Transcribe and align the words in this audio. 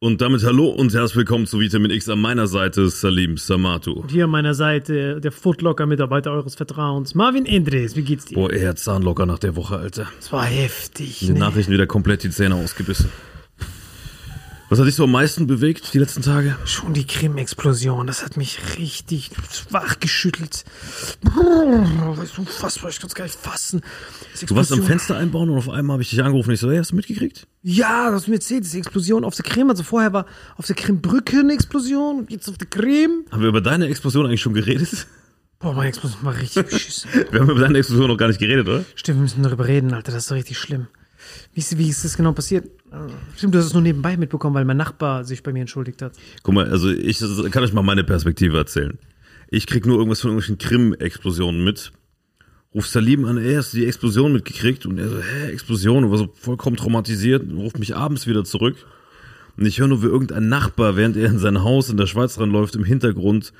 Und 0.00 0.20
damit 0.20 0.44
hallo 0.44 0.68
und 0.68 0.94
herzlich 0.94 1.16
willkommen 1.16 1.48
zu 1.48 1.58
Vitamin 1.58 1.90
X 1.90 2.08
an 2.08 2.20
meiner 2.20 2.46
Seite, 2.46 2.88
Salim 2.88 3.36
Samatu. 3.36 3.94
Und 3.94 4.12
hier 4.12 4.26
an 4.26 4.30
meiner 4.30 4.54
Seite 4.54 5.20
der 5.20 5.32
Footlocker-Mitarbeiter 5.32 6.30
eures 6.30 6.54
Vertrauens, 6.54 7.16
Marvin 7.16 7.46
Endres. 7.46 7.96
Wie 7.96 8.02
geht's 8.02 8.26
dir? 8.26 8.36
Boah, 8.36 8.48
er 8.52 8.68
hat 8.68 8.78
Zahnlocker 8.78 9.26
nach 9.26 9.40
der 9.40 9.56
Woche, 9.56 9.76
Alter. 9.76 10.06
Das 10.20 10.32
war 10.32 10.44
heftig. 10.44 11.18
Die 11.18 11.32
ne? 11.32 11.40
Nachrichten 11.40 11.72
wieder 11.72 11.88
komplett 11.88 12.22
die 12.22 12.30
Zähne 12.30 12.54
ausgebissen. 12.54 13.10
Was 14.70 14.78
hat 14.78 14.86
dich 14.86 14.96
so 14.96 15.04
am 15.04 15.12
meisten 15.12 15.46
bewegt 15.46 15.94
die 15.94 15.98
letzten 15.98 16.20
Tage? 16.20 16.54
Schon 16.66 16.92
die 16.92 17.06
Krim-Explosion, 17.06 18.06
das 18.06 18.22
hat 18.22 18.36
mich 18.36 18.58
richtig 18.76 19.30
wachgeschüttelt. 19.70 20.66
Das 21.22 22.18
ist 22.18 22.38
unfassbar, 22.38 22.90
ich 22.90 23.00
kann 23.00 23.08
es 23.08 23.14
gar 23.14 23.24
nicht 23.24 23.38
fassen. 23.38 23.80
Du 24.46 24.54
warst 24.54 24.70
am 24.72 24.82
Fenster 24.82 25.16
einbauen 25.16 25.48
und 25.48 25.56
auf 25.56 25.70
einmal 25.70 25.94
habe 25.94 26.02
ich 26.02 26.10
dich 26.10 26.22
angerufen. 26.22 26.50
Ich 26.50 26.60
so, 26.60 26.70
hey, 26.70 26.76
hast 26.76 26.90
du 26.90 26.96
mitgekriegt? 26.96 27.46
Ja, 27.62 28.06
das 28.06 28.16
hast 28.16 28.26
du 28.26 28.32
mir 28.32 28.36
erzählt, 28.36 28.64
diese 28.64 28.76
Explosion 28.76 29.24
auf 29.24 29.34
der 29.34 29.46
Krim. 29.46 29.70
Also 29.70 29.84
vorher 29.84 30.12
war 30.12 30.26
auf 30.58 30.66
der 30.66 30.76
Krimbrücke 30.76 31.38
eine 31.38 31.54
Explosion, 31.54 32.18
und 32.18 32.30
jetzt 32.30 32.46
auf 32.50 32.58
der 32.58 32.66
Krim. 32.66 33.24
Haben 33.30 33.40
wir 33.40 33.48
über 33.48 33.62
deine 33.62 33.86
Explosion 33.86 34.26
eigentlich 34.26 34.42
schon 34.42 34.52
geredet? 34.52 35.06
Boah, 35.60 35.72
meine 35.72 35.88
Explosion 35.88 36.22
war 36.24 36.36
richtig 36.36 36.66
beschissen. 36.68 37.10
Wir 37.32 37.40
haben 37.40 37.50
über 37.50 37.60
deine 37.60 37.78
Explosion 37.78 38.08
noch 38.08 38.16
gar 38.16 38.28
nicht 38.28 38.38
geredet, 38.38 38.68
oder? 38.68 38.84
Stimmt, 38.94 39.18
wir 39.18 39.22
müssen 39.22 39.42
darüber 39.42 39.66
reden, 39.66 39.92
Alter, 39.92 40.12
das 40.12 40.22
ist 40.24 40.30
doch 40.30 40.36
richtig 40.36 40.56
schlimm. 40.56 40.86
Wie 41.58 41.60
ist, 41.60 41.76
wie 41.76 41.88
ist 41.88 42.04
das 42.04 42.16
genau 42.16 42.30
passiert? 42.30 42.70
Stimmt, 43.36 43.52
du 43.52 43.58
hast 43.58 43.66
es 43.66 43.72
nur 43.72 43.82
nebenbei 43.82 44.16
mitbekommen, 44.16 44.54
weil 44.54 44.64
mein 44.64 44.76
Nachbar 44.76 45.24
sich 45.24 45.42
bei 45.42 45.52
mir 45.52 45.62
entschuldigt 45.62 46.02
hat. 46.02 46.12
Guck 46.44 46.54
mal, 46.54 46.70
also 46.70 46.88
ich 46.88 47.18
kann 47.50 47.64
euch 47.64 47.72
mal 47.72 47.82
meine 47.82 48.04
Perspektive 48.04 48.56
erzählen. 48.56 48.96
Ich 49.50 49.66
krieg 49.66 49.84
nur 49.84 49.96
irgendwas 49.96 50.20
von 50.20 50.30
irgendwelchen 50.30 50.58
Krim-Explosionen 50.58 51.64
mit. 51.64 51.90
Ruf 52.72 52.86
Salim 52.86 53.24
an, 53.24 53.38
er 53.38 53.58
hast 53.58 53.72
die 53.72 53.86
Explosion 53.86 54.34
mitgekriegt 54.34 54.86
und 54.86 54.98
er 54.98 55.08
so, 55.08 55.16
hä, 55.20 55.50
Explosion, 55.50 56.04
und 56.04 56.12
war 56.12 56.18
so 56.18 56.32
vollkommen 56.32 56.76
traumatisiert 56.76 57.42
und 57.42 57.58
ruft 57.58 57.80
mich 57.80 57.96
abends 57.96 58.28
wieder 58.28 58.44
zurück. 58.44 58.76
Und 59.56 59.66
ich 59.66 59.80
höre 59.80 59.88
nur, 59.88 60.04
wie 60.04 60.06
irgendein 60.06 60.48
Nachbar, 60.48 60.94
während 60.94 61.16
er 61.16 61.28
in 61.28 61.40
sein 61.40 61.64
Haus 61.64 61.90
in 61.90 61.96
der 61.96 62.06
Schweiz 62.06 62.38
ranläuft, 62.38 62.76
im 62.76 62.84
Hintergrund 62.84 63.52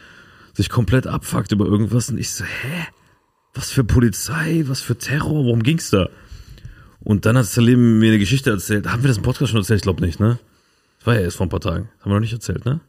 sich 0.55 0.69
komplett 0.69 1.09
abfuckt 1.09 1.51
über 1.51 1.67
irgendwas. 1.67 2.11
Und 2.11 2.19
ich 2.19 2.31
so, 2.31 2.45
hä? 2.45 2.87
Was 3.55 3.73
für 3.73 3.83
Polizei, 3.83 4.63
was 4.69 4.83
für 4.83 4.97
Terror, 4.97 5.47
worum 5.47 5.65
ging's 5.65 5.91
da? 5.91 6.09
Und 7.09 7.25
dann 7.25 7.39
hat 7.39 7.47
Salim 7.47 8.01
mir 8.01 8.09
eine 8.11 8.19
Geschichte 8.19 8.51
erzählt. 8.51 8.87
Haben 8.87 9.03
wir 9.03 9.09
das 9.09 9.17
im 9.17 9.23
Podcast 9.23 9.51
schon 9.51 9.61
erzählt? 9.61 9.79
Ich 9.79 9.83
glaube 9.83 10.05
nicht, 10.05 10.21
ne? 10.21 10.39
Das 10.99 11.07
war 11.07 11.15
ja 11.15 11.23
erst 11.23 11.39
vor 11.39 11.47
ein 11.47 11.49
paar 11.49 11.59
Tagen. 11.59 11.89
Haben 12.01 12.11
wir 12.11 12.15
noch 12.17 12.21
nicht 12.21 12.35
erzählt, 12.35 12.67
ne? 12.67 12.81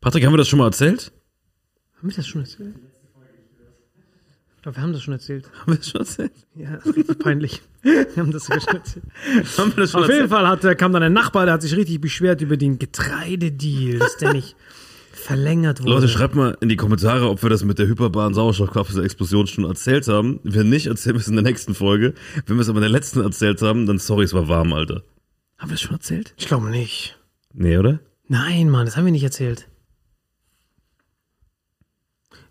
Patrick, 0.00 0.24
haben 0.24 0.32
wir 0.32 0.36
das 0.38 0.46
schon 0.46 0.60
mal 0.60 0.66
erzählt? 0.66 1.10
Haben 1.96 2.08
wir 2.08 2.14
das 2.14 2.28
schon 2.28 2.42
erzählt? 2.42 2.76
Ich 4.54 4.62
glaube, 4.62 4.76
wir 4.76 4.82
haben 4.84 4.92
das 4.92 5.02
schon 5.02 5.14
erzählt. 5.14 5.50
Haben 5.60 5.72
wir 5.72 5.76
das 5.78 5.88
schon 5.90 6.00
erzählt? 6.02 6.32
Ja, 6.54 6.76
das 6.76 6.86
ist 6.86 7.18
peinlich. 7.18 7.62
Wir 7.82 8.06
haben 8.16 8.30
das 8.30 8.44
sogar 8.44 8.60
schon 8.60 8.74
erzählt. 8.76 9.04
Haben 9.58 9.76
wir 9.76 9.82
das 9.82 9.90
schon 9.90 10.02
Auf 10.04 10.08
jeden 10.08 10.20
erzählt? 10.20 10.30
Fall 10.30 10.46
hat, 10.46 10.64
äh, 10.64 10.74
kam 10.76 10.92
dann 10.92 11.02
ein 11.02 11.12
Nachbar, 11.12 11.46
der 11.46 11.54
hat 11.54 11.62
sich 11.62 11.74
richtig 11.74 12.00
beschwert 12.00 12.40
über 12.42 12.56
den 12.56 12.78
Getreidedeal, 12.78 13.98
dass 13.98 14.16
der 14.18 14.34
nicht 14.34 14.54
verlängert 15.18 15.80
wurde. 15.80 15.90
Leute, 15.90 16.08
schreibt 16.08 16.34
mal 16.34 16.56
in 16.60 16.68
die 16.68 16.76
Kommentare, 16.76 17.28
ob 17.28 17.42
wir 17.42 17.50
das 17.50 17.64
mit 17.64 17.78
der 17.78 17.86
hyperbaren 17.86 18.34
Sauerstoffkapsel-Explosion 18.34 19.46
schon 19.46 19.64
erzählt 19.64 20.08
haben. 20.08 20.40
Wenn 20.44 20.68
nicht, 20.68 20.86
erzählen 20.86 21.16
wir 21.16 21.20
es 21.20 21.28
in 21.28 21.34
der 21.34 21.42
nächsten 21.42 21.74
Folge. 21.74 22.14
Wenn 22.46 22.56
wir 22.56 22.62
es 22.62 22.68
aber 22.68 22.78
in 22.78 22.82
der 22.82 22.90
letzten 22.90 23.20
erzählt 23.20 23.62
haben, 23.62 23.86
dann 23.86 23.98
sorry, 23.98 24.24
es 24.24 24.34
war 24.34 24.48
warm, 24.48 24.72
Alter. 24.72 25.02
Haben 25.58 25.70
wir 25.70 25.74
es 25.74 25.80
schon 25.80 25.94
erzählt? 25.94 26.34
Ich 26.36 26.46
glaube 26.46 26.70
nicht. 26.70 27.18
Nee, 27.52 27.78
oder? 27.78 28.00
Nein, 28.28 28.70
Mann, 28.70 28.86
das 28.86 28.96
haben 28.96 29.04
wir 29.04 29.12
nicht 29.12 29.24
erzählt. 29.24 29.68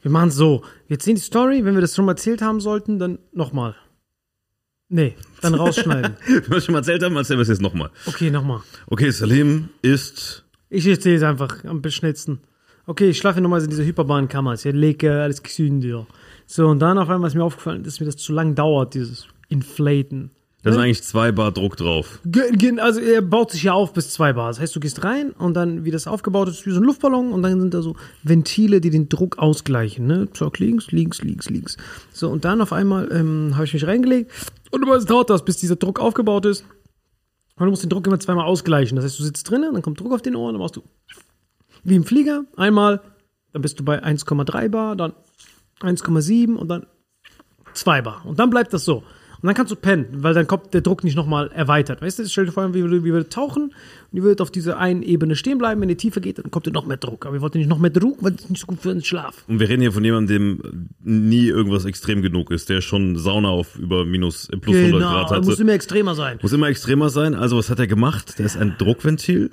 Wir 0.02 0.12
machen 0.12 0.30
es 0.30 0.36
so. 0.36 0.64
Wir 0.88 0.96
erzählen 0.96 1.16
die 1.16 1.22
Story, 1.22 1.66
wenn 1.66 1.76
wir 1.76 1.82
das 1.82 1.96
schon 1.96 2.06
mal 2.06 2.14
erzählt 2.14 2.42
haben 2.42 2.60
sollten, 2.60 3.00
dann 3.00 3.20
nochmal. 3.34 3.76
Nee, 4.90 5.16
dann 5.42 5.54
rausschneiden. 5.56 6.16
Wenn 6.26 6.50
wir 6.50 6.58
es 6.58 6.66
schon 6.66 6.74
mal 6.74 6.80
erzählt 6.80 7.04
haben, 7.04 7.16
erzählen 7.16 7.40
wir 7.40 7.44
es 7.44 7.50
jetzt 7.50 7.62
nochmal. 7.62 7.92
Okay, 8.06 8.32
nochmal. 8.32 8.62
Okay, 8.88 9.10
Salim 9.12 9.70
ist 9.82 10.46
Ich 10.70 10.88
erzähle 10.88 11.18
es 11.18 11.24
einfach 11.24 11.64
am 11.66 11.84
schnellsten. 11.90 12.40
Okay, 12.90 13.10
ich 13.10 13.18
schlafe 13.18 13.42
nochmal 13.42 13.62
in 13.62 13.70
dieser 13.70 13.84
hyperbaren 13.84 14.30
Kammer. 14.30 14.54
Es 14.54 14.62
ist 14.62 14.64
ja 14.64 14.72
lecker, 14.72 15.24
alles 15.24 15.44
gesund, 15.44 15.84
ja. 15.84 16.08
So, 16.46 16.68
und 16.68 16.80
dann 16.80 16.98
auf 16.98 17.10
einmal 17.10 17.28
ist 17.28 17.36
mir 17.36 17.44
aufgefallen, 17.44 17.84
dass 17.84 18.00
mir 18.00 18.06
das 18.06 18.16
zu 18.16 18.32
lang 18.32 18.56
dauert, 18.56 18.94
dieses 18.94 19.28
Inflaten. 19.50 20.32
Da 20.64 20.72
sind 20.72 20.82
eigentlich 20.82 21.04
zwei 21.04 21.34
Bar 21.34 21.52
Druck 21.52 21.76
drauf. 21.76 22.20
Also 22.80 23.00
er 23.02 23.22
baut 23.22 23.52
sich 23.52 23.64
ja 23.64 23.74
auf 23.74 23.92
bis 23.92 24.12
zwei 24.12 24.32
Bar. 24.32 24.48
Das 24.48 24.62
heißt, 24.62 24.74
du 24.74 24.80
gehst 24.80 25.04
rein 25.04 25.32
und 25.32 25.54
dann, 25.54 25.84
wie 25.84 25.92
das 25.92 26.08
aufgebaut 26.08 26.48
ist, 26.48 26.66
wie 26.66 26.72
so 26.72 26.80
ein 26.80 26.84
Luftballon 26.84 27.34
und 27.34 27.42
dann 27.44 27.60
sind 27.60 27.74
da 27.74 27.82
so 27.82 27.96
Ventile, 28.24 28.80
die 28.80 28.90
den 28.90 29.10
Druck 29.10 29.38
ausgleichen. 29.38 30.08
Ne? 30.08 30.30
Zack, 30.34 30.60
links, 30.60 30.92
links, 30.92 31.22
links, 31.22 31.50
links. 31.50 31.78
So, 32.14 32.30
und 32.30 32.46
dann 32.46 32.62
auf 32.62 32.72
einmal 32.72 33.12
ähm, 33.12 33.52
habe 33.56 33.66
ich 33.66 33.74
mich 33.74 33.86
reingelegt 33.86 34.32
und 34.72 34.82
immer 34.82 34.98
dauert 35.00 35.30
das, 35.30 35.44
bis 35.44 35.58
dieser 35.58 35.76
Druck 35.76 36.00
aufgebaut 36.00 36.46
ist. 36.46 36.66
Und 37.58 37.66
du 37.66 37.70
musst 37.70 37.84
den 37.84 37.90
Druck 37.90 38.08
immer 38.08 38.20
zweimal 38.20 38.46
ausgleichen. 38.46 38.96
Das 38.96 39.04
heißt, 39.04 39.20
du 39.20 39.24
sitzt 39.24 39.50
drinnen, 39.50 39.74
dann 39.74 39.82
kommt 39.82 40.00
Druck 40.00 40.14
auf 40.14 40.22
den 40.22 40.36
Ohren, 40.36 40.54
dann 40.54 40.62
machst 40.62 40.78
du 40.78 40.84
wie 41.88 41.96
im 41.96 42.04
Flieger 42.04 42.44
einmal, 42.58 43.02
dann 43.54 43.62
bist 43.62 43.80
du 43.80 43.84
bei 43.84 44.04
1,3 44.04 44.70
Bar, 44.70 44.96
dann 44.96 45.14
1,7 45.82 46.56
und 46.56 46.68
dann 46.68 46.86
2 47.74 48.02
Bar. 48.02 48.26
Und 48.26 48.40
dann 48.40 48.50
bleibt 48.50 48.74
das 48.74 48.84
so. 48.84 49.04
Und 49.42 49.46
dann 49.46 49.54
kannst 49.54 49.72
du 49.72 49.76
pennen, 49.76 50.08
weil 50.12 50.34
dann 50.34 50.48
kommt 50.48 50.74
der 50.74 50.82
Druck 50.82 51.04
nicht 51.04 51.16
nochmal 51.16 51.50
erweitert. 51.52 52.02
Weißt 52.02 52.18
du, 52.18 52.28
stell 52.28 52.48
dir 52.48 52.52
vor, 52.52 52.74
wie 52.74 52.84
wir, 52.84 53.04
wir 53.04 53.30
tauchen 53.30 53.66
und 53.66 53.74
ihr 54.12 54.24
würdet 54.24 54.42
auf 54.42 54.50
dieser 54.50 54.80
einen 54.80 55.04
Ebene 55.04 55.36
stehen 55.36 55.60
bleiben, 55.60 55.80
wenn 55.80 55.90
ihr 55.90 55.98
tiefer 55.98 56.20
geht, 56.20 56.40
dann 56.40 56.50
kommt 56.50 56.66
ihr 56.66 56.74
noch 56.74 56.88
mehr 56.88 56.98
Druck. 56.98 57.26
Aber 57.26 57.36
wir 57.36 57.42
wollten 57.42 57.60
nicht 57.60 57.70
noch 57.70 57.78
mehr 57.78 57.92
Druck, 57.92 58.18
weil 58.22 58.32
das 58.32 58.46
ist 58.46 58.50
nicht 58.50 58.60
so 58.60 58.68
gut 58.68 58.82
für 58.82 58.90
den 58.90 59.04
Schlaf. 59.04 59.46
Und 59.48 59.60
wir 59.60 59.70
reden 59.70 59.82
hier 59.82 59.92
von 59.94 60.04
jemandem, 60.04 60.60
dem 60.60 60.90
nie 61.04 61.48
irgendwas 61.48 61.86
extrem 61.86 62.24
genug 62.24 62.50
ist, 62.50 62.68
der 62.70 62.82
schon 62.82 63.16
Sauna 63.16 63.50
auf 63.50 63.78
über 63.78 64.06
minus 64.06 64.50
plus 64.60 64.76
100 64.76 65.02
Grad 65.02 65.30
hatte. 65.30 65.46
muss 65.48 65.60
immer 65.60 65.74
extremer 65.74 66.16
sein. 66.16 66.40
Muss 66.42 66.54
immer 66.54 66.68
extremer 66.68 67.10
sein. 67.10 67.36
Also 67.36 67.58
was 67.58 67.70
hat 67.70 67.78
er 67.80 67.88
gemacht? 67.88 68.40
Der 68.40 68.46
ist 68.48 68.58
ein 68.58 68.76
Druckventil 68.80 69.52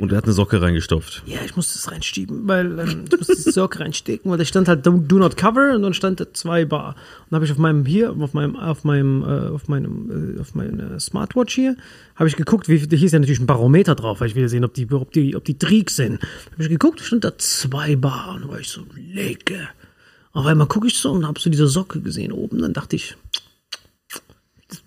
und 0.00 0.10
er 0.10 0.18
hat 0.18 0.24
eine 0.24 0.32
Socke 0.32 0.60
reingestopft. 0.60 1.22
Ja, 1.24 1.38
ich 1.44 1.54
musste 1.54 1.74
das 1.74 1.92
reinschieben, 1.92 2.48
weil 2.48 2.80
ähm, 2.80 3.04
ich 3.08 3.16
musste 3.16 3.36
die 3.36 3.52
Socke 3.52 3.78
reinstecken, 3.80 4.28
weil 4.28 4.38
da 4.38 4.44
stand 4.44 4.66
halt 4.66 4.84
do, 4.84 4.90
not 4.90 5.36
cover 5.36 5.72
und 5.72 5.82
dann 5.82 5.94
stand 5.94 6.18
da 6.18 6.32
zwei 6.32 6.64
Bar. 6.64 6.96
Und 7.30 7.34
habe 7.36 7.44
ich 7.44 7.52
auf 7.52 7.58
meinem 7.58 7.86
hier, 7.86 8.12
auf 8.12 8.34
meinem, 8.34 8.56
auf 8.56 8.82
meinem, 8.82 9.22
äh, 9.22 9.48
auf 9.50 9.68
meinem, 9.68 10.36
äh, 10.36 10.40
auf 10.40 10.56
meiner 10.56 10.98
Smartwatch 10.98 11.54
hier, 11.54 11.76
habe 12.16 12.28
ich 12.28 12.34
geguckt, 12.34 12.68
wie 12.68 12.78
hier 12.78 13.04
ist 13.04 13.12
ja 13.12 13.20
natürlich 13.20 13.38
ein 13.38 13.46
Barometer 13.46 13.94
drauf, 13.94 14.20
weil 14.20 14.28
ich 14.28 14.34
will 14.34 14.48
sehen, 14.48 14.64
ob 14.64 14.74
die, 14.74 14.90
ob 14.90 15.12
die, 15.12 15.36
ob 15.36 15.44
die 15.44 15.58
Trick 15.58 15.90
sind. 15.90 16.20
Habe 16.52 16.64
ich 16.64 16.68
geguckt, 16.68 16.98
stand 16.98 17.22
da 17.22 17.38
zwei 17.38 17.94
Bar 17.94 18.34
und 18.34 18.48
war 18.48 18.58
ich 18.58 18.68
so, 18.68 18.82
lecke. 18.96 19.68
Auf 20.32 20.46
einmal 20.46 20.66
gucke 20.66 20.88
ich 20.88 20.98
so 20.98 21.12
und 21.12 21.24
habe 21.24 21.38
so 21.38 21.48
diese 21.48 21.68
Socke 21.68 22.00
gesehen 22.00 22.32
oben, 22.32 22.60
dann 22.60 22.72
dachte 22.72 22.96
ich, 22.96 23.16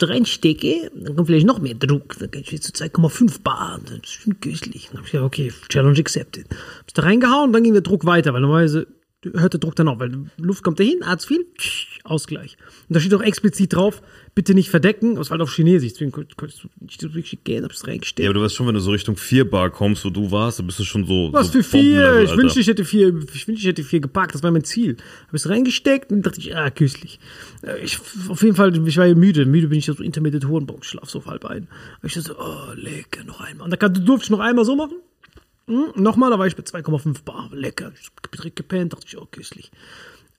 reinstecke, 0.01 0.91
dann 0.93 1.15
kommt 1.15 1.27
vielleicht 1.27 1.45
noch 1.45 1.59
mehr 1.59 1.73
Druck. 1.73 2.17
Dann 2.19 2.29
ich 2.33 2.51
jetzt 2.51 2.75
zu 2.75 2.83
2,5 2.83 3.41
Bar. 3.41 3.79
Das 3.83 3.97
ist 3.97 4.11
schon 4.11 4.39
köstlich. 4.39 4.87
Dann 4.87 4.99
hab 4.99 5.05
ich 5.05 5.11
gesagt, 5.11 5.25
okay, 5.25 5.53
Challenge 5.69 5.99
accepted. 5.99 6.47
Hab's 6.79 6.93
da 6.93 7.03
reingehauen 7.03 7.53
dann 7.53 7.63
ging 7.63 7.73
der 7.73 7.81
Druck 7.81 8.05
weiter, 8.05 8.33
weil 8.33 8.41
normalerweise 8.41 8.87
hört 9.33 9.53
der 9.53 9.59
Druck 9.59 9.75
dann 9.75 9.87
auf, 9.87 9.99
weil 9.99 10.29
Luft 10.37 10.63
kommt 10.63 10.79
dahin, 10.79 11.03
Arzt 11.03 11.27
viel, 11.27 11.45
Ausgleich. 12.03 12.57
Und 12.87 12.95
da 12.95 12.99
steht 12.99 13.13
auch 13.13 13.21
explizit 13.21 13.73
drauf, 13.73 14.01
bitte 14.37 14.53
nicht 14.53 14.69
verdecken, 14.69 15.15
das 15.15 15.31
war 15.31 15.39
halt 15.39 15.41
auf 15.41 15.51
Chinesisch, 15.55 15.93
deswegen 15.93 16.11
konntest 16.11 16.63
du 16.63 16.67
nicht 16.79 17.01
so 17.01 17.07
richtig 17.07 17.43
gehen, 17.43 17.63
hab's 17.63 17.81
Ja, 17.81 17.87
reingestellt. 17.89 18.27
aber 18.29 18.35
du 18.35 18.41
weißt 18.45 18.53
schon, 18.53 18.67
wenn 18.67 18.75
du 18.75 18.79
so 18.79 18.91
Richtung 18.91 19.17
4 19.17 19.49
Bar 19.49 19.71
kommst, 19.71 20.05
wo 20.05 20.11
du 20.11 20.29
warst, 20.29 20.59
dann 20.59 20.67
bist 20.67 20.77
du 20.77 20.83
schon 20.83 21.05
so. 21.07 21.29
Was 21.33 21.47
so 21.47 21.53
für 21.53 21.63
vier? 21.63 21.81
Bombenlevel, 21.81 22.23
Ich 22.23 22.29
Alter. 22.29 22.41
wünschte, 22.43 22.59
ich 22.59 22.67
hätte 22.67 22.85
vier, 22.85 23.07
ich 23.33 23.47
wünschte, 23.47 23.53
ich 23.53 23.65
hätte 23.65 23.83
vier 23.83 23.99
gepackt. 23.99 24.35
Das 24.35 24.43
war 24.43 24.51
mein 24.51 24.63
Ziel. 24.63 24.97
Habe 25.27 25.37
es 25.37 25.49
reingesteckt 25.49 26.11
und 26.11 26.21
dachte 26.21 26.39
ich, 26.39 26.55
ah, 26.55 26.69
köstlich. 26.69 27.19
Äh, 27.63 27.79
Ich, 27.83 27.97
auf 28.29 28.43
jeden 28.43 28.55
Fall, 28.55 28.77
ich 28.87 28.97
war 28.97 29.05
ja 29.07 29.15
müde. 29.15 29.45
Müde 29.47 29.69
bin 29.69 29.79
ich 29.79 29.87
ja 29.87 29.95
so 29.95 30.03
intermittent 30.03 30.47
Hohenbock, 30.47 30.85
schlaf 30.85 31.09
so 31.09 31.17
auf 31.17 31.25
halb 31.25 31.43
ein. 31.45 31.63
Und 32.03 32.07
ich 32.07 32.13
dachte 32.13 32.27
so, 32.27 32.35
oh, 32.39 32.73
lecker, 32.75 33.23
noch 33.23 33.41
einmal. 33.41 33.65
Und 33.65 33.71
da 33.71 33.77
kann- 33.77 33.93
durfte 34.05 34.25
ich 34.25 34.29
noch 34.29 34.39
einmal 34.39 34.65
so 34.65 34.75
machen. 34.75 34.97
Hm, 35.67 35.93
nochmal, 35.95 36.29
da 36.29 36.37
war 36.39 36.45
ich 36.45 36.55
bei 36.55 36.61
2,5 36.63 37.23
Bar. 37.23 37.49
Lecker. 37.53 37.91
Ich 37.99 38.07
hab 38.07 38.31
direkt 38.31 38.55
gepennt, 38.55 38.93
dachte 38.93 39.05
ich, 39.07 39.17
oh, 39.17 39.27
köstlich. 39.31 39.71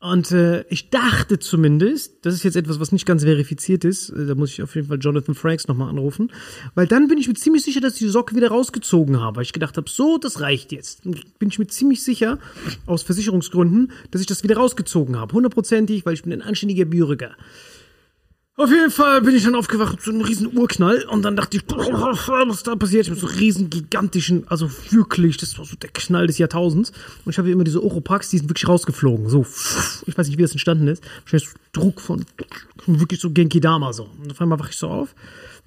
Und 0.01 0.31
äh, 0.31 0.65
ich 0.69 0.91
dachte 0.91 1.41
zumindest, 1.41 2.25
das 2.25 2.35
ist 2.35 2.45
jetzt 2.45 2.55
etwas, 2.55 2.79
was 2.79 2.93
nicht 2.93 3.05
ganz 3.05 3.25
verifiziert 3.25 3.85
ist, 3.85 4.11
äh, 4.11 4.27
da 4.27 4.37
muss 4.37 4.53
ich 4.53 4.63
auf 4.63 4.77
jeden 4.77 4.87
Fall 4.87 4.99
Jonathan 5.01 5.35
Franks 5.35 5.67
nochmal 5.67 5.89
anrufen, 5.89 6.31
weil 6.77 6.87
dann 6.87 7.09
bin 7.09 7.19
ich 7.19 7.27
mir 7.27 7.35
ziemlich 7.35 7.65
sicher, 7.65 7.81
dass 7.81 7.95
ich 7.95 7.99
die 7.99 8.09
Socke 8.09 8.37
wieder 8.37 8.49
rausgezogen 8.49 9.21
habe, 9.21 9.37
weil 9.37 9.43
ich 9.43 9.53
gedacht 9.53 9.77
habe, 9.77 9.91
so, 9.91 10.17
das 10.17 10.41
reicht 10.41 10.71
jetzt. 10.71 11.03
Bin 11.03 11.49
ich 11.49 11.59
mir 11.59 11.67
ziemlich 11.67 12.05
sicher, 12.05 12.39
aus 12.87 13.03
Versicherungsgründen, 13.03 13.91
dass 14.13 14.21
ich 14.21 14.29
das 14.29 14.45
wieder 14.45 14.57
rausgezogen 14.57 15.19
habe. 15.19 15.33
Hundertprozentig, 15.33 16.07
weil 16.07 16.15
ich 16.15 16.23
bin 16.23 16.33
ein 16.33 16.43
anständiger 16.43 16.85
Bürger. 16.85 17.33
Auf 18.59 18.71
jeden 18.71 18.91
Fall 18.91 19.23
bin 19.23 19.37
ich 19.37 19.45
dann 19.45 19.55
aufgewacht 19.55 20.03
zu 20.03 20.11
einem 20.11 20.23
riesen 20.23 20.59
Urknall 20.59 21.05
und 21.05 21.23
dann 21.23 21.37
dachte 21.37 21.57
ich, 21.57 21.63
was 21.69 22.57
ist 22.57 22.67
da 22.67 22.75
passiert? 22.75 23.07
Ich 23.07 23.11
habe 23.11 23.21
so 23.21 23.29
riesen 23.29 23.71
gigantischen, 23.71 24.49
also 24.49 24.69
wirklich, 24.91 25.37
das 25.37 25.57
war 25.59 25.65
so 25.65 25.77
der 25.77 25.91
Knall 25.91 26.27
des 26.27 26.39
Jahrtausends. 26.39 26.91
Und 27.25 27.31
ich 27.31 27.39
habe 27.39 27.53
immer 27.53 27.63
diese 27.63 27.85
Oropax, 27.85 28.31
die 28.31 28.39
sind 28.39 28.51
wirklich 28.51 28.67
rausgeflogen. 28.67 29.29
So, 29.29 29.47
ich 30.07 30.19
weiß 30.19 30.27
nicht, 30.27 30.39
wie 30.39 30.43
das 30.43 30.51
entstanden 30.51 30.89
ist. 30.89 31.05
Wahrscheinlich 31.23 31.51
so 31.51 31.57
Druck 31.73 32.01
von, 32.01 32.27
von 32.85 32.99
wirklich 32.99 33.21
so 33.21 33.31
Genki 33.31 33.61
Dama 33.61 33.93
so. 33.93 34.09
Und 34.21 34.33
auf 34.33 34.41
einmal 34.41 34.59
wache 34.59 34.71
ich 34.71 34.77
so 34.77 34.89
auf, 34.89 35.15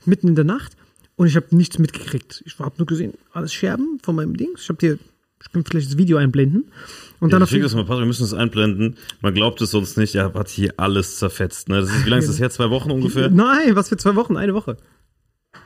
mitten 0.03 0.27
in 0.27 0.35
der 0.35 0.43
Nacht 0.43 0.75
und 1.15 1.27
ich 1.27 1.37
habe 1.37 1.45
nichts 1.51 1.79
mitgekriegt. 1.79 2.43
Ich 2.45 2.59
habe 2.59 2.75
nur 2.77 2.87
gesehen, 2.87 3.13
alles 3.31 3.53
Scherben 3.53 3.99
von 4.03 4.17
meinem 4.17 4.35
Dings. 4.35 4.63
Ich 4.63 4.69
habe 4.69 4.79
dir, 4.79 4.99
ich 5.43 5.51
kann 5.51 5.63
vielleicht 5.65 5.89
das 5.89 5.97
Video 5.97 6.17
einblenden. 6.17 6.71
Und 7.19 7.31
Ja, 7.31 7.39
dann 7.39 7.47
ich 7.47 7.61
das 7.61 7.75
mal, 7.75 7.83
Patrick, 7.83 8.01
wir 8.01 8.07
müssen 8.07 8.23
es 8.23 8.33
einblenden. 8.33 8.97
Man 9.21 9.33
glaubt 9.33 9.61
es 9.61 9.71
sonst 9.71 9.97
nicht, 9.97 10.15
er 10.15 10.33
hat 10.33 10.49
hier 10.49 10.73
alles 10.77 11.17
zerfetzt. 11.19 11.69
Ne? 11.69 11.81
Das 11.81 11.89
ist, 11.89 12.05
wie 12.05 12.09
lange 12.09 12.21
ist 12.23 12.29
das 12.29 12.39
her? 12.39 12.49
Zwei 12.49 12.69
Wochen 12.69 12.89
ungefähr? 12.91 13.29
Nein, 13.29 13.75
was 13.75 13.89
für 13.89 13.97
zwei 13.97 14.15
Wochen? 14.15 14.37
Eine 14.37 14.53
Woche. 14.53 14.77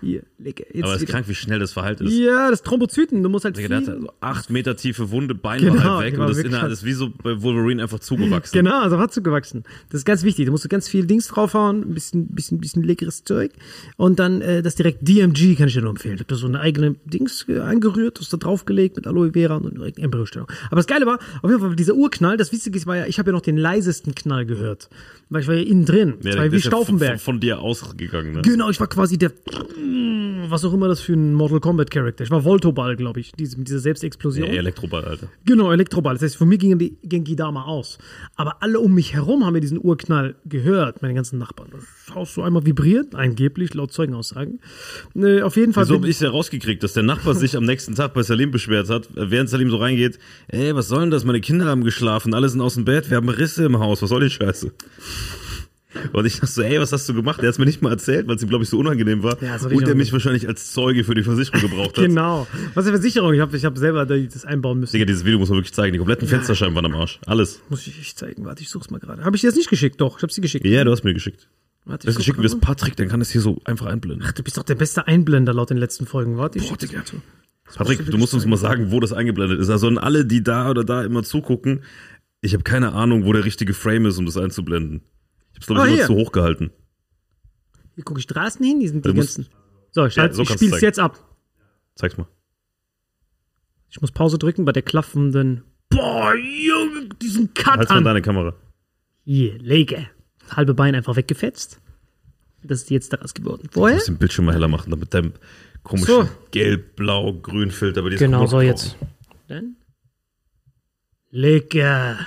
Hier, 0.05 0.21
lecker. 0.37 0.65
Jetzt 0.71 0.83
Aber 0.83 0.93
es 0.93 1.01
ist 1.01 1.09
krank, 1.09 1.27
wie 1.27 1.33
schnell 1.33 1.57
das 1.57 1.73
verheilt 1.73 1.99
ist. 1.99 2.13
Ja, 2.13 2.51
das 2.51 2.61
Thrombozyten, 2.61 3.23
du 3.23 3.29
musst 3.29 3.43
halt 3.43 3.57
der 3.57 3.67
viel, 3.67 4.01
so 4.01 4.13
acht 4.21 4.51
Meter 4.51 4.75
tiefe 4.75 5.09
Wunde, 5.09 5.33
Bein 5.33 5.61
Genau, 5.61 5.73
war 5.77 5.83
halb 5.97 6.05
weg 6.05 6.19
war 6.19 6.27
und 6.27 6.37
das, 6.37 6.43
innerhalb, 6.43 6.71
ist 6.71 6.85
wie 6.85 6.93
so 6.93 7.09
bei 7.09 7.41
Wolverine 7.41 7.81
einfach 7.81 7.99
zugewachsen. 7.99 8.53
Genau, 8.65 8.81
also 8.81 8.99
hat 8.99 9.11
zugewachsen. 9.11 9.63
Das 9.89 10.01
ist 10.01 10.05
ganz 10.05 10.23
wichtig. 10.23 10.45
Da 10.45 10.51
musst 10.51 10.63
du 10.63 10.69
ganz 10.69 10.87
viel 10.87 11.07
Dings 11.07 11.27
draufhauen, 11.27 11.81
ein 11.81 11.93
bisschen, 11.95 12.27
bisschen, 12.27 12.59
bisschen 12.59 12.83
leckeres 12.83 13.23
Zeug. 13.23 13.51
Und 13.97 14.19
dann 14.19 14.41
äh, 14.41 14.61
das 14.61 14.75
direkt 14.75 15.07
DMG 15.07 15.55
kann 15.57 15.69
ich 15.69 15.73
dir 15.73 15.81
nur 15.81 15.89
empfehlen. 15.89 16.15
Ich 16.15 16.21
hab 16.21 16.27
da 16.27 16.35
so 16.35 16.45
eine 16.45 16.59
eigene 16.59 16.97
Dings 17.05 17.45
äh, 17.49 17.57
angerührt, 17.61 18.19
das 18.19 18.29
da 18.29 18.37
draufgelegt 18.37 18.97
mit 18.97 19.07
Aloe 19.07 19.31
Vera 19.33 19.55
und 19.55 19.75
direkt 19.75 19.97
Embryostellung. 19.97 20.47
Aber 20.67 20.75
das 20.75 20.85
Geile 20.85 21.07
war, 21.07 21.17
auf 21.41 21.49
jeden 21.49 21.59
Fall 21.59 21.75
dieser 21.75 21.95
Urknall, 21.95 22.37
das 22.37 22.51
Witzige 22.51 22.77
ist, 22.77 22.85
war 22.85 22.95
ja, 22.95 23.05
ich 23.07 23.17
habe 23.17 23.31
ja 23.31 23.33
noch 23.33 23.41
den 23.41 23.57
leisesten 23.57 24.13
Knall 24.13 24.45
gehört. 24.45 24.87
Weil 25.29 25.41
ich 25.41 25.47
war 25.47 25.55
ja 25.55 25.63
innen 25.63 25.85
drin. 25.85 26.13
das 26.21 26.37
war 26.37 26.45
ja 26.45 26.51
wie 26.51 26.57
ja 26.57 26.61
Stauffenberg. 26.61 27.19
von, 27.19 27.33
von 27.33 27.39
dir 27.39 27.59
ausgegangen, 27.59 28.33
ne? 28.33 28.41
Genau, 28.43 28.69
ich 28.69 28.79
war 28.79 28.87
quasi 28.87 29.17
der, 29.17 29.31
was 30.49 30.63
auch 30.65 30.73
immer 30.73 30.87
das 30.87 30.99
für 31.01 31.13
ein 31.13 31.33
Mortal 31.33 31.59
Kombat 31.59 31.91
Charakter. 31.91 32.23
Ich 32.23 32.31
war 32.31 32.43
Voltoball, 32.43 32.95
glaube 32.95 33.19
ich, 33.19 33.31
diese, 33.33 33.57
mit 33.57 33.67
dieser 33.67 33.79
Selbstexplosion. 33.79 34.47
Ja, 34.47 34.55
Elektroball, 34.55 35.03
Alter. 35.03 35.27
Genau, 35.45 35.71
Elektroball. 35.71 36.15
Das 36.15 36.23
heißt, 36.23 36.37
von 36.37 36.47
mir 36.47 36.57
ging 36.57 36.77
die 36.77 36.97
Genki 37.03 37.35
Dama 37.35 37.65
aus. 37.65 37.97
Aber 38.35 38.61
alle 38.61 38.79
um 38.79 38.93
mich 38.93 39.13
herum 39.13 39.45
haben 39.45 39.55
ja 39.55 39.61
diesen 39.61 39.79
Urknall 39.83 40.35
gehört, 40.45 41.01
meine 41.01 41.13
ganzen 41.13 41.39
Nachbarn. 41.39 41.69
Das 41.71 42.15
Haus 42.15 42.33
so 42.33 42.41
einmal 42.43 42.65
vibriert, 42.65 43.15
angeblich, 43.15 43.73
laut 43.73 43.91
Zeugenaussagen. 43.91 44.59
Äh, 45.15 45.41
auf 45.41 45.55
jeden 45.55 45.73
Fall. 45.73 45.85
So 45.85 45.95
habe 45.95 46.07
ich 46.07 46.19
ja 46.19 46.29
rausgekriegt, 46.29 46.83
dass 46.83 46.93
der 46.93 47.03
Nachbar 47.03 47.33
sich 47.33 47.55
am 47.57 47.63
nächsten 47.63 47.95
Tag 47.95 48.13
bei 48.13 48.23
Salim 48.23 48.51
beschwert 48.51 48.89
hat, 48.89 49.09
während 49.15 49.49
Salim 49.49 49.69
so 49.69 49.77
reingeht, 49.77 50.19
ey, 50.47 50.75
was 50.75 50.87
soll 50.87 51.01
denn 51.01 51.11
das? 51.11 51.25
Meine 51.25 51.41
Kinder 51.41 51.65
haben 51.65 51.83
geschlafen, 51.83 52.33
alle 52.33 52.49
sind 52.49 52.61
aus 52.61 52.75
dem 52.75 52.85
Bett, 52.85 53.09
wir 53.09 53.17
haben 53.17 53.29
Risse 53.29 53.65
im 53.65 53.79
Haus, 53.79 54.01
was 54.01 54.09
soll 54.09 54.21
die 54.21 54.29
Scheiße? 54.29 54.71
Und 56.13 56.25
ich 56.25 56.35
dachte 56.35 56.47
so, 56.47 56.61
ey, 56.61 56.79
was 56.79 56.91
hast 56.91 57.07
du 57.09 57.13
gemacht? 57.13 57.41
Der 57.41 57.47
hat 57.47 57.53
es 57.53 57.59
mir 57.59 57.65
nicht 57.65 57.81
mal 57.81 57.91
erzählt, 57.91 58.27
weil 58.27 58.35
es 58.35 58.43
ihm, 58.43 58.49
glaube 58.49 58.63
ich, 58.63 58.69
so 58.69 58.77
unangenehm 58.79 59.23
war. 59.23 59.41
Ja, 59.41 59.57
so 59.59 59.69
und 59.69 59.87
der 59.87 59.95
mich 59.95 60.11
wahrscheinlich 60.13 60.47
als 60.47 60.71
Zeuge 60.71 61.03
für 61.03 61.15
die 61.15 61.23
Versicherung 61.23 61.61
gebraucht 61.61 61.97
hat. 61.97 62.05
Genau. 62.05 62.47
Was 62.73 62.85
ist 62.85 62.91
die 62.91 62.99
Versicherung? 62.99 63.33
Ich 63.33 63.39
habe 63.39 63.55
ich 63.55 63.65
hab 63.65 63.77
selber 63.77 64.05
das 64.05 64.45
einbauen 64.45 64.79
müssen. 64.79 64.93
Digga, 64.93 65.05
dieses 65.05 65.25
Video 65.25 65.39
muss 65.39 65.49
man 65.49 65.57
wirklich 65.57 65.73
zeigen. 65.73 65.93
Die 65.93 65.99
kompletten 65.99 66.27
Fensterscheiben 66.27 66.75
waren 66.75 66.85
am 66.85 66.95
Arsch. 66.95 67.19
Alles. 67.25 67.61
Muss 67.69 67.85
ich 67.87 67.99
echt 67.99 68.17
zeigen. 68.17 68.45
Warte, 68.45 68.61
ich 68.61 68.69
such's 68.69 68.89
mal 68.89 68.99
gerade. 68.99 69.23
Habe 69.23 69.35
ich 69.35 69.41
dir 69.41 69.47
das 69.47 69.55
nicht 69.55 69.69
geschickt? 69.69 69.99
Doch, 70.01 70.17
ich 70.17 70.23
habe 70.23 70.31
sie 70.33 70.41
geschickt. 70.41 70.65
Ja, 70.65 70.83
du 70.83 70.91
hast 70.91 71.03
mir 71.03 71.13
geschickt. 71.13 71.47
Warte, 71.85 72.11
guck 72.11 72.23
schicken 72.23 72.41
wir 72.41 72.47
es 72.47 72.59
Patrick, 72.59 72.95
dann 72.95 73.09
kann 73.09 73.19
das 73.19 73.29
hier 73.29 73.41
so 73.41 73.61
einfach 73.63 73.85
einblenden. 73.85 74.25
Ach, 74.27 74.31
du 74.31 74.41
bist 74.41 74.57
doch 74.57 74.63
der 74.63 74.73
beste 74.73 75.07
Einblender 75.07 75.53
laut 75.53 75.69
den 75.69 75.77
letzten 75.77 76.07
Folgen. 76.07 76.37
Warte, 76.37 76.57
ich 76.57 76.67
Boah, 76.67 76.77
Digga. 76.77 77.03
Patrick, 77.75 78.05
du 78.05 78.17
musst 78.17 78.33
uns 78.33 78.45
mal 78.45 78.57
sagen, 78.57 78.91
wo 78.91 78.99
das 78.99 79.13
eingeblendet 79.13 79.59
ist. 79.59 79.69
Also 79.69 79.87
an 79.87 79.97
alle, 79.97 80.25
die 80.25 80.43
da 80.43 80.69
oder 80.69 80.83
da 80.83 81.03
immer 81.03 81.23
zugucken, 81.23 81.83
ich 82.41 82.53
habe 82.53 82.63
keine 82.63 82.93
Ahnung, 82.93 83.25
wo 83.25 83.33
der 83.33 83.45
richtige 83.45 83.73
Frame 83.73 84.07
ist, 84.07 84.17
um 84.17 84.25
das 84.25 84.37
einzublenden. 84.37 85.01
Ich 85.55 85.59
hab's, 85.59 85.67
glaube 85.67 85.81
ich, 85.81 85.87
immer 85.87 85.95
hier. 85.95 86.05
zu 86.05 86.13
hoch 86.15 86.31
gehalten. 86.31 86.71
Hier 87.95 88.03
gucke 88.03 88.19
ich 88.19 88.27
draußen 88.27 88.63
hin, 88.65 88.79
die 88.81 88.87
sind 88.89 89.05
die 89.05 89.13
ganzen. 89.13 89.47
So, 89.91 90.05
ich, 90.05 90.17
halt, 90.17 90.35
so 90.35 90.41
ich 90.41 90.49
spiel's 90.49 90.81
jetzt 90.81 90.99
ab. 90.99 91.17
Zeig's 91.95 92.17
mal. 92.17 92.27
Ich 93.89 94.01
muss 94.01 94.11
Pause 94.11 94.37
drücken 94.37 94.65
bei 94.65 94.73
der 94.73 94.81
klaffenden. 94.83 95.63
Boah, 95.89 96.35
Junge, 96.35 97.07
diesen 97.21 97.53
Cut 97.53 97.77
Halt's 97.77 97.89
mal 97.89 97.97
an. 97.99 98.03
deine 98.03 98.21
Kamera. 98.21 98.53
Hier, 99.23 99.57
Lege. 99.59 100.09
Das 100.39 100.57
halbe 100.57 100.73
Bein 100.73 100.93
einfach 100.95 101.15
weggefetzt. 101.15 101.79
Das 102.61 102.81
ist 102.81 102.89
jetzt 102.89 103.13
daraus 103.13 103.33
geworden. 103.33 103.69
Vorher? 103.71 103.95
musst 103.95 104.09
den 104.09 104.17
Bildschirm 104.17 104.45
mal 104.45 104.53
heller 104.53 104.67
machen, 104.67 104.89
damit 104.89 105.13
deinem 105.13 105.33
komischen 105.83 106.07
So. 106.07 106.29
gelb, 106.51 106.95
blau, 106.97 107.33
grün 107.33 107.71
Filter 107.71 108.01
bei 108.01 108.09
diesem 108.09 108.31
Genau, 108.31 108.45
so 108.47 108.59
jetzt. 108.59 108.97
Dann. 109.47 109.77
Lecker. 111.29 112.17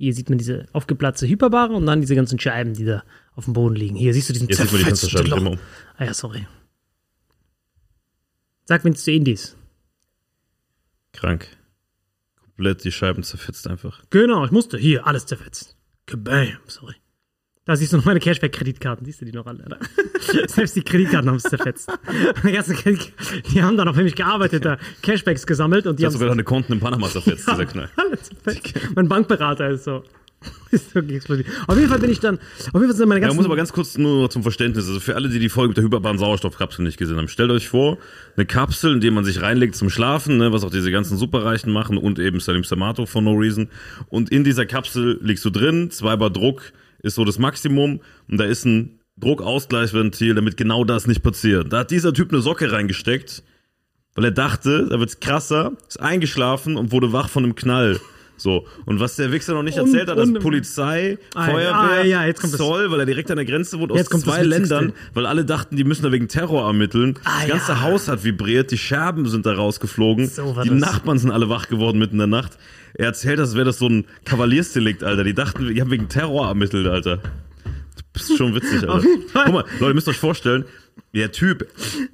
Hier 0.00 0.14
sieht 0.14 0.30
man 0.30 0.38
diese 0.38 0.66
aufgeplatzte 0.72 1.28
Hyperbare 1.28 1.74
und 1.74 1.84
dann 1.84 2.00
diese 2.00 2.14
ganzen 2.14 2.38
Scheiben, 2.38 2.72
die 2.72 2.86
da 2.86 3.04
auf 3.34 3.44
dem 3.44 3.52
Boden 3.52 3.74
liegen. 3.76 3.96
Hier 3.96 4.14
siehst 4.14 4.30
du 4.30 4.32
diesen 4.32 4.48
Jetzt 4.48 4.56
sieht 4.56 4.72
man 4.72 4.78
die 4.78 4.84
zerfetzten 4.84 5.10
Fensterscheiben 5.10 5.30
Loch. 5.30 5.36
immer 5.36 5.50
um. 5.50 5.58
Ah 5.98 6.04
ja, 6.06 6.14
sorry. 6.14 6.46
Sag, 8.64 8.82
wenn 8.82 8.94
es 8.94 9.04
zu 9.04 9.12
Indies. 9.12 9.56
Krank. 11.12 11.48
Komplett 12.40 12.82
die 12.84 12.92
Scheiben 12.92 13.22
zerfetzt 13.22 13.66
einfach. 13.66 14.02
Genau, 14.08 14.42
ich 14.46 14.50
musste. 14.52 14.78
Hier, 14.78 15.06
alles 15.06 15.26
zerfetzt. 15.26 15.76
Kabam, 16.06 16.56
sorry. 16.66 16.94
Da 17.70 17.76
siehst 17.76 17.92
du 17.92 17.98
noch 17.98 18.04
meine 18.04 18.18
Cashback-Kreditkarten. 18.18 19.06
Siehst 19.06 19.20
du 19.20 19.24
die 19.26 19.30
noch 19.30 19.46
alle, 19.46 19.64
oder? 19.64 19.78
Selbst 20.48 20.74
die 20.74 20.82
Kreditkarten 20.82 21.28
haben 21.30 21.36
es 21.36 21.44
zerfetzt. 21.44 21.88
Die, 23.54 23.62
haben 23.62 23.76
dann 23.76 23.86
auf 23.86 23.94
mich 23.94 24.16
gearbeitet, 24.16 24.64
da 24.64 24.76
Cashbacks 25.02 25.46
gesammelt 25.46 25.86
und 25.86 25.96
die 25.96 26.02
Du 26.02 26.06
hast 26.08 26.14
haben 26.14 26.18
sogar 26.18 26.34
deine 26.34 26.42
Konten 26.42 26.72
in 26.72 26.80
Panama 26.80 27.08
zerfetzt, 27.08 27.48
dieser 27.48 27.66
Knall. 27.66 27.88
Mein 28.96 29.08
Bankberater 29.08 29.70
ist 29.70 29.84
so. 29.84 30.02
Ist 30.72 30.92
wirklich 30.96 31.18
explodiert. 31.18 31.46
Auf 31.68 31.76
jeden 31.76 31.88
Fall 31.88 32.00
bin 32.00 32.10
ich 32.10 32.18
dann, 32.18 32.38
auf 32.38 32.74
jeden 32.74 32.86
Fall 32.86 32.96
sind 32.96 33.08
meine 33.08 33.20
Ja, 33.20 33.26
ganzen. 33.28 33.36
man 33.36 33.44
muss 33.44 33.46
aber 33.46 33.56
ganz 33.56 33.72
kurz 33.72 33.96
nur 33.96 34.22
noch 34.22 34.28
zum 34.30 34.42
Verständnis, 34.42 34.88
also 34.88 34.98
für 34.98 35.14
alle, 35.14 35.28
die 35.28 35.38
die 35.38 35.48
Folge 35.48 35.68
mit 35.68 35.76
der 35.76 35.84
hyperbaren 35.84 36.18
Sauerstoffkapsel 36.18 36.84
nicht 36.84 36.96
gesehen 36.96 37.18
haben, 37.18 37.28
stellt 37.28 37.52
euch 37.52 37.68
vor, 37.68 37.98
eine 38.36 38.46
Kapsel, 38.46 38.94
in 38.94 39.00
die 39.00 39.12
man 39.12 39.24
sich 39.24 39.42
reinlegt 39.42 39.76
zum 39.76 39.90
Schlafen, 39.90 40.38
ne, 40.38 40.52
was 40.52 40.64
auch 40.64 40.70
diese 40.70 40.90
ganzen 40.90 41.16
Superreichen 41.18 41.72
machen 41.72 41.98
und 41.98 42.18
eben 42.18 42.40
Salim 42.40 42.64
Samato 42.64 43.06
for 43.06 43.22
no 43.22 43.32
reason. 43.32 43.68
Und 44.08 44.30
in 44.30 44.42
dieser 44.42 44.66
Kapsel 44.66 45.20
liegst 45.22 45.44
du 45.44 45.50
drin, 45.50 45.92
zwei 45.92 46.16
Bar 46.16 46.30
Druck 46.30 46.72
ist 47.02 47.14
so 47.14 47.24
das 47.24 47.38
Maximum 47.38 48.00
und 48.28 48.38
da 48.38 48.44
ist 48.44 48.64
ein 48.64 49.00
Druckausgleichsventil, 49.18 50.34
damit 50.34 50.56
genau 50.56 50.84
das 50.84 51.06
nicht 51.06 51.22
passiert. 51.22 51.72
Da 51.72 51.80
hat 51.80 51.90
dieser 51.90 52.12
Typ 52.12 52.32
eine 52.32 52.40
Socke 52.40 52.72
reingesteckt, 52.72 53.42
weil 54.14 54.24
er 54.24 54.30
dachte, 54.30 54.88
da 54.88 54.98
wird's 54.98 55.20
krasser, 55.20 55.72
ist 55.88 56.00
eingeschlafen 56.00 56.76
und 56.76 56.92
wurde 56.92 57.12
wach 57.12 57.28
von 57.28 57.44
einem 57.44 57.54
Knall. 57.54 58.00
So, 58.40 58.66
und 58.86 59.00
was 59.00 59.16
der 59.16 59.32
Wichser 59.32 59.52
noch 59.52 59.62
nicht 59.62 59.78
Und- 59.78 59.88
erzählt 59.92 60.08
hat, 60.08 60.16
dass 60.16 60.32
Polizei, 60.32 61.18
Ah, 61.34 61.44
Feuerwehr, 61.44 61.74
ah, 61.74 62.02
ja, 62.02 62.24
jetzt 62.24 62.40
kommt 62.40 62.54
das- 62.54 62.58
Zoll, 62.58 62.90
weil 62.90 63.00
er 63.00 63.04
direkt 63.06 63.30
an 63.30 63.36
der 63.36 63.44
Grenze 63.44 63.78
wohnt, 63.78 63.92
aus 63.92 64.02
das 64.08 64.22
zwei. 64.22 64.42
Ländern, 64.42 64.94
weil 65.12 65.26
alle 65.26 65.44
dachten, 65.44 65.76
die 65.76 65.84
müssen 65.84 66.02
da 66.04 66.10
wegen 66.10 66.26
Terror 66.26 66.66
ermitteln. 66.66 67.18
Ah, 67.24 67.40
das 67.42 67.48
ganze 67.50 67.72
ja. 67.72 67.80
Haus 67.82 68.08
hat 68.08 68.24
vibriert, 68.24 68.70
die 68.70 68.78
Scherben 68.78 69.26
sind 69.28 69.44
da 69.44 69.52
rausgeflogen, 69.52 70.26
So 70.28 70.56
die 70.64 70.70
das. 70.70 70.78
Nachbarn 70.78 71.18
sind 71.18 71.30
alle 71.32 71.50
wach 71.50 71.68
geworden 71.68 71.98
mitten 71.98 72.14
in 72.14 72.18
der 72.18 72.26
Nacht. 72.28 72.56
Er 72.94 73.06
erzählt, 73.06 73.38
als 73.40 73.54
wäre 73.54 73.66
das 73.66 73.78
so 73.78 73.88
ein 73.88 74.06
Kavaliersdelikt, 74.24 75.04
Alter. 75.04 75.22
Die 75.24 75.34
dachten, 75.34 75.68
die 75.74 75.78
haben 75.80 75.90
wegen 75.90 76.08
Terror 76.08 76.48
ermittelt, 76.48 76.86
Alter. 76.86 77.18
Du 77.18 78.02
bist 78.14 78.36
schon 78.38 78.54
witzig, 78.54 78.82
Alter. 78.88 79.06
Guck 79.34 79.52
mal, 79.52 79.64
Leute, 79.78 79.90
ihr 79.90 79.94
müsst 79.94 80.08
euch 80.08 80.16
vorstellen, 80.16 80.64
der 81.14 81.32
Typ 81.32 81.66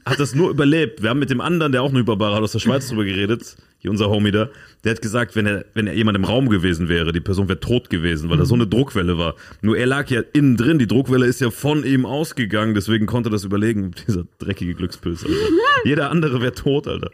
hat 0.04 0.20
das 0.20 0.34
nur 0.34 0.50
überlebt. 0.50 1.02
Wir 1.02 1.10
haben 1.10 1.18
mit 1.18 1.30
dem 1.30 1.40
anderen, 1.40 1.72
der 1.72 1.82
auch 1.82 1.90
eine 1.90 2.00
Hyperbare 2.00 2.36
hat, 2.36 2.42
aus 2.42 2.52
der 2.52 2.58
Schweiz 2.58 2.88
drüber 2.88 3.04
geredet, 3.04 3.56
hier 3.78 3.90
unser 3.90 4.08
Homie 4.08 4.30
da, 4.30 4.48
der 4.84 4.92
hat 4.92 5.02
gesagt, 5.02 5.36
wenn 5.36 5.46
er, 5.46 5.64
wenn 5.74 5.86
er 5.86 5.94
jemand 5.94 6.16
im 6.16 6.24
Raum 6.24 6.48
gewesen 6.48 6.88
wäre, 6.88 7.12
die 7.12 7.20
Person 7.20 7.48
wäre 7.48 7.60
tot 7.60 7.90
gewesen, 7.90 8.30
weil 8.30 8.38
da 8.38 8.44
so 8.44 8.54
eine 8.54 8.66
Druckwelle 8.66 9.18
war. 9.18 9.34
Nur 9.60 9.76
er 9.76 9.86
lag 9.86 10.08
ja 10.10 10.22
innen 10.32 10.56
drin, 10.56 10.78
die 10.78 10.86
Druckwelle 10.86 11.26
ist 11.26 11.40
ja 11.40 11.50
von 11.50 11.84
ihm 11.84 12.06
ausgegangen, 12.06 12.74
deswegen 12.74 13.06
konnte 13.06 13.30
das 13.30 13.44
überlegen, 13.44 13.92
dieser 14.06 14.24
dreckige 14.38 14.74
Glückspilz, 14.74 15.24
Alter. 15.24 15.36
Jeder 15.84 16.10
andere 16.10 16.40
wäre 16.40 16.54
tot, 16.54 16.88
Alter. 16.88 17.10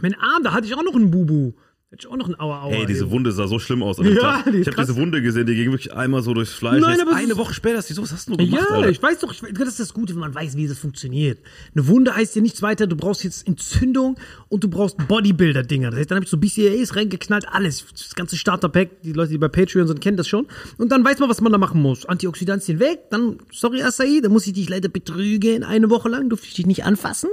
Mein 0.00 0.14
Arm, 0.14 0.44
da 0.44 0.52
hatte 0.52 0.66
ich 0.66 0.74
auch 0.74 0.84
noch 0.84 0.94
einen 0.94 1.10
Bubu. 1.10 1.52
Hätte 1.90 2.06
ich 2.06 2.12
auch 2.12 2.18
noch 2.18 2.26
einen 2.26 2.38
Aua 2.38 2.64
Aua. 2.64 2.72
Ey, 2.74 2.84
diese 2.84 3.10
Wunde 3.10 3.32
sah 3.32 3.46
so 3.46 3.58
schlimm 3.58 3.82
aus. 3.82 3.96
Ja, 3.96 4.44
ich 4.46 4.66
habe 4.66 4.76
diese 4.76 4.94
Wunde 4.96 5.22
gesehen, 5.22 5.46
die 5.46 5.54
ging 5.54 5.70
wirklich 5.70 5.94
einmal 5.94 6.20
so 6.22 6.34
durchs 6.34 6.52
Fleisch. 6.52 6.82
Nein, 6.82 7.00
aber 7.00 7.14
eine 7.16 7.34
Woche 7.38 7.54
später 7.54 7.78
ist 7.78 7.88
die 7.88 7.94
so, 7.94 8.02
was 8.02 8.12
hast 8.12 8.28
du 8.28 8.36
gemacht, 8.36 8.52
Ja, 8.68 8.76
Alter? 8.76 8.90
ich 8.90 9.02
weiß 9.02 9.20
doch, 9.20 9.32
ich, 9.32 9.40
das 9.54 9.68
ist 9.68 9.80
das 9.80 9.94
Gute, 9.94 10.12
wenn 10.12 10.20
man 10.20 10.34
weiß, 10.34 10.54
wie 10.58 10.68
das 10.68 10.76
funktioniert. 10.78 11.38
Eine 11.74 11.86
Wunde 11.86 12.14
heißt 12.14 12.36
ja 12.36 12.42
nichts 12.42 12.60
weiter, 12.60 12.86
du 12.86 12.94
brauchst 12.94 13.24
jetzt 13.24 13.48
Entzündung 13.48 14.16
und 14.50 14.64
du 14.64 14.68
brauchst 14.68 14.98
Bodybuilder-Dinger. 15.08 15.88
Das 15.90 16.00
heißt, 16.00 16.10
dann 16.10 16.16
habe 16.16 16.24
ich 16.26 16.30
so 16.30 16.36
BCAAs 16.36 16.94
reingeknallt, 16.94 17.48
alles. 17.48 17.86
Das 17.90 18.14
ganze 18.14 18.36
Starter-Pack, 18.36 19.00
die 19.00 19.14
Leute, 19.14 19.30
die 19.30 19.38
bei 19.38 19.48
Patreon 19.48 19.86
sind, 19.88 20.02
kennen 20.02 20.18
das 20.18 20.28
schon. 20.28 20.46
Und 20.76 20.92
dann 20.92 21.02
weiß 21.02 21.18
man, 21.20 21.30
was 21.30 21.40
man 21.40 21.52
da 21.52 21.56
machen 21.58 21.80
muss. 21.80 22.04
Antioxidantien 22.04 22.80
weg, 22.80 23.04
dann, 23.08 23.38
sorry 23.50 23.80
Acai, 23.82 24.20
da 24.22 24.28
muss 24.28 24.46
ich 24.46 24.52
dich 24.52 24.68
leider 24.68 24.90
betrügen. 24.90 25.64
Eine 25.64 25.88
Woche 25.88 26.10
lang 26.10 26.28
durfte 26.28 26.48
ich 26.48 26.52
dich 26.54 26.66
nicht 26.66 26.84
anfassen, 26.84 27.30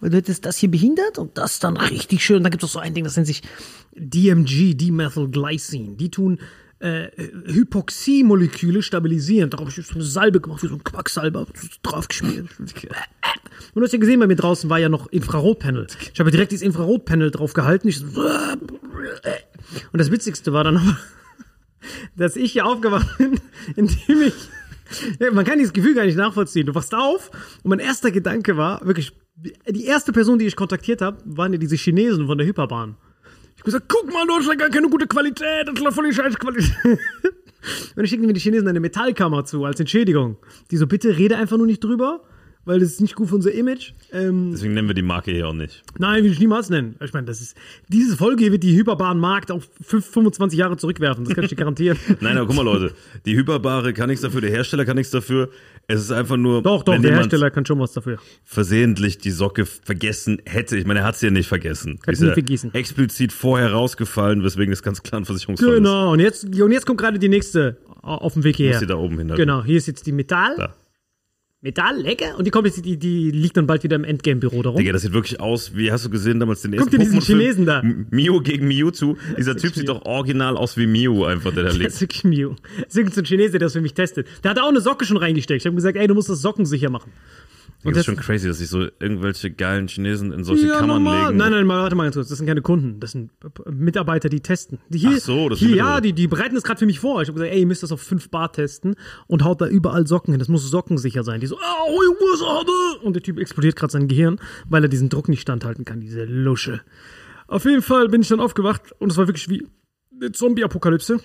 weil 0.00 0.10
du 0.10 0.18
hättest 0.18 0.44
das 0.44 0.58
hier 0.58 0.70
behindert 0.70 1.18
und 1.18 1.38
das 1.38 1.58
dann 1.58 1.78
richtig 1.78 2.22
schön. 2.22 2.42
Da 2.42 2.50
gibt 2.50 2.62
es 2.62 2.68
auch 2.68 2.74
so 2.74 2.78
ein 2.80 2.92
Ding, 2.92 3.04
das 3.04 3.16
nennt 3.16 3.28
sich 3.28 3.40
DMG, 3.96 4.74
Dimethylglycin. 4.74 5.96
Die 5.96 6.10
tun 6.10 6.38
äh, 6.80 7.08
Hypoxie-Moleküle 7.46 8.82
stabilisieren. 8.82 9.50
Darauf 9.50 9.68
habe 9.68 9.80
ich 9.80 9.86
so 9.86 9.94
eine 9.94 10.04
Salbe 10.04 10.40
gemacht, 10.40 10.62
wie 10.62 10.68
so 10.68 10.74
ein 10.74 10.84
Quacksalber, 10.84 11.46
draufgeschmiert. 11.82 12.48
Und 12.58 13.80
du 13.80 13.82
hast 13.82 13.92
ja 13.92 13.98
gesehen, 13.98 14.20
bei 14.20 14.26
mir 14.26 14.36
draußen 14.36 14.68
war 14.68 14.78
ja 14.78 14.88
noch 14.88 15.06
Infrarotpanel. 15.08 15.86
Ich 16.12 16.20
habe 16.20 16.30
direkt 16.30 16.52
dieses 16.52 16.64
Infrarotpanel 16.64 17.30
drauf 17.30 17.54
gehalten. 17.54 17.88
Ich 17.88 17.98
so, 17.98 18.06
und 19.92 19.98
das 19.98 20.10
Witzigste 20.10 20.52
war 20.52 20.64
dann 20.64 20.76
aber, 20.76 20.98
dass 22.16 22.36
ich 22.36 22.52
hier 22.52 22.66
aufgewacht 22.66 23.18
bin, 23.18 23.40
indem 23.76 24.22
ich. 24.22 24.34
Ja, 25.18 25.32
man 25.32 25.44
kann 25.44 25.58
dieses 25.58 25.72
Gefühl 25.72 25.94
gar 25.94 26.04
nicht 26.04 26.16
nachvollziehen. 26.16 26.66
Du 26.66 26.74
wachst 26.74 26.94
auf 26.94 27.30
und 27.62 27.70
mein 27.70 27.78
erster 27.78 28.10
Gedanke 28.10 28.56
war 28.56 28.84
wirklich, 28.84 29.12
die 29.36 29.86
erste 29.86 30.12
Person, 30.12 30.38
die 30.38 30.46
ich 30.46 30.56
kontaktiert 30.56 31.00
habe, 31.00 31.18
waren 31.24 31.52
ja 31.52 31.58
diese 31.58 31.76
Chinesen 31.76 32.26
von 32.26 32.36
der 32.36 32.46
Hyperbahn. 32.46 32.96
Ich 33.66 33.72
hab 33.72 33.88
gesagt, 33.88 33.88
guck 33.88 34.12
mal, 34.12 34.26
Deutschland 34.26 34.58
gar 34.58 34.68
keine 34.68 34.90
gute 34.90 35.06
Qualität, 35.06 35.66
das 35.66 35.78
läuft 35.78 35.94
voll 35.94 36.06
die 36.06 36.14
scheiß 36.14 36.38
Qualität. 36.38 36.76
Und 37.96 38.04
ich 38.04 38.10
schickte 38.10 38.26
mir 38.26 38.34
die 38.34 38.40
Chinesen 38.40 38.68
eine 38.68 38.78
Metallkammer 38.78 39.46
zu 39.46 39.64
als 39.64 39.80
Entschädigung. 39.80 40.36
Die 40.70 40.76
so, 40.76 40.86
bitte 40.86 41.16
rede 41.16 41.38
einfach 41.38 41.56
nur 41.56 41.64
nicht 41.64 41.82
drüber. 41.82 42.20
Weil 42.64 42.80
das 42.80 42.90
ist 42.92 43.00
nicht 43.00 43.14
gut 43.14 43.28
für 43.28 43.34
unser 43.34 43.52
Image. 43.52 43.92
Ähm, 44.12 44.50
Deswegen 44.52 44.74
nennen 44.74 44.88
wir 44.88 44.94
die 44.94 45.02
Marke 45.02 45.30
hier 45.32 45.48
auch 45.48 45.52
nicht. 45.52 45.82
nein, 45.98 46.24
will 46.24 46.32
ich 46.32 46.38
niemals 46.40 46.70
nennen. 46.70 46.96
Ich 47.04 47.12
meine, 47.12 47.26
das 47.26 47.40
ist, 47.40 47.56
diese 47.88 48.16
Folge 48.16 48.42
hier 48.44 48.52
wird 48.52 48.62
die 48.62 48.76
Hyperbahn-Markt 48.76 49.50
auf 49.50 49.68
fünf- 49.82 50.06
25 50.06 50.58
Jahre 50.58 50.76
zurückwerfen, 50.76 51.24
das 51.24 51.34
kann 51.34 51.44
ich 51.44 51.50
dir 51.50 51.56
garantieren. 51.56 51.98
Nein, 52.20 52.36
aber 52.36 52.46
guck 52.46 52.56
mal, 52.56 52.62
Leute. 52.64 52.94
Die 53.26 53.36
Hyperbare 53.36 53.92
kann 53.92 54.08
nichts 54.08 54.22
dafür, 54.22 54.40
der 54.40 54.50
Hersteller 54.50 54.84
kann 54.84 54.96
nichts 54.96 55.10
dafür. 55.10 55.50
Es 55.86 56.00
ist 56.00 56.12
einfach 56.12 56.36
nur, 56.38 56.62
Doch, 56.62 56.82
doch, 56.82 56.98
der 56.98 57.12
Hersteller 57.14 57.50
kann 57.50 57.66
schon 57.66 57.78
was 57.78 57.92
dafür. 57.92 58.18
versehentlich 58.44 59.18
die 59.18 59.30
Socke 59.30 59.66
vergessen 59.66 60.40
hätte. 60.46 60.78
Ich 60.78 60.86
meine, 60.86 61.00
er 61.00 61.06
hat 61.06 61.16
sie 61.16 61.26
ja 61.26 61.32
nicht 61.32 61.48
vergessen. 61.48 61.98
Hat 62.06 62.12
Ist 62.14 62.20
nie 62.20 62.28
ja 62.28 62.32
vergessen. 62.32 62.72
Explizit 62.72 63.32
vorher 63.32 63.72
rausgefallen, 63.72 64.42
weswegen 64.42 64.70
das 64.70 64.82
ganz 64.82 65.02
klar 65.02 65.20
ein 65.20 65.24
Versicherungsfall 65.26 65.68
ist. 65.70 65.76
Genau, 65.76 66.12
und 66.12 66.20
jetzt, 66.20 66.44
und 66.44 66.72
jetzt 66.72 66.86
kommt 66.86 67.00
gerade 67.00 67.18
die 67.18 67.28
nächste 67.28 67.76
auf 68.00 68.32
dem 68.34 68.44
Weg 68.44 68.56
hierher. 68.56 68.78
sie 68.78 68.86
da 68.86 68.96
oben 68.96 69.18
hin. 69.18 69.28
Genau, 69.34 69.62
hier 69.64 69.76
ist 69.76 69.86
jetzt 69.86 70.06
die 70.06 70.12
Metall. 70.12 70.54
Da. 70.56 70.74
Metall, 71.64 71.98
lecker. 72.02 72.36
Und 72.36 72.46
die 72.46 72.50
kommt 72.50 72.66
jetzt, 72.66 72.84
die, 72.84 72.98
die 72.98 73.30
liegt 73.30 73.56
dann 73.56 73.66
bald 73.66 73.82
wieder 73.82 73.96
im 73.96 74.04
Endgame-Büro 74.04 74.62
darum. 74.62 74.78
Digga, 74.78 74.92
das 74.92 75.00
sieht 75.00 75.14
wirklich 75.14 75.40
aus, 75.40 75.74
wie 75.74 75.90
hast 75.90 76.04
du 76.04 76.10
gesehen 76.10 76.38
damals 76.38 76.60
den 76.60 76.74
ersten 76.74 76.90
dir 76.90 76.98
diesen? 76.98 77.22
Chinesen 77.22 77.64
da. 77.64 77.80
M- 77.80 78.06
Mew 78.10 78.40
gegen 78.42 78.68
Mewtwo. 78.68 79.16
Dieser 79.38 79.56
Typ 79.56 79.74
sieht 79.74 79.88
doch 79.88 80.04
original 80.04 80.58
aus 80.58 80.76
wie 80.76 80.86
Mew 80.86 81.24
einfach, 81.24 81.54
der 81.54 81.62
da 81.62 81.68
Das 81.70 81.78
liegt. 81.78 81.90
ist 81.92 82.00
wirklich 82.02 82.22
Mew. 82.24 82.50
Das 82.76 82.88
ist 82.88 82.96
irgendein 82.98 83.24
Chinese, 83.24 83.50
der 83.52 83.60
das 83.60 83.72
für 83.72 83.80
mich 83.80 83.94
testet. 83.94 84.26
Der 84.44 84.50
hat 84.50 84.58
auch 84.58 84.68
eine 84.68 84.82
Socke 84.82 85.06
schon 85.06 85.16
reingesteckt. 85.16 85.62
Ich 85.62 85.66
habe 85.66 85.74
gesagt, 85.74 85.96
ey, 85.96 86.06
du 86.06 86.14
musst 86.14 86.28
das 86.28 86.42
Socken 86.42 86.66
sicher 86.66 86.90
machen. 86.90 87.10
Das 87.84 87.98
ist 87.98 88.04
schon 88.06 88.16
crazy, 88.16 88.48
dass 88.48 88.58
sich 88.58 88.68
so 88.68 88.80
irgendwelche 88.98 89.50
geilen 89.50 89.88
Chinesen 89.88 90.32
in 90.32 90.42
solche 90.44 90.66
Ja, 90.66 90.78
Kammern 90.78 91.02
normal. 91.02 91.26
legen. 91.26 91.36
Nein, 91.38 91.52
nein, 91.52 91.66
mal, 91.66 91.82
warte 91.82 91.94
mal 91.96 92.04
ganz 92.04 92.16
kurz. 92.16 92.28
Das 92.28 92.38
sind 92.38 92.46
keine 92.46 92.62
Kunden. 92.62 92.98
Das 93.00 93.12
sind 93.12 93.30
Mitarbeiter, 93.70 94.28
die 94.28 94.40
testen. 94.40 94.78
Die 94.88 94.98
hier, 94.98 95.10
Ach 95.14 95.18
so, 95.20 95.48
das 95.48 95.58
hier, 95.58 95.76
ja, 95.76 96.00
die, 96.00 96.12
die 96.12 96.26
bereiten 96.26 96.54
das 96.54 96.64
gerade 96.64 96.78
für 96.78 96.86
mich 96.86 97.00
vor. 97.00 97.20
Ich 97.22 97.28
habe 97.28 97.34
gesagt, 97.38 97.52
ey, 97.52 97.60
ihr 97.60 97.66
müsst 97.66 97.82
das 97.82 97.92
auf 97.92 98.00
5 98.00 98.30
Bar 98.30 98.52
testen 98.52 98.94
und 99.26 99.44
haut 99.44 99.60
da 99.60 99.66
überall 99.66 100.06
Socken 100.06 100.32
hin. 100.32 100.38
Das 100.38 100.48
muss 100.48 100.68
sockensicher 100.70 101.22
sein. 101.24 101.40
Die 101.40 101.46
so, 101.46 101.56
au, 101.58 102.00
Ursache. 102.30 103.00
Und 103.02 103.14
der 103.14 103.22
Typ 103.22 103.38
explodiert 103.38 103.76
gerade 103.76 103.92
sein 103.92 104.08
Gehirn, 104.08 104.38
weil 104.68 104.82
er 104.82 104.88
diesen 104.88 105.08
Druck 105.10 105.28
nicht 105.28 105.42
standhalten 105.42 105.84
kann, 105.84 106.00
diese 106.00 106.24
Lusche. 106.24 106.80
Auf 107.46 107.64
jeden 107.66 107.82
Fall 107.82 108.08
bin 108.08 108.22
ich 108.22 108.28
dann 108.28 108.40
aufgewacht 108.40 108.92
und 108.98 109.12
es 109.12 109.18
war 109.18 109.26
wirklich 109.28 109.48
wie 109.50 109.66
eine 110.18 110.32
Zombie-Apokalypse. 110.32 111.20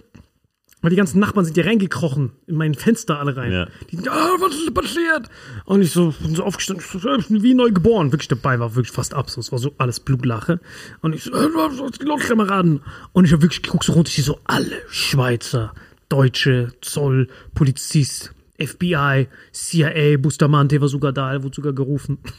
Weil 0.82 0.92
die 0.92 0.96
ganzen 0.96 1.20
Nachbarn 1.20 1.46
sind 1.46 1.58
ja 1.58 1.66
reingekrochen 1.66 2.32
in 2.48 2.56
mein 2.56 2.74
Fenster 2.74 3.20
alle 3.20 3.36
rein. 3.36 3.52
Ja. 3.52 3.68
Die 3.92 3.98
sind, 3.98 4.08
ah, 4.08 4.36
was 4.40 4.56
ist 4.56 4.74
passiert? 4.74 5.30
Und 5.66 5.82
ich 5.82 5.92
so, 5.92 6.14
bin 6.22 6.36
so 6.36 6.44
aufgestanden, 6.44 6.86
ich 6.86 7.02
so, 7.02 7.10
bin 7.28 7.44
wie 7.44 7.54
neu 7.54 7.72
geboren. 7.72 8.14
Wirklich 8.14 8.30
dabei 8.30 8.60
war 8.60 8.76
wirklich 8.76 8.94
fast 8.94 9.14
ab. 9.14 9.30
So, 9.30 9.42
es 9.42 9.52
war 9.52 9.60
so 9.60 9.74
alles 9.78 10.00
Blutlache. 10.00 10.62
Und 11.02 11.16
ich 11.16 11.24
so, 11.24 11.34
äh, 11.34 11.50
was 11.54 11.74
ist 11.74 12.04
los, 12.04 12.22
Kameraden? 12.22 12.82
Und 13.12 13.26
ich 13.26 13.34
habe 13.34 13.42
wirklich 13.42 13.62
geguckt 13.62 13.84
so 13.84 13.92
runter, 13.92 14.12
ich 14.16 14.24
so 14.24 14.40
alle 14.46 14.78
Schweizer, 14.90 15.74
Deutsche, 16.08 16.72
Zoll, 16.80 17.28
Polizist, 17.56 18.34
FBI, 18.58 19.28
CIA, 19.52 20.18
Bustamante 20.18 20.80
war 20.80 20.88
sogar 20.88 21.12
da, 21.12 21.34
er 21.34 21.44
wurde 21.44 21.56
sogar 21.56 21.74
gerufen. 21.74 22.20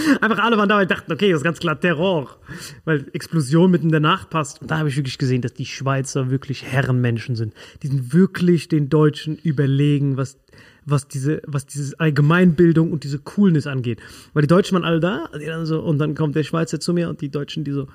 Einfach 0.20 0.38
alle 0.38 0.56
waren 0.56 0.68
da 0.68 0.80
und 0.80 0.90
dachten, 0.90 1.12
okay, 1.12 1.30
das 1.30 1.40
ist 1.40 1.44
ganz 1.44 1.58
klar 1.58 1.78
Terror, 1.78 2.36
weil 2.84 3.06
Explosion 3.12 3.70
mitten 3.70 3.86
in 3.86 3.92
der 3.92 4.00
Nacht 4.00 4.30
passt. 4.30 4.62
Und 4.62 4.70
da 4.70 4.78
habe 4.78 4.88
ich 4.88 4.96
wirklich 4.96 5.18
gesehen, 5.18 5.42
dass 5.42 5.54
die 5.54 5.66
Schweizer 5.66 6.30
wirklich 6.30 6.64
Herrenmenschen 6.64 7.36
sind. 7.36 7.54
Die 7.82 7.88
sind 7.88 8.12
wirklich 8.12 8.68
den 8.68 8.88
Deutschen 8.88 9.36
überlegen, 9.36 10.16
was, 10.16 10.38
was 10.84 11.08
diese, 11.08 11.42
was 11.46 11.66
diese 11.66 11.98
Allgemeinbildung 12.00 12.92
und 12.92 13.04
diese 13.04 13.18
Coolness 13.18 13.66
angeht. 13.66 14.00
Weil 14.32 14.42
die 14.42 14.48
Deutschen 14.48 14.74
waren 14.74 14.84
alle 14.84 15.00
da 15.00 15.28
dann 15.32 15.66
so, 15.66 15.80
und 15.80 15.98
dann 15.98 16.14
kommt 16.14 16.36
der 16.36 16.44
Schweizer 16.44 16.80
zu 16.80 16.92
mir 16.92 17.08
und 17.08 17.20
die 17.20 17.30
Deutschen, 17.30 17.64
die 17.64 17.72
so, 17.72 17.88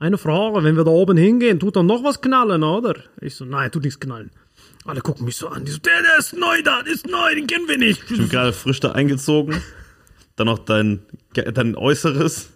eine 0.00 0.16
Frage, 0.16 0.64
wenn 0.64 0.76
wir 0.76 0.84
da 0.84 0.90
oben 0.90 1.18
hingehen, 1.18 1.60
tut 1.60 1.76
dann 1.76 1.84
noch 1.84 2.02
was 2.02 2.22
knallen, 2.22 2.62
oder? 2.62 2.94
Ich 3.20 3.34
so, 3.34 3.44
nein, 3.44 3.70
tut 3.70 3.84
nichts 3.84 4.00
knallen. 4.00 4.30
Alle 4.86 5.02
gucken 5.02 5.26
mich 5.26 5.36
so 5.36 5.48
an, 5.48 5.66
die 5.66 5.72
so, 5.72 5.78
der, 5.78 6.00
der 6.00 6.18
ist 6.18 6.32
neu 6.32 6.62
da, 6.62 6.82
der 6.82 6.94
ist 6.94 7.06
neu, 7.06 7.34
den 7.34 7.46
kennen 7.46 7.68
wir 7.68 7.76
nicht. 7.76 8.02
Ich 8.10 8.16
bin 8.16 8.28
gerade 8.30 8.54
frisch 8.54 8.80
da 8.80 8.92
eingezogen. 8.92 9.60
Dann 10.40 10.46
noch 10.46 10.60
dein, 10.60 11.00
dein 11.34 11.76
Äußeres. 11.76 12.48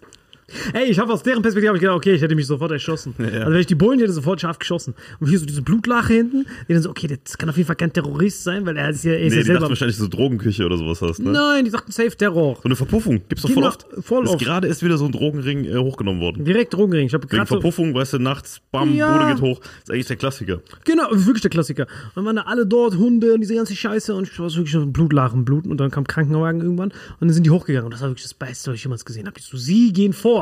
Ey, 0.73 0.85
ich 0.85 0.99
habe 0.99 1.11
aus 1.11 1.23
deren 1.23 1.41
Perspektive 1.41 1.69
hab 1.69 1.75
ich 1.75 1.81
gedacht, 1.81 1.95
okay, 1.97 2.13
ich 2.13 2.21
hätte 2.21 2.35
mich 2.35 2.45
sofort 2.47 2.71
erschossen. 2.71 3.13
Also 3.35 3.51
wenn 3.51 3.59
ich 3.59 3.65
die 3.67 3.75
Bullen 3.75 3.99
hätte, 3.99 4.11
sofort 4.13 4.39
scharf 4.41 4.59
geschossen. 4.59 4.93
Und 5.19 5.27
hier 5.27 5.39
so 5.39 5.45
diese 5.45 5.61
Blutlache 5.61 6.13
hinten, 6.13 6.45
die 6.69 6.73
dann 6.73 6.81
so, 6.83 6.89
okay, 6.89 7.07
das 7.23 7.37
kann 7.37 7.49
auf 7.49 7.57
jeden 7.57 7.67
Fall 7.67 7.75
kein 7.75 7.91
Terrorist 7.91 8.43
sein, 8.43 8.65
weil 8.65 8.77
er 8.77 8.89
ist 8.89 9.03
ja, 9.03 9.11
er 9.13 9.19
ist 9.21 9.31
Nee, 9.31 9.37
ja 9.37 9.41
die 9.43 9.47
selber. 9.47 9.69
wahrscheinlich 9.69 9.97
so 9.97 10.07
Drogenküche 10.07 10.65
oder 10.65 10.77
sowas 10.77 11.01
hast, 11.01 11.19
ne? 11.19 11.31
Nein, 11.31 11.65
die 11.65 11.71
sagten 11.71 11.91
Safe 11.91 12.09
Terror. 12.15 12.55
So 12.57 12.63
eine 12.65 12.75
Verpuffung. 12.75 13.21
Gibt's 13.27 13.41
doch 13.41 13.49
voll 13.49 13.63
Genau, 13.63 13.67
oft. 13.67 13.85
voll 14.05 14.23
ist 14.25 14.29
oft. 14.31 14.43
gerade 14.43 14.67
erst 14.67 14.83
wieder 14.83 14.97
so 14.97 15.05
ein 15.05 15.11
Drogenring 15.11 15.65
äh, 15.65 15.77
hochgenommen 15.77 16.21
worden. 16.21 16.45
Direkt 16.45 16.73
Drogenring. 16.73 17.07
Ich 17.07 17.13
habe 17.13 17.25
gerade 17.27 17.47
so, 17.47 17.55
Verpuffung, 17.55 17.93
weißt 17.93 18.13
du, 18.13 18.19
nachts, 18.19 18.61
bam, 18.71 18.93
Ja. 18.95 19.17
Bude 19.17 19.33
geht 19.33 19.41
hoch. 19.41 19.59
ist 19.83 19.91
eigentlich 19.91 20.05
der 20.07 20.15
Klassiker. 20.17 20.61
Genau, 20.85 21.07
wirklich 21.11 21.41
der 21.41 21.51
Klassiker. 21.51 21.83
Und 22.09 22.17
dann 22.17 22.25
waren 22.25 22.35
da 22.37 22.43
alle 22.43 22.65
dort, 22.65 22.95
Hunde 22.97 23.33
und 23.33 23.41
diese 23.41 23.55
ganze 23.55 23.75
Scheiße 23.75 24.13
und 24.13 24.27
ich 24.29 24.39
war 24.39 24.49
so 24.49 24.57
wirklich 24.57 24.73
so 24.73 24.85
Blutlachen, 24.85 25.43
bluten 25.43 25.71
und 25.71 25.77
dann 25.79 25.91
kam 25.91 26.05
Krankenwagen 26.05 26.61
irgendwann 26.61 26.89
und 26.91 26.95
dann 27.21 27.31
sind 27.33 27.45
die 27.45 27.51
hochgegangen 27.51 27.85
und 27.85 27.91
das 27.93 28.01
war 28.01 28.09
wirklich 28.09 28.23
das 28.23 28.33
Beste, 28.33 28.71
was 28.71 28.77
ich 28.77 28.83
jemals 28.83 29.03
gesehen 29.05 29.25
habe. 29.27 29.35
Die 29.39 29.43
so, 29.43 29.57
sie 29.57 29.91
gehen 29.91 30.13
vor. 30.13 30.34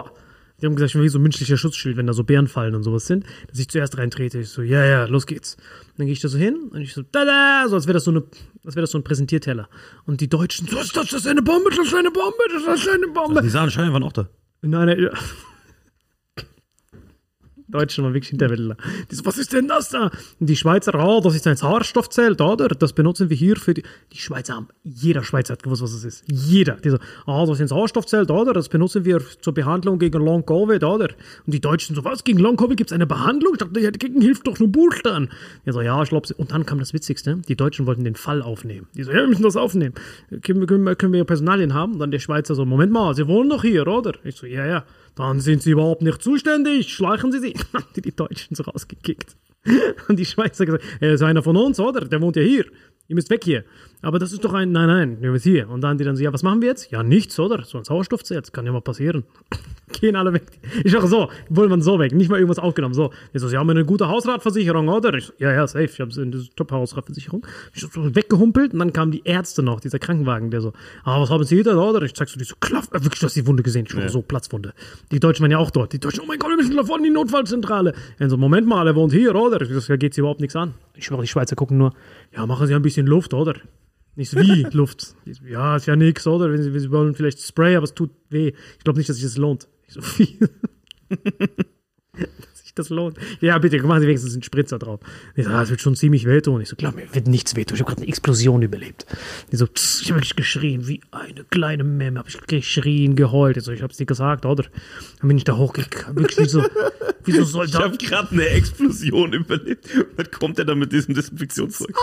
Die 0.62 0.67
haben 0.67 0.75
gesagt, 0.75 0.91
ich 0.91 0.93
bin 0.93 1.03
wie 1.03 1.09
so 1.09 1.19
ein 1.19 1.23
menschlicher 1.23 1.57
Schutzschild, 1.57 1.97
wenn 1.97 2.07
da 2.07 2.13
so 2.13 2.23
Bären 2.23 2.47
fallen 2.47 2.73
und 2.73 2.83
sowas 2.83 3.05
sind, 3.05 3.25
dass 3.50 3.59
ich 3.59 3.67
zuerst 3.67 3.97
reintrete. 3.97 4.39
Ich 4.39 4.50
so, 4.50 4.62
ja, 4.62 4.85
ja, 4.85 5.05
los 5.05 5.25
geht's. 5.25 5.55
Und 5.55 6.00
dann 6.00 6.05
gehe 6.05 6.13
ich 6.13 6.21
da 6.21 6.29
so 6.29 6.38
hin 6.38 6.69
und 6.71 6.79
ich 6.79 6.93
so, 6.93 7.01
da, 7.12 7.25
da, 7.25 7.67
so 7.67 7.75
als 7.75 7.85
wäre 7.85 7.95
das 7.95 8.05
so 8.05 8.12
eine, 8.12 8.23
als 8.63 8.75
wäre 8.75 8.83
das 8.83 8.91
so 8.91 8.97
ein 8.97 9.03
Präsentierteller. 9.03 9.67
Und 10.05 10.21
die 10.21 10.29
Deutschen, 10.29 10.67
so, 10.67 10.79
ist 10.79 10.95
das, 10.95 11.09
das 11.09 11.21
ist 11.21 11.27
eine 11.27 11.41
Bombe, 11.41 11.69
das 11.69 11.88
ist 11.88 11.93
eine 11.93 12.12
Bombe, 12.12 12.43
das 12.65 12.79
ist 12.79 12.88
eine 12.88 13.07
Bombe. 13.07 13.41
Die 13.41 13.50
Sahnenscheine 13.50 13.91
waren 13.91 14.03
auch 14.03 14.13
da. 14.13 14.29
Nein, 14.62 14.85
nein, 14.85 15.00
ja. 15.00 15.12
Deutschen 17.73 18.03
waren 18.03 18.13
wirklich 18.13 18.29
Hinterwäldler. 18.29 18.77
Die 19.11 19.15
so, 19.15 19.25
was 19.25 19.37
ist 19.37 19.51
denn 19.53 19.67
das 19.67 19.89
da? 19.89 20.12
Und 20.39 20.47
die 20.49 20.55
Schweizer, 20.55 20.93
oh, 20.95 21.19
das 21.21 21.36
ist 21.36 21.45
ein 21.47 21.55
Sauerstoffzelt, 21.57 22.39
oder? 22.39 22.67
Das 22.69 22.93
benutzen 22.93 23.29
wir 23.29 23.36
hier 23.38 23.55
für 23.57 23.73
die. 23.73 23.83
Die 24.13 24.17
Schweizer 24.17 24.53
haben, 24.55 24.67
jeder 24.83 25.23
Schweizer 25.23 25.53
hat 25.53 25.63
gewusst, 25.63 25.81
was 25.81 25.91
es 25.93 26.03
ist. 26.05 26.23
Jeder. 26.27 26.75
Die 26.75 26.89
so, 26.89 26.97
oh, 27.25 27.45
das 27.47 27.55
ist 27.57 27.62
ein 27.62 27.67
Sauerstoffzelt, 27.67 28.31
oder? 28.31 28.53
Das 28.53 28.69
benutzen 28.69 29.05
wir 29.05 29.21
zur 29.41 29.53
Behandlung 29.53 29.99
gegen 29.99 30.19
Long 30.23 30.45
Covid, 30.45 30.83
oder? 30.83 31.09
Und 31.45 31.53
die 31.53 31.59
Deutschen 31.62 31.95
so, 31.95 32.03
was? 32.05 32.23
Gegen 32.23 32.39
Long 32.39 32.55
Covid 32.55 32.77
gibt 32.77 32.91
es 32.91 32.93
eine 32.93 33.07
Behandlung? 33.07 33.53
Ich 33.53 33.59
dachte, 33.59 33.73
dagegen 33.81 34.21
hilft 34.21 34.47
doch 34.47 34.59
nur 34.59 34.69
Buchstaben. 34.71 35.29
Ja, 35.65 35.73
so, 35.73 35.81
ja, 35.81 36.01
ich 36.03 36.09
glaube. 36.09 36.27
Und 36.38 36.51
dann 36.51 36.65
kam 36.65 36.79
das 36.79 36.93
Witzigste. 36.93 37.38
Die 37.47 37.55
Deutschen 37.55 37.86
wollten 37.88 38.03
den 38.03 38.15
Fall 38.15 38.41
aufnehmen. 38.41 38.88
Die 38.95 39.03
so, 39.03 39.12
ja, 39.12 39.17
wir 39.17 39.27
müssen 39.27 39.43
das 39.43 39.55
aufnehmen. 39.57 39.95
Können, 40.43 40.59
wir- 40.62 40.67
können, 40.67 40.83
wir- 40.83 40.95
können 40.95 41.13
wir 41.13 41.23
Personalien 41.25 41.73
haben? 41.73 41.93
Und 41.93 41.99
dann 41.99 42.12
der 42.12 42.19
Schweizer 42.19 42.55
so, 42.55 42.65
Moment 42.65 42.91
mal, 42.91 43.13
Sie 43.15 43.27
wohnen 43.27 43.49
doch 43.49 43.63
hier, 43.63 43.88
oder? 43.88 44.13
Ich 44.23 44.36
so, 44.36 44.45
ja, 44.45 44.65
ja. 44.65 44.83
Dann 45.15 45.39
sind 45.39 45.62
Sie 45.62 45.71
überhaupt 45.71 46.02
nicht 46.02 46.21
zuständig. 46.21 46.93
Schleichen 46.93 47.32
Sie 47.32 47.39
sie. 47.39 47.54
Haben 47.73 47.86
die 47.95 48.02
die 48.02 48.15
Deutschen 48.15 48.56
so 48.56 48.63
rausgekickt. 48.63 49.36
Und 50.08 50.17
die 50.17 50.26
Schweizer 50.26 50.65
gesagt, 50.65 50.84
das 50.99 51.13
ist 51.13 51.21
einer 51.21 51.43
von 51.43 51.56
uns, 51.56 51.80
oder? 51.80 52.02
Der 52.02 52.21
wohnt 52.21 52.36
ja 52.36 52.41
hier. 52.41 52.65
Ihr 53.08 53.15
müsst 53.15 53.30
weg 53.30 53.43
hier. 53.43 53.63
Aber 54.02 54.17
das 54.17 54.32
ist 54.32 54.43
doch 54.43 54.54
ein, 54.54 54.71
nein, 54.71 54.88
nein, 54.88 55.21
wir 55.21 55.32
müssen 55.32 55.52
hier. 55.52 55.69
Und 55.69 55.82
dann 55.82 55.97
die 55.97 56.04
dann 56.04 56.15
so, 56.15 56.23
ja, 56.23 56.34
was 56.34 56.43
machen 56.43 56.62
wir 56.62 56.69
jetzt? 56.69 56.91
Ja, 56.91 57.04
nichts, 57.04 57.38
oder? 57.39 57.63
So 57.63 57.78
ein 57.78 57.84
Sauerstoffzelt, 57.84 58.54
kann 58.54 58.65
ja 58.65 58.71
mal 58.71 58.82
passieren. 58.82 59.23
Gehen 59.93 60.15
alle 60.15 60.34
weg. 60.34 60.43
Ich 60.84 60.91
sage 60.91 61.08
so, 61.08 61.29
wollen 61.49 61.69
wir 61.69 61.82
so 61.82 61.99
weg, 61.99 62.13
nicht 62.13 62.29
mal 62.29 62.38
irgendwas 62.38 62.60
aufgenommen. 62.60 62.93
So, 62.93 63.12
ich 63.32 63.41
so, 63.41 63.47
Sie 63.47 63.58
haben 63.58 63.69
eine 63.69 63.86
gute 63.86 64.08
Hausratversicherung, 64.08 64.89
oder? 64.89 65.13
Ich 65.13 65.27
so, 65.27 65.34
ja, 65.38 65.53
ja, 65.53 65.67
safe, 65.67 65.86
ich 65.86 65.99
habe 65.99 66.12
eine 66.19 66.43
Top-Hausratversicherung. 66.56 67.45
Ich 67.73 67.82
so, 67.82 67.88
so 67.88 68.15
weggehumpelt 68.15 68.73
und 68.73 68.79
dann 68.79 68.91
kamen 68.91 69.12
die 69.12 69.21
Ärzte 69.23 69.63
noch, 69.63 69.79
dieser 69.79 69.99
Krankenwagen, 69.99 70.51
der 70.51 70.62
so, 70.62 70.73
ah, 71.03 71.21
was 71.21 71.29
haben 71.29 71.43
Sie 71.43 71.63
denn, 71.63 71.77
oder? 71.77 72.01
Ich 72.01 72.13
zeig 72.13 72.29
so, 72.29 72.38
die 72.38 72.45
so, 72.45 72.56
klaff, 72.60 72.89
äh, 72.91 73.03
wirklich, 73.03 73.19
du 73.19 73.25
hast 73.27 73.36
die 73.36 73.47
Wunde 73.47 73.63
gesehen, 73.63 73.86
ich 73.88 73.95
war 73.95 74.10
so, 74.10 74.21
Platzwunde. 74.21 74.73
Die 75.12 75.19
Deutschen 75.19 75.43
waren 75.43 75.51
ja 75.51 75.60
auch 75.60 75.71
dort. 75.71 75.93
Die 75.93 75.99
Deutschen, 75.99 76.21
oh 76.23 76.27
mein 76.27 76.39
Gott, 76.39 76.49
wir 76.49 76.58
müssen 76.58 76.75
davon 76.75 76.99
in 76.99 77.06
die 77.06 77.10
Notfallzentrale. 77.12 77.93
Und 78.19 78.29
so, 78.29 78.38
Moment 78.38 78.67
mal, 78.67 78.88
er 78.88 78.95
wohnt 78.95 79.13
hier, 79.13 79.36
oder? 79.36 79.62
Ich 79.62 79.69
so, 79.69 79.93
ja, 79.93 79.97
geht 79.97 80.13
Sie 80.13 80.21
überhaupt 80.21 80.41
nichts 80.41 80.56
an. 80.56 80.73
Ich 80.95 81.06
schwöre, 81.06 81.21
die 81.21 81.27
Schweizer 81.27 81.56
gucken 81.56 81.77
nur, 81.77 81.93
ja, 82.36 82.45
machen 82.45 82.67
Sie 82.67 82.73
ein 82.73 82.82
bisschen 82.82 83.08
Luft, 83.08 83.34
oder? 83.34 83.56
Nicht 84.15 84.29
so 84.29 84.39
wie 84.39 84.63
Luft. 84.71 85.15
Ja, 85.47 85.75
ist 85.75 85.88
ja 85.88 85.95
nix, 85.95 86.27
oder? 86.27 86.51
Wenn 86.51 86.62
Sie, 86.62 86.73
wenn 86.73 86.79
Sie 86.79 86.91
wollen, 86.91 87.15
vielleicht 87.15 87.39
Spray, 87.39 87.75
aber 87.75 87.86
es 87.86 87.93
tut 87.93 88.12
weh. 88.29 88.53
Ich 88.77 88.84
glaube 88.84 88.99
nicht, 88.99 89.10
dass 89.10 89.17
sich 89.17 89.25
das 89.25 89.38
lohnt. 89.38 89.67
Ich 89.95 90.03
so, 90.03 90.19
wie? 90.19 90.39
dass 92.13 92.62
sich 92.62 92.73
das 92.75 92.89
lohnt. 92.89 93.17
Ja, 93.41 93.58
bitte, 93.58 93.82
machen 93.84 94.01
Sie 94.01 94.08
wenigstens 94.08 94.34
einen 94.34 94.43
Spritzer 94.43 94.77
drauf. 94.77 94.99
Ich 95.36 95.45
so, 95.45 95.51
ah, 95.51 95.63
es 95.63 95.69
wird 95.69 95.82
schon 95.82 95.95
ziemlich 95.95 96.25
wehtun. 96.25 96.62
Ich 96.62 96.69
so, 96.69 96.75
glaub 96.75 96.95
mir, 96.95 97.12
wird 97.13 97.27
nichts 97.27 97.56
wehtun. 97.56 97.75
Ich 97.75 97.82
habe 97.82 97.89
gerade 97.89 98.01
eine 98.01 98.10
Explosion 98.10 98.62
überlebt. 98.62 99.06
Die 99.51 99.56
so, 99.56 99.65
tss, 99.65 100.01
ich 100.01 100.10
habe 100.10 100.19
wirklich 100.19 100.36
geschrien, 100.36 100.88
wie 100.88 101.01
eine 101.12 101.43
kleine 101.45 101.84
Memme. 101.84 102.19
Habe 102.19 102.29
ich 102.29 102.39
geschrien, 102.41 103.15
geheult. 103.15 103.58
Ich 103.58 103.63
so, 103.63 103.71
ich 103.71 103.82
hab's 103.82 103.97
dir 103.97 104.06
gesagt, 104.06 104.45
oder? 104.45 104.63
Dann 105.19 105.27
bin 105.27 105.38
ich 105.38 105.43
da 105.43 105.58
hochgegangen. 105.58 106.17
Wirklich 106.17 106.39
wie 106.39 106.49
so, 106.49 106.63
wie 107.25 107.32
so 107.32 107.41
Ich 107.43 107.49
Soldat. 107.49 107.82
habe 107.82 107.97
gerade 107.97 108.32
eine 108.32 108.45
Explosion 108.45 109.34
überlebt. 109.34 109.88
Und 109.95 110.17
dann 110.17 110.32
kommt 110.32 110.60
er 110.60 110.65
da 110.65 110.75
mit 110.75 110.91
diesem 110.91 111.15
Desinfektionszeug. 111.15 111.95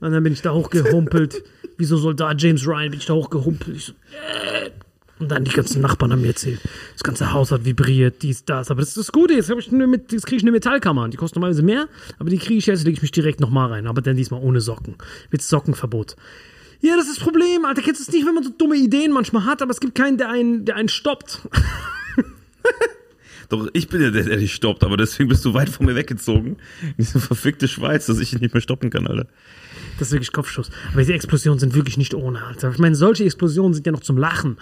Und 0.00 0.12
dann 0.12 0.22
bin 0.22 0.32
ich 0.32 0.42
da 0.42 0.52
hochgehumpelt. 0.52 1.42
Wie 1.78 1.84
so 1.84 1.96
Soldat 1.96 2.40
James 2.40 2.66
Ryan 2.66 2.90
bin 2.90 3.00
ich 3.00 3.06
da 3.06 3.14
hochgehumpelt. 3.14 3.76
Ich 3.76 3.84
so, 3.86 3.92
äh. 3.92 4.70
Und 5.20 5.30
dann 5.30 5.44
die 5.44 5.52
ganzen 5.52 5.80
Nachbarn 5.80 6.10
haben 6.12 6.22
mir 6.22 6.28
erzählt, 6.28 6.60
das 6.92 7.04
ganze 7.04 7.32
Haus 7.32 7.52
hat 7.52 7.64
vibriert, 7.64 8.22
dies, 8.22 8.44
das. 8.44 8.70
Aber 8.70 8.80
das 8.80 8.88
ist 8.90 8.96
das 8.98 9.12
Gute, 9.12 9.34
jetzt, 9.34 9.48
ich 9.48 9.72
eine, 9.72 9.86
mit- 9.86 10.10
jetzt 10.10 10.26
kriege 10.26 10.38
ich 10.38 10.42
eine 10.42 10.50
Metallkammer. 10.50 11.08
Die 11.08 11.16
kostet 11.16 11.36
normalerweise 11.36 11.62
mehr, 11.62 11.88
aber 12.18 12.30
die 12.30 12.38
kriege 12.38 12.58
ich 12.58 12.66
jetzt, 12.66 12.84
lege 12.84 12.96
ich 12.96 13.02
mich 13.02 13.12
direkt 13.12 13.38
nochmal 13.40 13.70
rein. 13.70 13.86
Aber 13.86 14.02
dann 14.02 14.16
diesmal 14.16 14.40
ohne 14.42 14.60
Socken. 14.60 14.96
Mit 15.30 15.40
Sockenverbot. 15.42 16.16
Ja, 16.80 16.96
das 16.96 17.06
ist 17.06 17.18
das 17.18 17.24
Problem, 17.24 17.64
Alter. 17.64 17.80
Kennst 17.80 18.00
du 18.00 18.02
es 18.10 18.12
nicht, 18.12 18.26
wenn 18.26 18.34
man 18.34 18.42
so 18.44 18.50
dumme 18.50 18.76
Ideen 18.76 19.12
manchmal 19.12 19.44
hat, 19.46 19.62
aber 19.62 19.70
es 19.70 19.80
gibt 19.80 19.94
keinen, 19.94 20.18
der 20.18 20.30
einen, 20.30 20.64
der 20.64 20.76
einen 20.76 20.88
stoppt. 20.88 21.40
Doch, 23.50 23.68
ich 23.72 23.88
bin 23.88 24.00
ja 24.00 24.10
der, 24.10 24.24
der 24.24 24.38
dich 24.38 24.54
stoppt, 24.54 24.82
aber 24.84 24.96
deswegen 24.96 25.28
bist 25.28 25.44
du 25.44 25.54
weit 25.54 25.68
von 25.68 25.86
mir 25.86 25.94
weggezogen. 25.94 26.56
In 26.82 26.94
diese 26.98 27.20
verfickte 27.20 27.68
Schweiz, 27.68 28.06
dass 28.06 28.18
ich 28.18 28.30
dich 28.30 28.40
nicht 28.40 28.54
mehr 28.54 28.60
stoppen 28.60 28.90
kann, 28.90 29.06
Alter. 29.06 29.26
Das 29.98 30.08
ist 30.08 30.12
wirklich 30.12 30.32
Kopfschuss. 30.32 30.70
Aber 30.92 31.00
diese 31.02 31.12
Explosionen 31.14 31.58
sind 31.60 31.74
wirklich 31.74 31.96
nicht 31.96 32.14
ohne, 32.14 32.42
Alter. 32.42 32.70
Ich 32.70 32.78
meine, 32.78 32.96
solche 32.96 33.24
Explosionen 33.24 33.74
sind 33.74 33.86
ja 33.86 33.92
noch 33.92 34.00
zum 34.00 34.18
Lachen. 34.18 34.56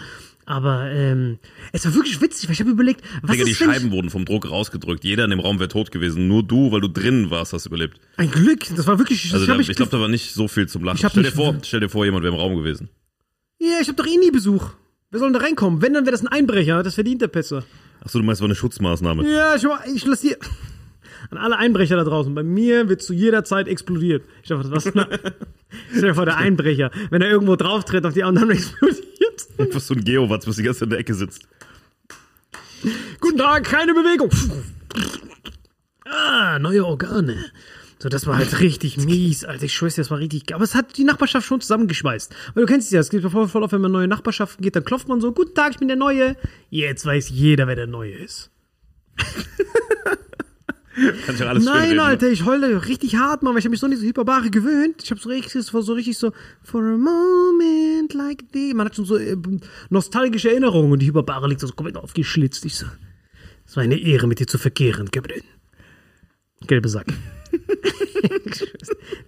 Aber 0.45 0.91
ähm, 0.91 1.39
es 1.73 1.85
war 1.85 1.95
wirklich 1.95 2.21
witzig, 2.21 2.49
weil 2.49 2.55
ich 2.55 2.61
habe 2.61 2.71
überlegt, 2.71 3.03
was 3.23 3.31
Digga, 3.31 3.45
die 3.45 3.53
ist, 3.53 3.61
ich- 3.61 3.67
Scheiben 3.67 3.93
wurden 3.93 4.11
vom 4.11 4.25
Druck 4.25 4.51
rausgedrückt. 4.51 5.05
Jeder 5.05 5.25
in 5.25 5.31
dem 5.31 5.39
Raum 5.41 5.59
wäre 5.61 5.69
tot 5.69 5.93
gewesen. 5.93 6.27
Nur 6.27 6.43
du, 6.43 6.73
weil 6.73 6.81
du 6.81 6.89
drinnen 6.89 7.31
warst, 7.31 7.53
hast 7.53 7.67
überlebt. 7.67 8.01
Ein 8.17 8.31
Glück, 8.31 8.67
das 8.77 8.87
war 8.87 8.99
wirklich. 8.99 9.25
Also 9.33 9.39
das 9.39 9.47
da, 9.47 9.53
hab 9.55 9.61
ich 9.61 9.75
glaube, 9.77 9.91
da 9.93 10.01
war 10.01 10.09
nicht 10.09 10.35
so 10.35 10.49
viel 10.49 10.67
zum 10.69 10.83
Lachen. 10.85 10.99
Ich 11.01 11.07
Stell 11.09 11.23
dir 11.23 11.31
vor, 11.33 11.57
stell 11.63 11.81
dir 11.81 11.89
vor, 11.89 12.05
jemand 12.05 12.25
wäre 12.25 12.35
im 12.35 12.41
Raum 12.41 12.57
gewesen. 12.57 12.89
Ja, 13.61 13.79
ich 13.81 13.87
habe 13.89 13.97
doch 13.97 14.07
eh 14.07 14.17
nie 14.17 14.31
Besuch. 14.33 14.71
Wer 15.13 15.21
soll 15.21 15.29
denn 15.31 15.39
da 15.41 15.47
reinkommen? 15.47 15.81
Wenn, 15.83 15.93
dann 15.95 16.05
wäre 16.07 16.13
das 16.13 16.23
ein 16.23 16.29
Einbrecher. 16.29 16.83
Das 16.83 16.95
verdient 16.95 17.21
der 17.23 17.29
Pisser. 17.29 17.63
Achso, 18.01 18.19
du 18.19 18.25
meinst, 18.25 18.39
es 18.39 18.43
war 18.43 18.47
eine 18.49 18.55
Schutzmaßnahme. 18.57 19.31
Ja, 19.31 19.55
ich, 19.55 19.65
ich 19.95 20.05
lasse 20.07 20.27
hier. 20.27 20.37
An 21.31 21.39
alle 21.39 21.57
Einbrecher 21.57 21.97
da 21.97 22.03
draußen. 22.03 22.35
Bei 22.35 22.43
mir 22.43 22.89
wird 22.89 23.01
zu 23.03 23.13
jeder 23.13 23.45
Zeit 23.45 23.69
explodiert. 23.69 24.25
Ich 24.43 24.49
dachte, 24.49 24.71
was? 24.73 24.85
Stell 25.91 26.09
dir 26.09 26.15
vor, 26.15 26.25
der 26.27 26.37
Einbrecher, 26.39 26.91
wenn 27.11 27.23
er 27.23 27.31
irgendwo 27.31 27.55
drauf 27.57 27.85
tritt, 27.85 28.05
auf 28.05 28.15
die 28.15 28.25
anderen 28.25 28.51
explodiert. 28.51 29.12
Einfach 29.59 29.81
so 29.81 29.95
ein 29.95 30.05
Geowatz, 30.05 30.47
was 30.47 30.57
die 30.57 30.63
ganze 30.63 30.81
Zeit 30.81 30.87
in 30.87 30.91
der 30.91 30.99
Ecke 30.99 31.15
sitzt. 31.15 31.47
Guten 33.21 33.39
Tag, 33.39 33.65
keine 33.65 33.95
Bewegung. 33.95 34.31
Ah, 36.05 36.59
neue 36.59 36.85
Organe. 36.85 37.37
So, 38.03 38.09
das 38.09 38.27
war 38.27 38.37
halt 38.37 38.59
richtig 38.59 38.97
mies, 38.97 39.45
Alter. 39.45 39.63
Ich 39.65 39.75
schwör's 39.75 39.95
das 39.95 40.11
war 40.11 40.19
richtig. 40.19 40.53
Aber 40.53 40.65
es 40.65 40.75
hat 40.75 40.97
die 40.97 41.05
Nachbarschaft 41.05 41.47
schon 41.47 41.61
zusammengeschweißt. 41.61 42.35
Weil 42.55 42.65
du 42.65 42.73
kennst 42.73 42.89
es 42.89 42.93
ja, 42.93 42.99
es 42.99 43.11
geht 43.11 43.23
voll, 43.23 43.47
voll 43.47 43.63
auf, 43.63 43.71
wenn 43.71 43.81
man 43.81 43.93
neue 43.93 44.09
Nachbarschaften 44.09 44.61
geht, 44.63 44.75
dann 44.75 44.85
klopft 44.85 45.07
man 45.07 45.21
so, 45.21 45.31
guten 45.31 45.55
Tag, 45.55 45.73
ich 45.73 45.79
bin 45.79 45.87
der 45.87 45.97
Neue. 45.97 46.37
Jetzt 46.69 47.07
weiß 47.07 47.29
jeder, 47.29 47.69
wer 47.69 47.77
der 47.77 47.87
Neue 47.87 48.15
ist. 48.15 48.51
Kann 50.95 51.35
ich 51.35 51.43
auch 51.43 51.49
alles 51.49 51.65
Nein, 51.65 51.75
schönreden, 51.75 51.97
ne? 51.97 52.03
Alter, 52.03 52.29
ich 52.29 52.45
heule 52.45 52.87
richtig 52.87 53.17
hart, 53.17 53.43
Mann, 53.43 53.55
weil 53.55 53.61
ich 53.61 53.65
habe 53.65 53.71
mich 53.71 53.81
so 53.81 53.87
an 53.87 53.93
diese 53.93 54.07
Hyperbare 54.07 54.51
gewöhnt. 54.51 55.03
Ich 55.03 55.11
habe 55.11 55.21
so 55.21 55.31
richtig, 55.31 55.55
es 55.55 55.73
war 55.73 55.83
so 55.83 55.95
richtig 55.95 56.19
so, 56.19 56.33
for 56.63 56.83
a 56.83 56.99
moment 56.99 58.13
like 58.13 58.45
this. 58.53 58.75
Man 58.75 58.87
hat 58.87 58.97
schon 58.97 59.07
so 59.07 59.17
äh, 59.17 59.37
nostalgische 59.89 60.51
Erinnerungen 60.51 60.93
und 60.93 60.99
die 60.99 61.07
Hyperbare 61.07 61.49
liegt 61.49 61.61
so 61.61 61.69
komplett 61.69 61.97
aufgeschlitzt. 61.97 62.65
Ich 62.67 62.77
so, 62.77 62.87
es 63.67 63.77
war 63.77 63.83
eine 63.83 63.99
Ehre, 63.99 64.27
mit 64.27 64.39
dir 64.39 64.47
zu 64.47 64.59
verkehren, 64.59 65.09
Gabriel. 65.11 65.43
Gelbe 66.67 66.89
Sack. 66.89 67.07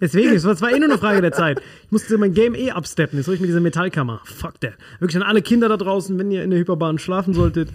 Deswegen, 0.01 0.33
es 0.33 0.45
war, 0.45 0.71
eh 0.71 0.79
nur 0.79 0.89
eine 0.89 0.97
Frage 0.97 1.21
der 1.21 1.31
Zeit. 1.31 1.61
Ich 1.85 1.91
musste 1.91 2.17
mein 2.17 2.33
Game 2.33 2.55
eh 2.55 2.71
absteppen. 2.71 3.17
Jetzt 3.17 3.25
soll 3.25 3.35
ich 3.35 3.41
mit 3.41 3.49
dieser 3.49 3.59
Metallkammer. 3.59 4.21
Fuck 4.23 4.61
that. 4.61 4.75
Wirklich 4.99 5.17
an 5.17 5.23
alle 5.23 5.41
Kinder 5.41 5.67
da 5.67 5.77
draußen, 5.77 6.17
wenn 6.17 6.31
ihr 6.31 6.43
in 6.43 6.51
der 6.51 6.59
Hyperbahn 6.59 6.99
schlafen 6.99 7.33
solltet, 7.33 7.69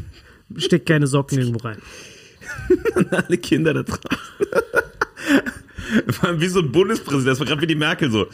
steckt 0.56 0.86
keine 0.86 1.06
Socken 1.06 1.38
irgendwo 1.38 1.66
rein. 1.66 1.78
Alle 3.10 3.38
Kinder 3.38 3.74
da 3.74 3.82
draußen. 3.82 4.00
Wie 6.40 6.48
so 6.48 6.60
ein 6.60 6.70
Bundespräsident, 6.70 7.28
das 7.28 7.40
war 7.40 7.46
gerade 7.46 7.62
wie 7.62 7.66
die 7.66 7.74
Merkel 7.74 8.10
so. 8.10 8.26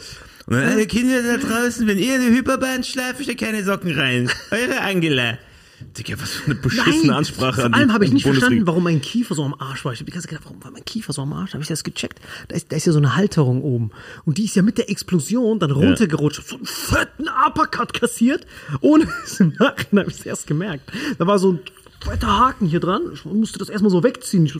Und 0.45 0.55
dann 0.55 0.63
alle 0.63 0.85
Kinder 0.85 1.23
da 1.23 1.37
draußen, 1.37 1.87
wenn 1.87 1.97
ihr 1.97 2.15
in 2.15 2.21
der 2.21 2.29
Hyperbahn 2.29 2.83
schlaft, 2.83 3.23
steckt 3.23 3.41
keine 3.41 3.63
Socken 3.63 3.97
rein. 3.97 4.29
Eure 4.51 4.81
Angela. 4.81 5.39
Digga, 5.79 6.19
was 6.19 6.31
für 6.31 6.45
eine 6.45 6.55
beschissene 6.55 7.15
Ansprache 7.15 7.55
Vor 7.55 7.65
an 7.65 7.73
allem 7.73 7.93
habe 7.93 8.05
ich 8.05 8.09
an 8.09 8.15
nicht 8.15 8.23
verstanden, 8.23 8.65
warum 8.65 8.83
mein 8.83 9.01
Kiefer 9.01 9.35
so 9.35 9.43
am 9.43 9.53
Arsch 9.59 9.85
war. 9.85 9.93
Ich 9.93 9.99
habe 9.99 10.05
die 10.05 10.11
ganze 10.11 10.27
Zeit 10.27 10.37
gedacht, 10.37 10.45
warum 10.45 10.63
war 10.63 10.71
mein 10.71 10.85
Kiefer 10.85 11.13
so 11.13 11.21
am 11.21 11.33
Arsch? 11.33 11.53
Habe 11.53 11.61
ich 11.61 11.67
das 11.67 11.83
gecheckt? 11.83 12.19
Da 12.47 12.55
ist, 12.55 12.71
da 12.71 12.77
ist 12.77 12.85
ja 12.85 12.93
so 12.93 12.97
eine 12.97 13.15
Halterung 13.15 13.61
oben. 13.61 13.91
Und 14.25 14.39
die 14.39 14.45
ist 14.45 14.55
ja 14.55 14.63
mit 14.63 14.77
der 14.77 14.89
Explosion 14.89 15.59
dann 15.59 15.71
runtergerutscht. 15.71 16.47
So 16.47 16.55
einen 16.55 16.65
fetten 16.65 17.27
Uppercut 17.27 17.93
kassiert. 17.93 18.47
Ohne 18.81 19.07
es 19.23 19.39
im 19.39 19.53
Nachhinein 19.59 20.05
habe 20.05 20.11
ich 20.11 20.19
es 20.19 20.25
erst 20.25 20.47
gemerkt. 20.47 20.91
Da 21.19 21.27
war 21.27 21.37
so 21.37 21.53
ein 21.53 21.59
fetter 22.01 22.27
Haken 22.39 22.67
hier 22.67 22.79
dran. 22.79 23.01
Ich 23.13 23.25
musste 23.25 23.59
das 23.59 23.69
erstmal 23.69 23.91
so 23.91 24.03
wegziehen. 24.03 24.45
Ich, 24.45 24.55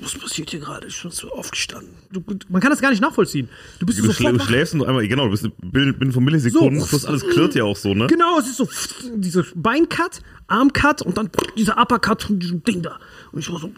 was 0.00 0.14
passiert 0.14 0.48
hier 0.50 0.60
gerade? 0.60 0.86
Ich 0.86 1.02
bin 1.02 1.10
so 1.10 1.30
aufgestanden. 1.32 1.92
Du, 2.10 2.22
man 2.48 2.62
kann 2.62 2.70
das 2.70 2.80
gar 2.80 2.90
nicht 2.90 3.02
nachvollziehen. 3.02 3.48
Du 3.78 3.84
bist 3.84 3.98
Du, 3.98 4.04
sofort 4.06 4.16
schlä 4.16 4.38
wach. 4.38 4.46
schläfst 4.46 4.72
und 4.74 4.84
einmal, 4.84 5.06
genau, 5.06 5.24
du 5.26 5.30
bist 5.32 5.46
binnen 5.60 6.12
von 6.12 6.24
Millisekunden, 6.24 6.80
So. 6.80 6.86
plus 6.86 7.04
alles 7.04 7.28
klirrt 7.28 7.54
ja 7.54 7.64
auch 7.64 7.76
so, 7.76 7.92
ne? 7.92 8.06
Genau, 8.06 8.38
es 8.38 8.46
ist 8.46 8.56
so 8.56 8.68
dieser 9.16 9.44
Beincut, 9.54 10.20
Armcut 10.46 11.02
und 11.02 11.18
dann 11.18 11.30
dieser 11.58 11.76
Uppercut 11.78 12.22
von 12.22 12.38
diesem 12.38 12.62
Ding 12.64 12.80
da. 12.80 12.98
Und 13.32 13.40
ich 13.40 13.52
war 13.52 13.60
so, 13.60 13.70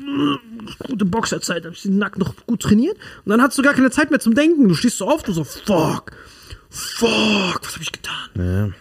gute 0.86 1.04
Boxerzeit, 1.04 1.64
hab 1.66 1.72
ich 1.72 1.82
den 1.82 1.98
Nacken 1.98 2.20
noch 2.20 2.34
gut 2.46 2.62
trainiert. 2.62 2.96
Und 3.24 3.30
dann 3.30 3.42
hast 3.42 3.58
du 3.58 3.62
gar 3.62 3.74
keine 3.74 3.90
Zeit 3.90 4.10
mehr 4.10 4.20
zum 4.20 4.34
Denken. 4.36 4.68
Du 4.68 4.74
stehst 4.74 4.98
so 4.98 5.08
auf, 5.08 5.24
du 5.24 5.32
so, 5.32 5.42
fuck, 5.42 6.12
fuck, 6.76 7.60
was 7.62 7.74
habe 7.74 7.82
ich 7.82 7.92
getan? 7.92 8.28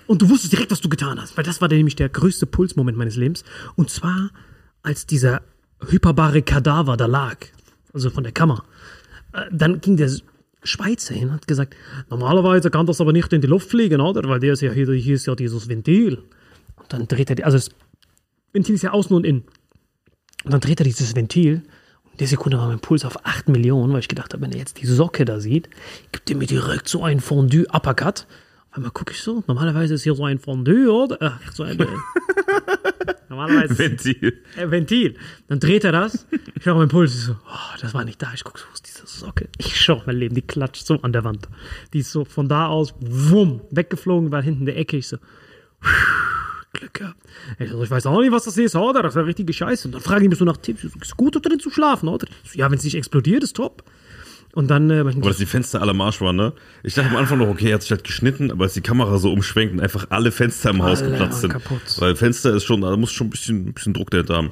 Und 0.08 0.21
du 0.21 0.29
wusstest 0.29 0.53
direkt, 0.53 0.71
was 0.71 0.81
du 0.81 0.89
getan 0.89 1.19
hast, 1.19 1.38
weil 1.38 1.43
das 1.43 1.62
war 1.62 1.67
nämlich 1.67 1.95
der 1.95 2.10
größte 2.10 2.45
Pulsmoment 2.45 2.97
meines 2.97 3.15
Lebens. 3.15 3.43
Und 3.75 3.89
zwar, 3.89 4.31
als 4.84 5.05
dieser 5.05 5.41
hyperbare 5.88 6.41
Kadaver 6.41 6.97
da 6.97 7.05
lag, 7.05 7.38
also 7.93 8.10
von 8.10 8.23
der 8.23 8.34
Kammer, 8.34 8.63
äh, 9.34 9.45
dann 9.51 9.81
ging 9.81 9.97
der 9.97 10.12
Schweizer 10.63 11.13
hin 11.13 11.29
und 11.29 11.36
hat 11.36 11.47
gesagt, 11.47 11.75
normalerweise 12.10 12.69
kann 12.69 12.86
das 12.86 12.99
aber 12.99 13.13
nicht 13.13 13.31
in 13.34 13.41
die 13.41 13.47
Luft 13.47 13.69
fliegen, 13.69 14.01
oder? 14.01 14.27
Weil 14.27 14.39
der 14.39 14.53
ist 14.53 14.62
ja 14.62 14.71
hier, 14.71 14.91
hier 14.93 15.15
ist 15.15 15.25
ja 15.25 15.36
dieses 15.36 15.69
Ventil. 15.69 16.23
Und 16.75 16.91
dann 16.91 17.08
dreht 17.08 17.29
er, 17.29 17.45
also 17.45 17.58
das 17.58 17.69
Ventil 18.51 18.75
ist 18.75 18.81
ja 18.81 18.91
außen 18.91 19.15
und 19.15 19.25
innen. 19.25 19.43
Und 20.43 20.53
dann 20.53 20.62
dreht 20.62 20.79
er 20.79 20.84
dieses 20.84 21.15
Ventil. 21.15 21.63
In 22.15 22.19
der 22.19 22.28
Sekunde 22.28 22.58
war 22.58 22.67
mein 22.69 22.80
Puls 22.80 23.04
auf 23.04 23.25
8 23.25 23.49
Millionen, 23.49 23.91
weil 23.91 23.99
ich 23.99 24.08
gedacht 24.08 24.32
habe, 24.32 24.41
wenn 24.41 24.54
er 24.54 24.60
jetzt 24.60 24.82
die 24.82 24.86
Socke 24.86 25.25
da 25.25 25.41
sieht, 25.41 25.69
gibt 26.13 26.30
er 26.30 26.38
mir 26.38 26.47
direkt 26.47 26.88
so 26.88 27.04
einen 27.04 27.19
Fondue-Uppercut. 27.19 28.25
Einmal 28.71 28.91
gucke 28.91 29.12
ich 29.12 29.21
so, 29.21 29.43
normalerweise 29.47 29.95
ist 29.95 30.04
hier 30.04 30.15
so 30.15 30.23
ein 30.23 30.39
Fondue, 30.39 30.89
oder? 30.89 31.17
Ach, 31.19 31.51
so 31.51 31.63
ein, 31.63 31.78
normalerweise 33.30 33.78
Ventil. 33.78 34.41
äh, 34.56 34.71
Ventil. 34.71 35.17
Dann 35.49 35.60
dreht 35.60 35.84
er 35.84 35.91
das. 35.91 36.25
Ich 36.56 36.63
schaue 36.63 36.75
meinen 36.75 36.88
Puls. 36.88 37.13
Ich 37.13 37.21
so, 37.23 37.34
oh, 37.34 37.78
das 37.82 37.93
war 37.93 38.06
nicht 38.06 38.21
da. 38.21 38.32
Ich 38.34 38.45
gucke 38.45 38.60
so, 38.60 38.65
wo 38.69 38.73
ist 38.73 38.88
diese 38.88 39.06
Socke? 39.06 39.49
Ich 39.58 39.78
schaue 39.78 40.04
mein 40.06 40.15
Leben, 40.15 40.36
die 40.36 40.41
klatscht 40.41 40.86
so 40.86 41.01
an 41.01 41.12
der 41.12 41.25
Wand. 41.25 41.49
Die 41.91 41.99
ist 41.99 42.13
so 42.13 42.23
von 42.23 42.47
da 42.47 42.67
aus, 42.67 42.93
wumm, 43.01 43.60
weggeflogen, 43.71 44.32
war 44.32 44.41
hinten 44.41 44.62
in 44.62 44.65
der 44.67 44.78
Ecke. 44.78 44.95
Ich 44.95 45.10
so, 45.10 45.17
Glück 46.76 46.94
gehabt. 46.94 47.18
Ich, 47.60 47.70
so, 47.70 47.82
ich 47.84 47.90
weiß 47.92 48.06
auch 48.06 48.20
nicht, 48.22 48.32
was 48.32 48.46
das 48.46 48.58
ist, 48.58 48.76
oder? 48.76 49.02
Das 49.04 49.16
war 49.16 49.26
richtige 49.26 49.52
Scheiße. 49.54 49.88
Und 49.88 49.94
dann 49.94 50.02
frage 50.02 50.24
ich 50.24 50.30
mich 50.30 50.40
so 50.40 50.46
nach 50.46 50.58
Tipps. 50.58 50.82
So, 50.84 50.90
ist 51.02 51.18
gut, 51.18 51.36
da 51.36 51.40
drin 51.40 51.60
zu 51.60 51.70
schlafen, 51.70 52.08
oder? 52.10 52.28
So, 52.44 52.58
ja, 52.60 52.70
wenn 52.70 52.78
es 52.78 52.84
nicht 52.84 52.96
explodiert, 52.96 53.44
ist 53.44 53.56
top. 53.56 53.84
Und 54.54 54.70
dann, 54.70 54.90
äh, 54.90 55.00
Aber 55.02 55.12
dass 55.12 55.38
die 55.38 55.46
Fenster 55.46 55.82
alle 55.82 55.92
am 55.92 56.00
Arsch 56.00 56.22
waren, 56.22 56.38
ne? 56.38 56.54
Ich 56.82 56.94
dachte 56.94 57.10
am 57.10 57.18
Anfang 57.18 57.40
noch, 57.40 57.50
okay, 57.50 57.70
er 57.70 57.74
hat 57.76 57.82
sich 57.82 57.92
halt 57.92 58.06
geschnitten, 58.06 58.52
aber 58.52 58.64
als 58.64 58.74
die 58.74 58.80
Kamera 58.82 59.18
so 59.18 59.34
umschwenkt 59.34 59.74
und 59.74 59.82
einfach 59.82 60.08
alle 60.12 60.32
Fenster 60.32 60.70
im 60.70 60.82
Haus 60.82 61.02
Alle 61.02 61.12
geplatzt 61.12 61.42
sind. 61.42 61.50
kaputt. 61.52 61.82
Weil 61.98 62.16
Fenster 62.16 62.56
ist 62.56 62.64
schon, 62.64 62.80
da 62.80 62.96
muss 62.96 63.12
schon 63.12 63.28
ein 63.28 63.32
bisschen, 63.32 63.68
ein 63.68 63.74
bisschen 63.74 63.94
Druck 63.94 64.12
dahinter 64.12 64.38
haben. 64.38 64.52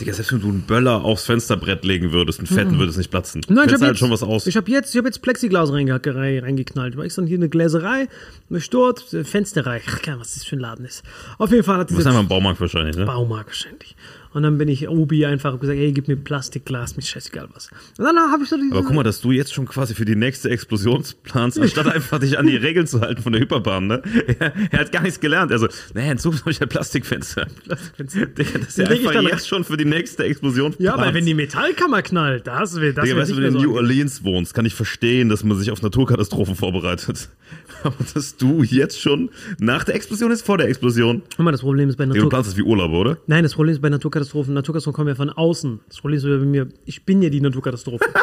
Digga, 0.00 0.12
selbst 0.12 0.32
wenn 0.32 0.40
du 0.40 0.48
einen 0.48 0.62
Böller 0.62 1.04
aufs 1.04 1.24
Fensterbrett 1.24 1.84
legen 1.84 2.12
würdest, 2.12 2.38
einen 2.38 2.46
fetten, 2.46 2.78
würde 2.78 2.90
es 2.90 2.96
nicht 2.96 3.10
platzen. 3.10 3.42
Mhm. 3.48 3.54
Nein, 3.54 3.64
ich 3.64 3.70
Fenster 3.70 3.74
habe 3.74 3.84
halt 3.86 3.94
jetzt, 3.94 3.98
schon 4.00 4.10
was 4.10 4.22
aus. 4.22 4.46
Ich 4.46 4.56
habe 4.56 4.70
jetzt, 4.70 4.94
ich 4.94 4.98
hab 4.98 5.04
jetzt 5.04 5.22
Plexiglas 5.22 5.72
reinge 5.72 5.92
rei- 6.04 6.40
reingeknallt. 6.40 6.96
War 6.96 7.04
extra 7.04 7.22
hier 7.24 7.38
eine 7.38 7.48
Gläserei, 7.48 8.08
eine 8.50 8.60
äh, 9.12 9.24
Fensterei. 9.24 9.82
Ach, 9.88 10.02
keine 10.02 10.14
Ahnung, 10.14 10.20
was 10.22 10.34
das 10.34 10.44
für 10.44 10.56
ein 10.56 10.60
Laden 10.60 10.84
ist. 10.84 11.02
Auf 11.38 11.50
jeden 11.50 11.64
Fall 11.64 11.78
hat 11.78 11.90
Du 11.90 11.94
bist 11.94 12.06
diese 12.06 12.08
einfach 12.10 12.22
im 12.22 12.28
Baumarkt 12.28 12.60
wahrscheinlich, 12.60 12.96
ne? 12.96 13.06
Baumarkt 13.06 13.48
wahrscheinlich. 13.48 13.96
Und 14.36 14.42
dann 14.42 14.58
bin 14.58 14.68
ich 14.68 14.86
Obi 14.86 15.24
einfach 15.24 15.58
gesagt, 15.58 15.78
hey, 15.78 15.92
gib 15.92 16.08
mir 16.08 16.16
Plastikglas, 16.16 16.94
mir 16.94 17.02
scheißegal 17.02 17.48
was. 17.54 17.70
Und 17.96 18.04
dann 18.04 18.18
habe 18.18 18.42
ich 18.42 18.50
so 18.50 18.56
Aber 18.70 18.82
guck 18.82 18.94
mal, 18.94 19.02
dass 19.02 19.22
du 19.22 19.32
jetzt 19.32 19.54
schon 19.54 19.64
quasi 19.64 19.94
für 19.94 20.04
die 20.04 20.14
nächste 20.14 20.50
Explosion 20.50 21.02
planst, 21.22 21.58
anstatt 21.62 21.86
einfach 21.86 22.18
dich 22.18 22.38
an 22.38 22.46
die 22.46 22.56
Regeln 22.56 22.86
zu 22.86 23.00
halten 23.00 23.22
von 23.22 23.32
der 23.32 23.40
Hyperbahn, 23.40 23.86
ne? 23.86 24.02
Er, 24.38 24.52
er 24.72 24.80
hat 24.80 24.92
gar 24.92 25.00
nichts 25.00 25.20
gelernt. 25.20 25.52
Also, 25.52 25.68
naja, 25.94 26.12
in 26.12 26.18
Zukunft 26.18 26.42
habe 26.42 26.50
ich 26.50 26.60
halt 26.60 26.68
Plastikfenster. 26.68 27.46
Digga, 27.98 28.58
dass 28.58 28.76
er 28.76 28.90
leg 28.90 29.00
ich 29.00 29.08
einfach 29.08 29.22
jetzt 29.22 29.48
schon 29.48 29.64
für 29.64 29.78
die 29.78 29.86
nächste 29.86 30.24
Explosion 30.24 30.74
ja, 30.78 30.92
plant. 30.92 31.06
weil 31.06 31.14
wenn 31.14 31.24
die 31.24 31.32
Metallkammer 31.32 32.02
knallt, 32.02 32.46
das 32.46 32.78
will, 32.78 32.92
das 32.92 33.06
Digga, 33.06 33.16
weißt 33.16 33.30
du, 33.30 33.36
wenn 33.38 33.54
du 33.54 33.60
in 33.60 33.64
New 33.64 33.74
Orleans 33.74 34.22
wohnst, 34.22 34.52
kann 34.52 34.66
ich 34.66 34.74
verstehen, 34.74 35.30
dass 35.30 35.44
man 35.44 35.56
sich 35.56 35.70
auf 35.70 35.80
Naturkatastrophen 35.80 36.56
vorbereitet. 36.56 37.30
Aber 37.82 37.96
dass 38.14 38.36
du 38.36 38.62
jetzt 38.62 39.00
schon 39.00 39.30
nach 39.58 39.84
der 39.84 39.94
Explosion 39.94 40.30
ist 40.30 40.44
vor 40.44 40.58
der 40.58 40.68
Explosion. 40.68 41.22
Guck 41.36 41.44
mal, 41.44 41.52
das 41.52 41.60
Problem 41.60 41.88
ist 41.88 41.96
bei 41.96 42.04
Digga, 42.04 42.14
du 42.14 42.18
Natur 42.20 42.30
planst 42.30 42.50
das 42.50 42.56
wie 42.56 42.62
Urlaub, 42.62 42.92
oder? 42.92 43.18
Nein, 43.26 43.42
das 43.42 43.54
Problem 43.54 43.74
ist 43.74 43.80
bei 43.80 43.88
Naturkatastrophen, 43.88 44.54
Naturkatastrophen 44.54 44.96
kommen 44.96 45.08
ja 45.08 45.14
von 45.14 45.30
außen. 45.30 45.80
Das 45.88 45.98
Problem 45.98 46.18
ist 46.18 46.24
bei 46.24 46.38
mir, 46.38 46.68
ich 46.84 47.04
bin 47.04 47.22
ja 47.22 47.30
die 47.30 47.40
Naturkatastrophe. 47.40 48.04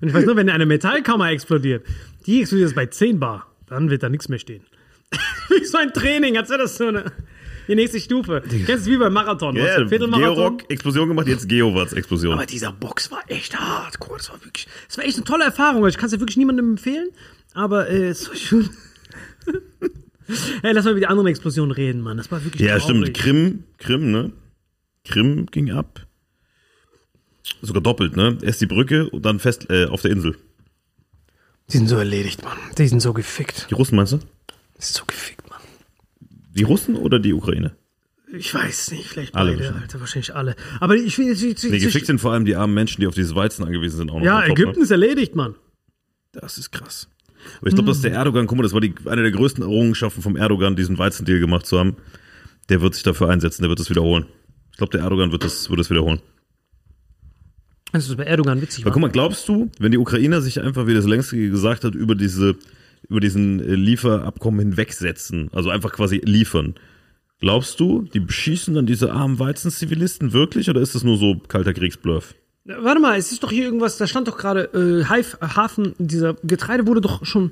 Und 0.00 0.08
ich 0.08 0.14
weiß 0.14 0.24
nur, 0.24 0.36
wenn 0.36 0.48
eine 0.48 0.66
Metallkammer 0.66 1.30
explodiert, 1.30 1.84
die 2.26 2.40
explodiert 2.40 2.70
jetzt 2.70 2.76
bei 2.76 2.86
10 2.86 3.20
Bar, 3.20 3.46
dann 3.66 3.90
wird 3.90 4.02
da 4.02 4.08
nichts 4.08 4.28
mehr 4.28 4.38
stehen. 4.38 4.62
wie 5.48 5.64
so 5.64 5.78
ein 5.78 5.92
Training, 5.92 6.36
als 6.36 6.48
wäre 6.50 6.60
das 6.60 6.76
so 6.76 6.86
eine 6.86 7.12
die 7.70 7.76
nächste 7.76 8.00
Stufe. 8.00 8.42
Kennst 8.66 8.86
du 8.86 8.90
wie 8.90 8.96
beim 8.98 9.12
Marathon? 9.12 9.56
Ja, 9.56 9.86
Viertelmarathon? 9.88 10.34
Georock, 10.34 10.70
Explosion 10.70 11.08
gemacht, 11.08 11.26
jetzt 11.28 11.48
Geowatz-Explosion. 11.48 12.34
Aber 12.34 12.46
dieser 12.46 12.72
Box 12.72 13.10
war 13.10 13.22
echt 13.28 13.58
hardcore. 13.58 14.18
Das 14.18 14.30
war 14.30 14.44
wirklich, 14.44 14.66
das 14.88 14.98
war 14.98 15.04
echt 15.04 15.16
eine 15.16 15.24
tolle 15.24 15.44
Erfahrung. 15.44 15.86
Ich 15.86 15.96
kann 15.96 16.06
es 16.06 16.12
ja 16.12 16.20
wirklich 16.20 16.36
niemandem 16.36 16.70
empfehlen, 16.70 17.08
aber 17.54 17.88
äh, 17.88 18.08
es 18.08 18.28
war 18.28 18.36
schon. 18.36 18.70
hey, 20.62 20.72
lass 20.72 20.84
mal 20.84 20.90
über 20.92 21.00
die 21.00 21.06
anderen 21.06 21.28
Explosionen 21.28 21.72
reden, 21.72 22.00
Mann. 22.02 22.16
Das 22.16 22.30
war 22.30 22.44
wirklich 22.44 22.60
Ja, 22.62 22.78
traurig. 22.78 23.06
stimmt. 23.06 23.14
Krim, 23.16 23.64
Krim, 23.78 24.10
ne? 24.10 24.32
Krim 25.04 25.46
ging 25.46 25.70
ab. 25.70 26.06
Sogar 27.62 27.82
doppelt, 27.82 28.16
ne? 28.16 28.38
Erst 28.42 28.60
die 28.60 28.66
Brücke 28.66 29.08
und 29.10 29.24
dann 29.24 29.38
fest 29.38 29.66
äh, 29.70 29.86
auf 29.86 30.02
der 30.02 30.10
Insel. 30.12 30.36
Die 31.72 31.76
sind 31.78 31.88
so 31.88 31.96
erledigt, 31.96 32.44
Mann. 32.44 32.58
Die 32.78 32.86
sind 32.88 33.00
so 33.00 33.12
gefickt. 33.12 33.66
Die 33.70 33.74
Russen 33.74 33.96
meinst 33.96 34.12
du? 34.12 34.16
Die 34.18 34.22
sind 34.82 34.96
so 34.96 35.04
gefickt. 35.06 35.39
Die 36.54 36.62
Russen 36.62 36.96
oder 36.96 37.18
die 37.18 37.32
Ukraine? 37.32 37.76
Ich 38.32 38.54
weiß 38.54 38.92
nicht, 38.92 39.08
vielleicht 39.08 39.34
Alle 39.34 39.52
beide, 39.52 39.60
wahrscheinlich. 39.64 39.82
Alter, 39.82 40.00
wahrscheinlich 40.00 40.34
alle. 40.34 40.56
Aber 40.78 40.94
ich 40.94 41.18
will 41.18 41.26
jetzt 41.26 41.42
nicht. 41.42 41.64
Nee, 41.64 41.78
gefickt 41.78 42.06
sind 42.06 42.20
vor 42.20 42.32
allem 42.32 42.44
die 42.44 42.54
armen 42.54 42.74
Menschen, 42.74 43.00
die 43.00 43.06
auf 43.06 43.14
dieses 43.14 43.34
Weizen 43.34 43.64
angewiesen 43.64 43.96
sind. 43.96 44.10
Auch 44.10 44.18
noch 44.18 44.24
Ja, 44.24 44.40
top, 44.40 44.46
ne? 44.46 44.52
Ägypten 44.52 44.82
ist 44.82 44.90
erledigt, 44.90 45.34
Mann. 45.34 45.56
Das 46.32 46.58
ist 46.58 46.70
krass. 46.70 47.08
Aber 47.58 47.68
ich 47.68 47.74
glaube, 47.74 47.88
dass 47.88 48.02
der 48.02 48.12
Erdogan, 48.12 48.46
guck 48.46 48.58
mal, 48.58 48.62
das 48.62 48.72
war 48.72 48.80
die, 48.80 48.94
eine 49.06 49.22
der 49.22 49.32
größten 49.32 49.62
Errungenschaften 49.64 50.22
vom 50.22 50.36
Erdogan, 50.36 50.76
diesen 50.76 50.98
Weizendeal 50.98 51.40
gemacht 51.40 51.66
zu 51.66 51.78
haben. 51.78 51.96
Der 52.68 52.80
wird 52.82 52.94
sich 52.94 53.02
dafür 53.02 53.30
einsetzen, 53.30 53.62
der 53.62 53.68
wird 53.68 53.80
das 53.80 53.90
wiederholen. 53.90 54.26
Ich 54.70 54.76
glaube, 54.76 54.92
der 54.92 55.00
Erdogan 55.00 55.32
wird 55.32 55.42
das, 55.42 55.68
wird 55.68 55.80
das 55.80 55.90
wiederholen. 55.90 56.20
Das 57.92 58.08
ist 58.08 58.16
bei 58.16 58.24
Erdogan 58.24 58.62
witzig. 58.62 58.84
Aber 58.84 58.92
guck 58.92 59.02
mal, 59.02 59.10
glaubst 59.10 59.48
du, 59.48 59.70
wenn 59.80 59.90
die 59.90 59.98
Ukrainer 59.98 60.40
sich 60.40 60.60
einfach, 60.60 60.86
wie 60.86 60.94
das 60.94 61.06
längst 61.06 61.30
gesagt 61.30 61.82
hat, 61.82 61.94
über 61.94 62.14
diese, 62.14 62.56
über 63.10 63.20
diesen 63.20 63.60
äh, 63.60 63.74
Lieferabkommen 63.74 64.60
hinwegsetzen, 64.60 65.50
also 65.52 65.68
einfach 65.70 65.92
quasi 65.92 66.20
liefern, 66.24 66.74
glaubst 67.40 67.78
du, 67.80 68.02
die 68.02 68.20
beschießen 68.20 68.72
dann 68.74 68.86
diese 68.86 69.12
armen 69.12 69.38
Weizenzivilisten 69.38 70.32
wirklich 70.32 70.70
oder 70.70 70.80
ist 70.80 70.94
das 70.94 71.04
nur 71.04 71.16
so 71.18 71.36
kalter 71.48 71.74
Kriegsbluff? 71.74 72.34
Warte 72.64 73.00
mal, 73.00 73.18
es 73.18 73.32
ist 73.32 73.42
doch 73.42 73.50
hier 73.50 73.64
irgendwas, 73.64 73.96
da 73.96 74.06
stand 74.06 74.28
doch 74.28 74.36
gerade, 74.36 74.64
äh, 74.74 75.04
Hafen, 75.04 75.94
dieser 75.98 76.34
Getreide 76.44 76.86
wurde 76.86 77.00
doch 77.00 77.24
schon 77.24 77.50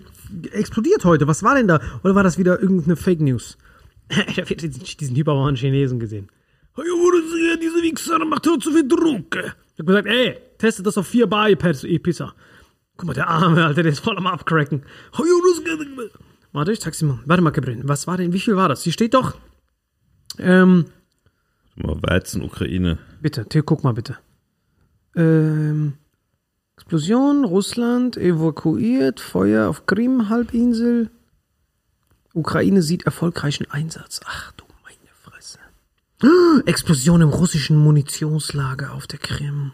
explodiert 0.52 1.04
heute. 1.04 1.26
Was 1.26 1.42
war 1.42 1.54
denn 1.54 1.66
da? 1.66 1.80
Oder 2.04 2.14
war 2.14 2.22
das 2.22 2.38
wieder 2.38 2.60
irgendeine 2.60 2.94
Fake 2.96 3.20
News? 3.20 3.56
ich 4.10 4.38
habe 4.38 4.48
jetzt 4.50 5.00
diesen, 5.00 5.16
hyperbauern 5.16 5.56
Chinesen 5.56 5.98
gesehen. 5.98 6.28
Ja, 6.76 6.84
wurde 6.84 7.18
sie- 7.22 7.58
diese 7.60 7.82
Wichser 7.82 8.24
macht 8.24 8.44
zu 8.44 8.70
viel 8.70 8.86
Druck. 8.86 9.36
Ich 9.74 9.78
hab 9.80 9.86
gesagt, 9.86 10.06
ey, 10.06 10.36
testet 10.58 10.86
das 10.86 10.98
auf 10.98 11.06
4 11.08 11.26
Bar, 11.26 11.48
ihr 11.48 11.56
Pisser. 12.02 12.34
Guck 12.98 13.06
mal, 13.06 13.14
der 13.14 13.28
Arme, 13.28 13.64
Alter, 13.64 13.82
der 13.82 13.92
ist 13.92 14.00
voll 14.00 14.18
am 14.18 14.26
Abcracken. 14.26 14.82
Warte, 16.52 16.72
ich 16.72 16.80
sag's 16.80 16.98
dir 16.98 17.06
mal. 17.06 17.20
Warte 17.24 17.42
mal, 17.42 17.52
Cabrin, 17.52 17.88
was 17.88 18.06
war 18.06 18.18
denn, 18.18 18.34
wie 18.34 18.40
viel 18.40 18.56
war 18.56 18.68
das? 18.68 18.82
Hier 18.82 18.92
steht 18.92 19.14
doch, 19.14 19.38
ähm, 20.38 20.86
Mal 21.76 21.96
Weizen, 22.02 22.42
Ukraine. 22.42 22.98
Bitte, 23.22 23.46
Theo, 23.48 23.62
guck 23.62 23.84
mal 23.84 23.94
bitte. 23.94 24.18
Ähm, 25.14 25.94
Explosion, 26.76 27.44
Russland 27.44 28.16
evakuiert, 28.16 29.20
Feuer 29.20 29.68
auf 29.68 29.86
Krim-Halbinsel. 29.86 31.10
Ukraine 32.34 32.82
sieht 32.82 33.04
erfolgreichen 33.04 33.70
Einsatz. 33.70 34.20
Ach 34.24 34.52
du 34.52 34.64
meine 34.82 35.12
Fresse. 35.22 35.58
Explosion 36.66 37.20
im 37.20 37.28
russischen 37.28 37.76
Munitionslager 37.76 38.92
auf 38.92 39.06
der 39.06 39.20
Krim. 39.20 39.72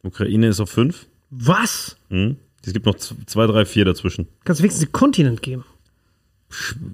Ukraine 0.03 0.47
ist 0.47 0.59
auf 0.59 0.69
5. 0.69 1.07
Was? 1.29 1.97
Hm? 2.09 2.37
Es 2.65 2.73
gibt 2.73 2.85
noch 2.85 2.95
2, 2.95 3.47
3, 3.47 3.65
4 3.65 3.85
dazwischen. 3.85 4.27
Kannst 4.43 4.59
du 4.59 4.63
wenigstens 4.63 4.85
den 4.85 4.91
Kontinent 4.91 5.41
geben? 5.41 5.63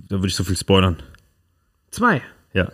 Da 0.09 0.17
würde 0.17 0.27
ich 0.27 0.35
so 0.35 0.43
viel 0.43 0.57
spoilern. 0.57 1.01
Zwei. 1.91 2.21
Ja. 2.53 2.71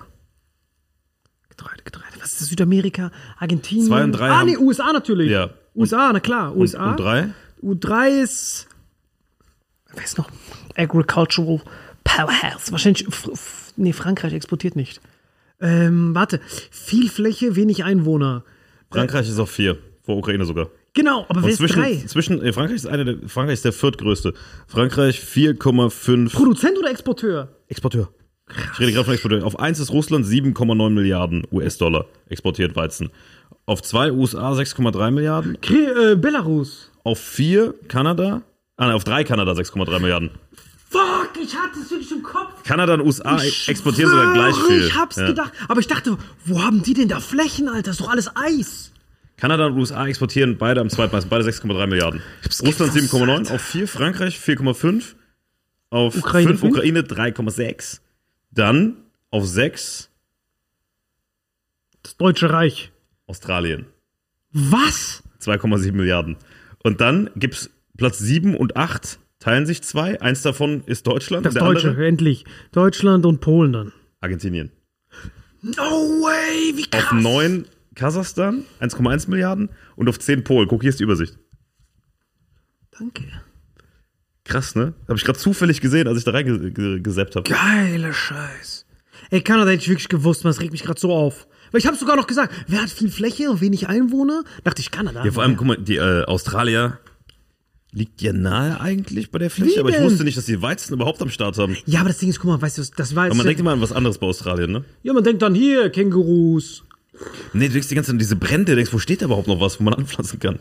Getreide, 1.50 1.84
Getreide. 1.84 2.18
Was 2.20 2.34
ist 2.34 2.42
das? 2.42 2.48
Südamerika, 2.50 3.12
Argentinien? 3.38 3.88
Zwei 3.88 4.04
und 4.04 4.12
drei 4.14 4.30
Ah, 4.30 4.44
nee, 4.44 4.58
USA 4.58 4.92
natürlich. 4.94 5.30
Ja. 5.32 5.50
USA, 5.76 6.12
na 6.14 6.20
klar. 6.20 6.52
Und, 6.54 6.60
USA. 6.62 6.92
und 6.92 7.00
3? 7.00 7.30
U3 7.62 8.22
ist. 8.24 8.68
Wer 9.94 10.04
ist 10.04 10.18
noch? 10.18 10.30
Agricultural 10.76 11.62
Powerhouse. 12.04 12.72
Wahrscheinlich. 12.72 13.06
Nee, 13.76 13.94
Frankreich 13.94 14.34
exportiert 14.34 14.76
nicht. 14.76 15.02
Ähm, 15.62 16.16
warte. 16.16 16.40
Viel 16.72 17.10
Fläche, 17.10 17.56
wenig 17.56 17.84
Einwohner. 17.84 18.44
Frankreich 18.92 19.28
ist 19.30 19.40
auf 19.40 19.52
4. 19.52 19.78
Vor 20.04 20.18
Ukraine 20.18 20.46
sogar. 20.46 20.70
Genau, 20.94 21.26
aber 21.30 21.42
wer 21.42 21.44
Und 21.44 21.50
ist 21.52 21.58
zwischen, 21.58 21.82
drei? 21.82 21.96
zwischen 22.08 22.42
äh, 22.44 22.52
Frankreich 22.52 22.78
ist 22.78 22.88
einer 22.88 23.06
der, 23.06 23.30
Frankreich 23.30 23.54
ist 23.56 23.66
der 23.66 23.74
viertgrößte. 23.74 24.34
Frankreich 24.68 25.20
4,5 25.20 26.34
Produzent 26.34 26.78
oder 26.80 26.90
Exporteur? 26.90 27.50
Exporteur. 27.68 28.10
Ich 28.74 28.80
rede 28.80 28.94
gerade 28.94 29.06
von 29.06 29.14
Exporteur. 29.14 29.46
Auf 29.46 29.60
1 29.60 29.80
ist 29.80 29.92
Russland 29.92 30.26
7,9 30.26 30.90
Milliarden 30.90 31.46
US-Dollar 31.52 32.06
exportiert 32.30 32.76
Weizen. 32.76 33.12
Auf 33.68 33.84
2 33.84 34.12
USA 34.14 34.52
6,3 34.54 35.12
Milliarden. 35.12 35.62
Kri 35.62 35.86
äh, 35.86 36.16
Belarus. 36.16 36.90
Auf 37.04 37.20
4 37.20 37.76
Kanada. 37.88 38.42
Ah, 38.78 38.88
nein, 38.88 38.96
auf 38.96 39.04
3 39.04 39.24
Kanada 39.24 39.52
6,3 39.52 40.00
Milliarden. 40.00 40.32
Fuck, 40.90 41.32
ich 41.42 41.56
hatte 41.56 41.80
es 41.80 41.92
wirklich 41.92 42.12
im 42.12 42.24
Kopf. 42.24 42.64
Kanada 42.64 42.96
und 42.96 43.02
USA 43.02 43.38
Ich 43.44 43.70
exportieren 43.70 44.10
sogar 44.10 44.34
gleich 44.34 44.56
viel. 44.68 44.88
Ich 44.88 44.96
hab's 44.96 45.18
Ja. 45.18 45.28
gedacht. 45.28 45.54
Aber 45.68 45.80
ich 45.80 45.88
dachte, 45.88 46.18
wo 46.46 46.64
haben 46.64 46.82
die 46.82 46.94
denn 46.96 47.08
da 47.08 47.20
Flächen, 47.20 47.70
Alter? 47.70 47.92
Ist 47.92 48.02
doch 48.02 48.10
alles 48.10 48.30
Eis. 48.36 48.92
Kanada 49.38 49.68
und 49.68 49.78
USA 49.78 50.08
exportieren 50.08 50.58
beide 50.58 50.82
am 50.82 50.90
zweitmeisten, 50.90 51.30
beide 51.30 51.44
6,3 51.46 51.88
Milliarden. 51.88 52.22
Russland 52.44 52.94
gewusst, 52.94 53.14
7,9, 53.14 53.52
auf 53.52 53.62
4 53.62 53.88
Frankreich 53.88 54.38
4,5, 54.40 55.16
auf 55.92 56.16
Ukraine 56.18 56.50
5 56.50 56.60
fünf? 56.60 56.74
Ukraine 56.76 57.02
3,6, 57.04 58.02
dann 58.52 58.98
auf 59.32 59.46
6 59.48 60.10
Das 62.04 62.18
Deutsche 62.18 62.50
Reich. 62.52 62.92
Australien 63.28 63.86
Was? 64.52 65.22
2,7 65.42 65.92
Milliarden. 65.94 66.36
Und 66.84 67.00
dann 67.00 67.30
gibt's 67.36 67.70
Platz 67.96 68.18
7 68.18 68.56
und 68.58 68.76
8 68.76 69.20
teilen 69.40 69.66
sich 69.66 69.82
zwei. 69.82 70.22
Eins 70.22 70.42
davon 70.42 70.84
ist 70.86 71.08
Deutschland 71.08 71.46
Das 71.46 71.54
Deutsche, 71.54 71.90
andere 71.90 72.08
endlich. 72.08 72.46
Deutschland 72.72 73.26
und 73.26 73.42
Polen 73.42 73.74
dann. 73.74 73.94
Argentinien. 74.22 74.72
No 75.62 75.74
way, 75.82 76.78
wie 76.78 76.84
krass. 76.90 77.06
Auf 77.06 77.12
9 77.14 77.66
Kasachstan 77.96 78.64
1,1 78.80 79.30
Milliarden 79.30 79.70
und 79.96 80.08
auf 80.08 80.20
10 80.20 80.44
Polen. 80.44 80.68
Guck, 80.68 80.82
hier 80.82 80.90
ist 80.90 81.00
die 81.00 81.04
Übersicht. 81.04 81.38
Danke. 82.98 83.24
Krass, 84.46 84.76
ne? 84.76 84.94
Habe 85.08 85.18
ich 85.18 85.24
gerade 85.24 85.38
zufällig 85.38 85.82
gesehen, 85.82 86.08
als 86.08 86.18
ich 86.18 86.24
da 86.24 86.32
reingesappt 86.32 87.36
habe. 87.36 87.50
Geiler 87.50 88.14
Scheiß. 88.14 88.86
Ey, 89.32 89.42
Kanada 89.42 89.70
hätte 89.70 89.84
ich 89.84 89.90
wirklich 89.90 90.10
gewusst, 90.10 90.44
man, 90.44 90.52
das 90.52 90.62
regt 90.62 90.72
mich 90.72 90.84
gerade 90.84 91.00
so 91.00 91.14
auf. 91.14 91.48
Weil 91.72 91.80
ich 91.80 91.88
hab's 91.88 92.00
sogar 92.00 92.16
noch 92.16 92.26
gesagt, 92.26 92.54
wer 92.68 92.82
hat 92.82 92.90
viel 92.90 93.12
Fläche 93.12 93.52
und 93.52 93.62
wenig 93.62 93.88
Einwohner? 93.88 94.44
Dachte 94.64 94.82
ich 94.82 94.90
Kanada. 94.90 95.24
Ja, 95.24 95.32
vor 95.32 95.44
allem, 95.44 95.56
guck 95.56 95.68
mal, 95.68 95.78
die 95.78 95.98
äh, 95.98 96.24
Australier 96.24 97.00
liegt 97.92 98.22
ja 98.22 98.34
nahe 98.34 98.80
eigentlich 98.80 99.32
bei 99.32 99.40
der 99.40 99.50
Fläche, 99.50 99.76
Wie 99.76 99.80
aber 99.80 99.90
ich 99.90 99.96
denn? 99.96 100.06
wusste 100.06 100.24
nicht, 100.24 100.38
dass 100.38 100.46
die 100.46 100.62
Weizen 100.62 100.94
überhaupt 100.94 101.22
am 101.22 101.30
Start 101.30 101.58
haben. 101.58 101.76
Ja, 101.86 102.02
aber 102.02 102.10
das 102.10 102.20
Ding 102.20 102.30
ist, 102.30 102.40
guck 102.40 102.52
mal, 102.52 102.62
weißt 102.62 102.78
du, 102.78 102.84
das 102.96 103.16
war 103.16 103.26
jetzt. 103.26 103.32
Aber 103.32 103.38
man 103.38 103.46
denkt 103.48 103.60
immer 103.60 103.72
an 103.72 103.82
was 103.82 103.92
anderes 103.92 104.18
bei 104.18 104.28
Australien, 104.28 104.72
ne? 104.72 104.84
ja, 105.04 105.14
man 105.14 105.24
denkt 105.24 105.42
dann 105.42 105.56
hier, 105.56 105.90
Kängurus. 105.90 106.84
Nee, 107.54 107.68
du 107.68 107.74
denkst 107.74 107.90
die 107.90 107.96
ganze 107.96 108.10
Zeit 108.10 108.14
an 108.14 108.20
diese 108.20 108.36
Brände, 108.36 108.72
du 108.72 108.76
denkst, 108.76 108.94
wo 108.94 109.00
steht 109.00 109.22
da 109.22 109.26
überhaupt 109.26 109.48
noch 109.48 109.60
was, 109.60 109.80
wo 109.80 109.84
man 109.84 109.94
anpflanzen 109.96 110.40
kann? 110.40 110.60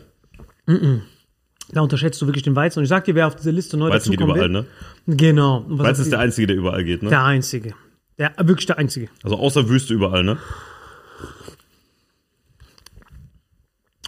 Da 1.71 1.81
unterschätzt 1.81 2.21
du 2.21 2.25
wirklich 2.25 2.43
den 2.43 2.55
Weizen. 2.55 2.79
Und 2.79 2.83
ich 2.83 2.89
sag 2.89 3.05
dir, 3.05 3.15
wer 3.15 3.27
auf 3.27 3.35
dieser 3.35 3.51
Liste 3.51 3.77
neu 3.77 3.89
Weizen 3.89 4.11
geht 4.11 4.19
dazukommen 4.19 4.35
überall, 4.47 4.65
will. 4.65 4.65
ne? 5.07 5.15
Genau. 5.17 5.65
Und 5.67 5.79
was 5.79 5.87
Weizen 5.87 6.01
ist 6.01 6.11
der 6.11 6.19
einzige, 6.19 6.47
der 6.47 6.57
überall 6.57 6.83
geht, 6.83 7.03
ne? 7.03 7.09
der 7.09 7.23
einzige. 7.23 7.73
Der, 8.17 8.33
wirklich 8.39 8.65
der 8.65 8.77
einzige. 8.77 9.07
Also 9.23 9.37
außer 9.37 9.69
Wüste 9.69 9.93
überall, 9.93 10.23
ne? 10.23 10.37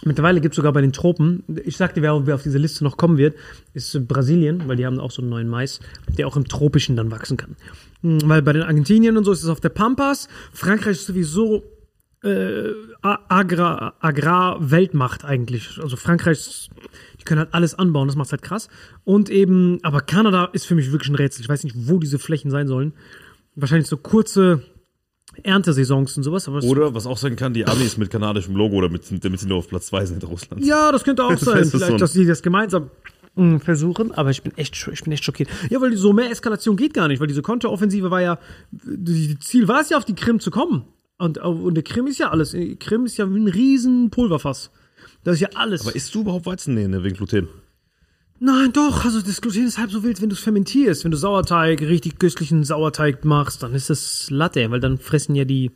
Mittlerweile 0.04 0.40
gibt 0.40 0.52
es 0.52 0.56
sogar 0.56 0.72
bei 0.72 0.80
den 0.80 0.92
Tropen, 0.92 1.44
ich 1.64 1.76
sagte, 1.76 2.02
wer, 2.02 2.26
wer 2.26 2.34
auf 2.34 2.42
diese 2.42 2.58
Liste 2.58 2.82
noch 2.82 2.96
kommen 2.96 3.18
wird, 3.18 3.36
ist 3.72 3.94
äh, 3.94 4.00
Brasilien, 4.00 4.66
weil 4.66 4.76
die 4.76 4.84
haben 4.84 4.98
auch 4.98 5.10
so 5.10 5.22
einen 5.22 5.30
neuen 5.30 5.48
Mais, 5.48 5.80
der 6.18 6.26
auch 6.26 6.36
im 6.36 6.48
Tropischen 6.48 6.96
dann 6.96 7.10
wachsen 7.10 7.36
kann. 7.36 7.56
Hm, 8.02 8.18
Weil 8.24 8.42
bei 8.42 8.52
den 8.52 8.62
Argentinien 8.62 9.16
und 9.16 9.24
so 9.24 9.32
ist 9.32 9.42
es 9.42 9.48
auf 9.48 9.60
der 9.60 9.68
Pampas. 9.68 10.28
Frankreich 10.52 10.96
ist 10.96 11.06
sowieso 11.06 11.62
äh, 12.24 12.70
Agrar, 13.02 13.94
Agrar-Weltmacht 14.00 15.24
eigentlich. 15.24 15.78
Also 15.80 15.96
Frankreich, 15.96 16.70
die 17.20 17.24
können 17.24 17.40
halt 17.40 17.54
alles 17.54 17.74
anbauen, 17.74 18.08
das 18.08 18.16
macht 18.16 18.32
halt 18.32 18.42
krass. 18.42 18.68
Und 19.04 19.30
eben, 19.30 19.78
aber 19.82 20.00
Kanada 20.00 20.46
ist 20.52 20.66
für 20.66 20.74
mich 20.74 20.90
wirklich 20.90 21.10
ein 21.10 21.16
Rätsel. 21.16 21.42
Ich 21.42 21.48
weiß 21.48 21.64
nicht, 21.64 21.76
wo 21.76 21.98
diese 21.98 22.18
Flächen 22.18 22.50
sein 22.50 22.66
sollen. 22.66 22.92
Wahrscheinlich 23.54 23.88
so 23.88 23.96
kurze 23.96 24.62
Erntesaisons 25.42 26.16
und 26.16 26.22
sowas. 26.22 26.48
Oder, 26.48 26.94
was 26.94 27.06
auch 27.06 27.16
sein 27.16 27.36
kann, 27.36 27.54
die 27.54 27.66
Amis 27.66 27.96
mit 27.96 28.10
kanadischem 28.10 28.54
Logo, 28.54 28.80
damit, 28.80 29.02
damit 29.24 29.40
sie 29.40 29.46
nur 29.46 29.58
auf 29.58 29.68
Platz 29.68 29.86
2 29.86 30.06
sind 30.06 30.22
in 30.22 30.28
Russland. 30.28 30.64
Ja, 30.64 30.92
das 30.92 31.04
könnte 31.04 31.24
auch 31.24 31.30
Das 31.32 31.40
sein. 31.40 31.58
das 31.58 31.70
Vielleicht, 31.70 31.92
so 31.92 31.96
dass 31.96 32.12
die 32.12 32.26
das 32.26 32.42
gemeinsam 32.42 32.90
mh, 33.34 33.60
versuchen. 33.60 34.12
Aber 34.12 34.30
ich 34.30 34.42
bin 34.42 34.56
echt, 34.56 34.74
ich 34.92 35.02
bin 35.02 35.12
echt 35.12 35.24
schockiert. 35.24 35.48
Ja, 35.70 35.80
weil 35.80 35.96
so 35.96 36.12
mehr 36.12 36.30
Eskalation 36.30 36.76
geht 36.76 36.94
gar 36.94 37.08
nicht, 37.08 37.20
weil 37.20 37.26
diese 37.26 37.42
Konteroffensive 37.42 38.10
war 38.10 38.20
ja, 38.20 38.38
die 38.72 39.38
Ziel 39.38 39.68
war 39.68 39.80
es 39.80 39.90
ja, 39.90 39.96
auf 39.96 40.04
die 40.04 40.14
Krim 40.14 40.40
zu 40.40 40.50
kommen. 40.50 40.84
Und, 41.18 41.38
und 41.38 41.74
der 41.74 41.84
Krim 41.84 42.06
ist 42.06 42.18
ja 42.18 42.30
alles. 42.30 42.50
Die 42.50 42.76
Krim 42.76 43.06
ist 43.06 43.16
ja 43.16 43.32
wie 43.32 43.38
ein 43.38 43.48
riesen 43.48 44.10
Pulverfass. 44.10 44.70
Das 45.24 45.34
ist 45.34 45.40
ja 45.40 45.48
alles. 45.54 45.82
Aber 45.82 45.94
isst 45.94 46.14
du 46.14 46.22
überhaupt 46.22 46.46
Weizen? 46.46 46.74
Nee, 46.74 46.88
ne, 46.88 47.04
wegen 47.04 47.16
Gluten. 47.16 47.48
Nein, 48.44 48.72
doch. 48.72 49.04
Also 49.04 49.22
das 49.22 49.40
Gluten 49.40 49.64
ist 49.64 49.78
halb 49.78 49.92
so 49.92 50.02
wild, 50.02 50.20
wenn 50.20 50.28
du 50.28 50.34
es 50.34 50.40
fermentierst. 50.40 51.04
Wenn 51.04 51.12
du 51.12 51.16
Sauerteig, 51.16 51.80
richtig 51.80 52.18
köstlichen 52.18 52.64
Sauerteig 52.64 53.24
machst, 53.24 53.62
dann 53.62 53.72
ist 53.72 53.88
das 53.88 54.30
Latte, 54.30 54.68
weil 54.72 54.80
dann 54.80 54.98
fressen 54.98 55.36
ja 55.36 55.44
die, 55.44 55.70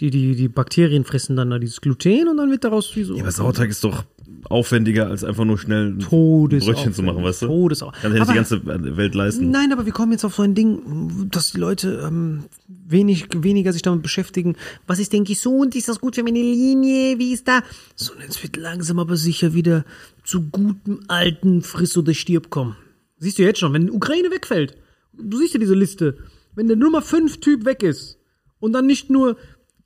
die, 0.00 0.10
die, 0.10 0.36
die 0.36 0.48
Bakterien 0.48 1.06
fressen 1.06 1.36
dann 1.36 1.48
da 1.48 1.58
dieses 1.58 1.80
Gluten 1.80 2.28
und 2.28 2.36
dann 2.36 2.50
wird 2.50 2.64
daraus 2.64 2.94
wie 2.96 3.02
so. 3.02 3.18
Aber 3.18 3.32
Sauerteig 3.32 3.70
ist 3.70 3.82
doch 3.82 4.04
aufwendiger, 4.48 5.08
als 5.08 5.24
einfach 5.24 5.44
nur 5.44 5.58
schnell 5.58 5.88
ein 5.88 5.98
Brötchen 5.98 6.92
zu 6.92 7.02
machen, 7.02 7.22
weißt 7.22 7.42
du? 7.42 7.46
Todesau 7.46 7.92
Kann 8.00 8.12
sich 8.12 8.20
nicht 8.20 8.30
die 8.30 8.34
ganze 8.34 8.96
Welt 8.96 9.14
leisten. 9.14 9.50
Nein, 9.50 9.72
aber 9.72 9.86
wir 9.86 9.92
kommen 9.92 10.12
jetzt 10.12 10.24
auf 10.24 10.34
so 10.34 10.42
ein 10.42 10.54
Ding, 10.54 11.28
dass 11.30 11.52
die 11.52 11.58
Leute 11.58 12.02
ähm, 12.06 12.44
wenig, 12.66 13.28
weniger 13.34 13.72
sich 13.72 13.82
damit 13.82 14.02
beschäftigen. 14.02 14.56
Was 14.86 14.98
ist 14.98 15.12
denn 15.12 15.24
gesund? 15.24 15.74
Ist 15.74 15.88
das 15.88 16.00
gut 16.00 16.14
für 16.16 16.22
meine 16.22 16.40
Linie? 16.40 17.18
Wie 17.18 17.32
ist 17.32 17.48
da? 17.48 17.62
Sondern 17.94 18.28
es 18.28 18.42
wird 18.42 18.56
langsam 18.56 18.98
aber 18.98 19.16
sicher 19.16 19.54
wieder 19.54 19.84
zu 20.24 20.42
gutem 20.42 21.00
alten 21.08 21.62
Friss 21.62 21.96
oder 21.96 22.14
Stirb 22.14 22.50
kommen. 22.50 22.76
Siehst 23.18 23.38
du 23.38 23.42
jetzt 23.42 23.60
schon, 23.60 23.72
wenn 23.72 23.86
die 23.86 23.92
Ukraine 23.92 24.30
wegfällt, 24.30 24.76
du 25.12 25.38
siehst 25.38 25.54
ja 25.54 25.60
diese 25.60 25.74
Liste, 25.74 26.18
wenn 26.54 26.68
der 26.68 26.76
Nummer 26.76 27.02
5 27.02 27.40
Typ 27.40 27.64
weg 27.64 27.82
ist 27.82 28.18
und 28.60 28.72
dann 28.72 28.86
nicht 28.86 29.10
nur 29.10 29.36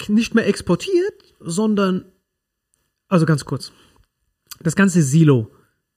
nicht 0.08 0.34
mehr 0.34 0.46
exportiert, 0.46 1.34
sondern 1.40 2.06
also 3.08 3.26
ganz 3.26 3.44
kurz. 3.44 3.72
Das 4.62 4.76
ganze 4.76 5.02
Silo 5.02 5.50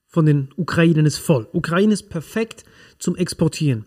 von 0.06 0.26
den 0.26 0.48
Ukrainern 0.56 1.06
ist 1.06 1.18
voll. 1.18 1.48
Ukraine 1.52 1.92
ist 1.92 2.08
perfekt 2.08 2.64
zum 2.98 3.16
Exportieren. 3.16 3.84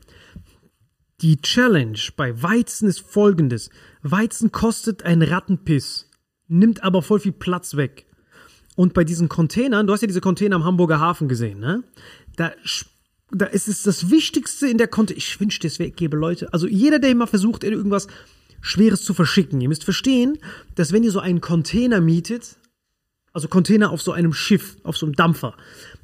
Die 1.22 1.42
Challenge 1.42 1.98
bei 2.16 2.42
Weizen 2.44 2.88
ist 2.88 3.00
folgendes. 3.00 3.70
Weizen 4.04 4.52
kostet 4.52 5.04
ein 5.04 5.24
Rattenpiss, 5.24 6.08
nimmt 6.48 6.84
aber 6.84 7.02
voll 7.02 7.20
viel 7.20 7.32
Platz 7.32 7.76
weg. 7.76 8.06
Und 8.76 8.94
bei 8.94 9.04
diesen 9.04 9.28
Containern, 9.28 9.88
du 9.88 9.94
hast 9.94 10.02
ja 10.02 10.08
diese 10.08 10.22
Container 10.22 10.58
am 10.58 10.64
Hamburger 10.64 11.00
Hafen 11.00 11.28
gesehen, 11.28 11.60
ne? 11.60 11.84
Da, 12.36 12.52
da 13.32 13.48
ist 13.48 13.68
es 13.68 13.82
das 13.82 14.12
Wichtigste 14.12 14.68
in 14.68 14.78
der 14.78 14.88
Container. 14.88 15.18
Ich 15.18 15.40
wünschte, 15.40 15.66
es 15.66 15.80
gäbe 15.80 16.16
Leute. 16.16 16.54
Also 16.54 16.68
jeder, 16.68 17.00
der 17.00 17.10
immer 17.10 17.26
versucht, 17.26 17.64
irgendwas 17.64 18.08
Schweres 18.62 19.04
zu 19.04 19.16
verschicken, 19.16 19.60
ihr 19.60 19.70
müsst 19.70 19.84
verstehen, 19.84 20.38
dass 20.76 20.92
wenn 20.92 21.04
ihr 21.04 21.12
so 21.12 21.20
einen 21.20 21.42
Container 21.42 22.02
mietet, 22.02 22.58
also 23.38 23.50
Container 23.50 23.92
auf 23.92 24.02
so 24.02 24.14
einem 24.14 24.34
Schiff, 24.34 24.78
auf 24.82 24.98
so 24.98 25.06
einem 25.06 25.14
Dampfer, 25.14 25.54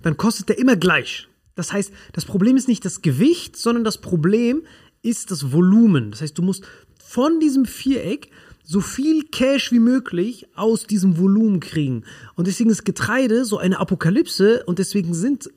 dann 0.03 0.17
kostet 0.17 0.49
der 0.49 0.59
immer 0.59 0.75
gleich. 0.75 1.27
Das 1.55 1.73
heißt, 1.73 1.91
das 2.11 2.25
Problem 2.25 2.57
ist 2.57 2.67
nicht 2.67 2.85
das 2.85 3.01
Gewicht, 3.01 3.57
sondern 3.57 3.83
das 3.83 3.97
Problem 3.97 4.61
ist 5.01 5.31
das 5.31 5.51
Volumen. 5.51 6.11
Das 6.11 6.21
heißt, 6.21 6.37
du 6.37 6.43
musst 6.43 6.63
von 7.03 7.39
diesem 7.39 7.65
Viereck 7.65 8.29
so 8.63 8.81
viel 8.81 9.23
Cash 9.23 9.71
wie 9.71 9.79
möglich 9.79 10.45
aus 10.55 10.85
diesem 10.85 11.17
Volumen 11.17 11.59
kriegen. 11.59 12.03
Und 12.35 12.45
deswegen 12.45 12.69
ist 12.69 12.85
Getreide 12.85 13.45
so 13.45 13.57
eine 13.57 13.79
Apokalypse 13.79 14.63
und 14.67 14.77
deswegen 14.77 15.15
sind 15.15 15.49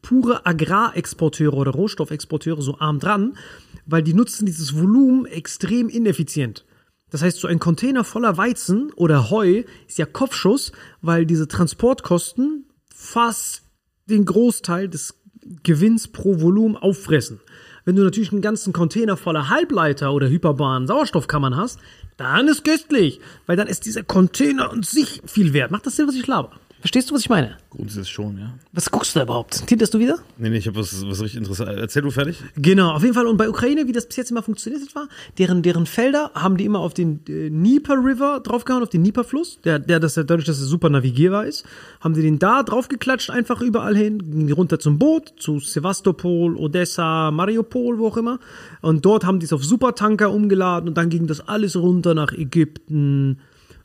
pure 0.00 0.46
Agrarexporteure 0.46 1.52
oder 1.52 1.72
Rohstoffexporteure 1.72 2.62
so 2.62 2.78
arm 2.78 2.98
dran, 2.98 3.36
weil 3.84 4.02
die 4.02 4.14
nutzen 4.14 4.46
dieses 4.46 4.74
Volumen 4.74 5.26
extrem 5.26 5.90
ineffizient. 5.90 6.64
Das 7.10 7.22
heißt, 7.22 7.38
so 7.38 7.48
ein 7.48 7.58
Container 7.58 8.04
voller 8.04 8.36
Weizen 8.36 8.92
oder 8.94 9.30
Heu 9.30 9.64
ist 9.88 9.98
ja 9.98 10.06
Kopfschuss, 10.06 10.72
weil 11.02 11.26
diese 11.26 11.48
Transportkosten 11.48 12.66
fast 12.94 13.62
den 14.06 14.24
Großteil 14.24 14.88
des 14.88 15.20
Gewinns 15.62 16.08
pro 16.08 16.40
Volumen 16.40 16.76
auffressen. 16.76 17.40
Wenn 17.84 17.96
du 17.96 18.02
natürlich 18.02 18.32
einen 18.32 18.42
ganzen 18.42 18.72
Container 18.72 19.16
voller 19.16 19.48
Halbleiter 19.48 20.12
oder 20.12 20.28
hyperbaren 20.28 20.86
Sauerstoffkammern 20.86 21.56
hast, 21.56 21.78
dann 22.16 22.48
ist 22.48 22.64
köstlich, 22.64 23.20
weil 23.46 23.56
dann 23.56 23.66
ist 23.66 23.86
dieser 23.86 24.02
Container 24.02 24.70
an 24.70 24.82
sich 24.82 25.22
viel 25.24 25.54
wert. 25.54 25.70
Macht 25.70 25.86
das 25.86 25.96
Sinn, 25.96 26.06
was 26.06 26.14
ich 26.14 26.26
laber? 26.26 26.52
Verstehst 26.80 27.10
du, 27.10 27.14
was 27.14 27.20
ich 27.20 27.28
meine? 27.28 27.58
Grundsätzlich 27.68 28.08
schon, 28.08 28.38
ja. 28.38 28.54
Was 28.72 28.90
guckst 28.90 29.14
du 29.14 29.18
da 29.18 29.24
überhaupt? 29.24 29.66
Tinterst 29.66 29.92
du 29.92 29.98
wieder? 29.98 30.18
Nee, 30.38 30.48
nee, 30.48 30.56
ich 30.56 30.66
habe 30.66 30.78
was, 30.78 31.06
was 31.06 31.20
richtig 31.20 31.38
interessant. 31.38 31.68
Erzähl 31.78 32.00
du 32.00 32.10
fertig? 32.10 32.42
Genau, 32.56 32.92
auf 32.92 33.02
jeden 33.02 33.12
Fall. 33.12 33.26
Und 33.26 33.36
bei 33.36 33.50
Ukraine, 33.50 33.86
wie 33.86 33.92
das 33.92 34.06
bis 34.06 34.16
jetzt 34.16 34.30
immer 34.30 34.42
funktioniert 34.42 34.82
hat, 34.82 34.94
war, 34.94 35.08
deren, 35.36 35.62
deren 35.62 35.84
Felder 35.84 36.30
haben 36.34 36.56
die 36.56 36.64
immer 36.64 36.78
auf 36.78 36.94
den 36.94 37.20
äh, 37.28 37.50
Dnieper 37.50 37.96
River 38.02 38.40
draufgehauen, 38.40 38.82
auf 38.82 38.88
den 38.88 39.02
Dnieper-Fluss, 39.02 39.60
der, 39.62 39.78
der, 39.78 40.00
das, 40.00 40.14
dadurch, 40.14 40.46
dass 40.46 40.58
er 40.58 40.64
super 40.64 40.88
navigierbar 40.88 41.44
ist, 41.44 41.66
haben 42.00 42.14
die 42.14 42.22
den 42.22 42.38
da 42.38 42.62
draufgeklatscht, 42.62 43.28
einfach 43.28 43.60
überall 43.60 43.94
hin, 43.94 44.18
gingen 44.30 44.46
die 44.46 44.52
runter 44.52 44.78
zum 44.78 44.98
Boot, 44.98 45.34
zu 45.38 45.60
Sevastopol, 45.60 46.56
Odessa, 46.56 47.30
Mariupol, 47.30 47.98
wo 47.98 48.08
auch 48.08 48.16
immer. 48.16 48.38
Und 48.80 49.04
dort 49.04 49.24
haben 49.24 49.38
die 49.38 49.44
es 49.44 49.52
auf 49.52 49.62
Supertanker 49.62 50.32
umgeladen 50.32 50.88
und 50.88 50.96
dann 50.96 51.10
ging 51.10 51.26
das 51.26 51.46
alles 51.46 51.76
runter 51.76 52.14
nach 52.14 52.32
Ägypten, 52.32 53.38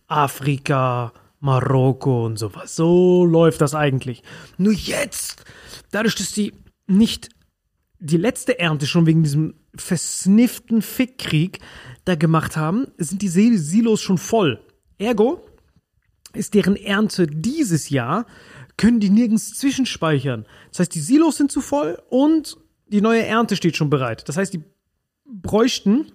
Afrika, 0.07 1.11
Marokko 1.45 2.25
und 2.25 2.37
sowas. 2.37 2.75
So 2.75 3.23
läuft 3.23 3.61
das 3.61 3.75
eigentlich. 3.75 4.23
Nur 4.57 4.73
jetzt, 4.73 5.45
dadurch, 5.91 6.15
dass 6.15 6.33
die 6.33 6.53
nicht 6.87 7.29
die 7.99 8.17
letzte 8.17 8.59
Ernte 8.59 8.87
schon 8.87 9.05
wegen 9.05 9.23
diesem 9.23 9.53
versnifften 9.75 10.81
Fickkrieg 10.81 11.59
da 12.03 12.15
gemacht 12.15 12.57
haben, 12.57 12.87
sind 12.97 13.21
die 13.21 13.29
Sil- 13.29 13.57
Silos 13.57 14.01
schon 14.01 14.17
voll. 14.17 14.59
Ergo 14.97 15.45
ist 16.33 16.53
deren 16.53 16.75
Ernte 16.75 17.27
dieses 17.27 17.89
Jahr, 17.89 18.25
können 18.77 18.99
die 18.99 19.09
nirgends 19.09 19.53
zwischenspeichern. 19.53 20.45
Das 20.71 20.79
heißt, 20.79 20.95
die 20.95 20.99
Silos 20.99 21.37
sind 21.37 21.51
zu 21.51 21.61
voll 21.61 22.01
und 22.09 22.57
die 22.87 23.01
neue 23.01 23.25
Ernte 23.25 23.55
steht 23.55 23.77
schon 23.77 23.89
bereit. 23.89 24.27
Das 24.27 24.35
heißt, 24.35 24.53
die 24.53 24.63
bräuchten 25.25 26.11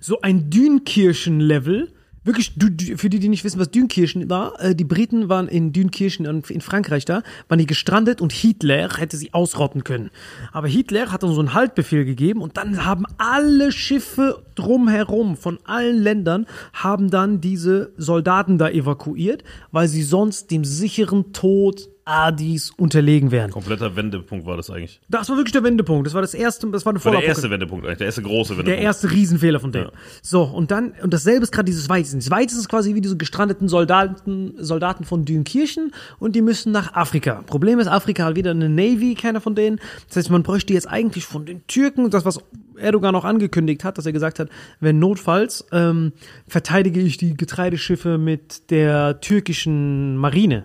so 0.00 0.20
ein 0.20 0.50
Dünkirchen-Level. 0.50 1.94
Wirklich, 2.24 2.54
du, 2.54 2.70
du, 2.70 2.96
für 2.96 3.10
die, 3.10 3.18
die 3.18 3.28
nicht 3.28 3.42
wissen, 3.42 3.58
was 3.58 3.70
Dünkirchen 3.72 4.30
war, 4.30 4.60
äh, 4.60 4.76
die 4.76 4.84
Briten 4.84 5.28
waren 5.28 5.48
in 5.48 5.72
Dünkirchen 5.72 6.24
in, 6.24 6.60
Frankreich 6.60 7.04
da, 7.04 7.22
waren 7.48 7.58
die 7.58 7.66
gestrandet 7.66 8.20
und 8.20 8.32
Hitler 8.32 8.88
hätte 8.96 9.16
sie 9.16 9.34
ausrotten 9.34 9.82
können. 9.82 10.10
Aber 10.52 10.68
Hitler 10.68 11.10
hat 11.10 11.24
dann 11.24 11.32
so 11.32 11.40
einen 11.40 11.54
Haltbefehl 11.54 12.04
gegeben 12.04 12.40
und 12.40 12.56
dann 12.56 12.84
haben 12.84 13.06
alle 13.18 13.72
Schiffe 13.72 14.44
drumherum 14.54 15.36
von 15.36 15.58
allen 15.64 15.98
Ländern 15.98 16.46
haben 16.72 17.10
dann 17.10 17.40
diese 17.40 17.92
Soldaten 17.96 18.56
da 18.56 18.68
evakuiert, 18.68 19.42
weil 19.72 19.88
sie 19.88 20.02
sonst 20.02 20.52
dem 20.52 20.64
sicheren 20.64 21.32
Tod 21.32 21.88
Adis 22.04 22.70
unterlegen 22.76 23.30
wären. 23.30 23.50
Kompletter 23.50 23.94
Wendepunkt 23.94 24.44
war 24.46 24.56
das 24.56 24.70
eigentlich. 24.70 25.00
Das 25.08 25.28
war 25.28 25.36
wirklich 25.36 25.52
der 25.52 25.62
Wendepunkt. 25.62 26.06
Das 26.06 26.14
war 26.14 26.20
das 26.20 26.34
erste, 26.34 26.68
das 26.70 26.84
war 26.84 26.92
eine 26.92 27.04
War 27.04 27.12
der 27.12 27.24
erste 27.24 27.50
Wendepunkt 27.50 27.84
eigentlich, 27.84 27.98
der 27.98 28.06
erste 28.06 28.22
große 28.22 28.50
Wendepunkt. 28.50 28.68
Der 28.68 28.78
erste 28.78 29.10
Riesenfehler 29.10 29.60
von 29.60 29.72
dem. 29.72 29.84
Ja. 29.84 29.92
So, 30.20 30.42
und 30.42 30.70
dann, 30.70 30.94
und 31.02 31.12
dasselbe 31.12 31.44
ist 31.44 31.52
gerade 31.52 31.66
dieses 31.66 31.88
Weizen. 31.88 32.18
Das 32.18 32.30
Weizen 32.30 32.58
ist 32.58 32.68
quasi 32.68 32.94
wie 32.94 33.00
diese 33.00 33.16
gestrandeten 33.16 33.68
Soldaten, 33.68 34.54
Soldaten 34.58 35.04
von 35.04 35.24
Dünkirchen 35.24 35.92
und 36.18 36.34
die 36.34 36.42
müssen 36.42 36.72
nach 36.72 36.94
Afrika. 36.94 37.42
Problem 37.46 37.78
ist, 37.78 37.86
Afrika 37.86 38.24
hat 38.24 38.36
wieder 38.36 38.50
eine 38.50 38.68
Navy, 38.68 39.14
keiner 39.14 39.40
von 39.40 39.54
denen. 39.54 39.80
Das 40.08 40.16
heißt, 40.16 40.30
man 40.30 40.42
bräuchte 40.42 40.72
jetzt 40.72 40.88
eigentlich 40.88 41.24
von 41.24 41.46
den 41.46 41.66
Türken, 41.66 42.10
das, 42.10 42.24
was 42.24 42.40
Erdogan 42.76 43.14
auch 43.14 43.24
angekündigt 43.24 43.84
hat, 43.84 43.96
dass 43.98 44.06
er 44.06 44.12
gesagt 44.12 44.38
hat, 44.38 44.48
wenn 44.80 44.98
notfalls, 44.98 45.66
ähm, 45.72 46.12
verteidige 46.48 47.00
ich 47.00 47.16
die 47.16 47.36
Getreideschiffe 47.36 48.18
mit 48.18 48.70
der 48.70 49.20
türkischen 49.20 50.16
Marine. 50.16 50.64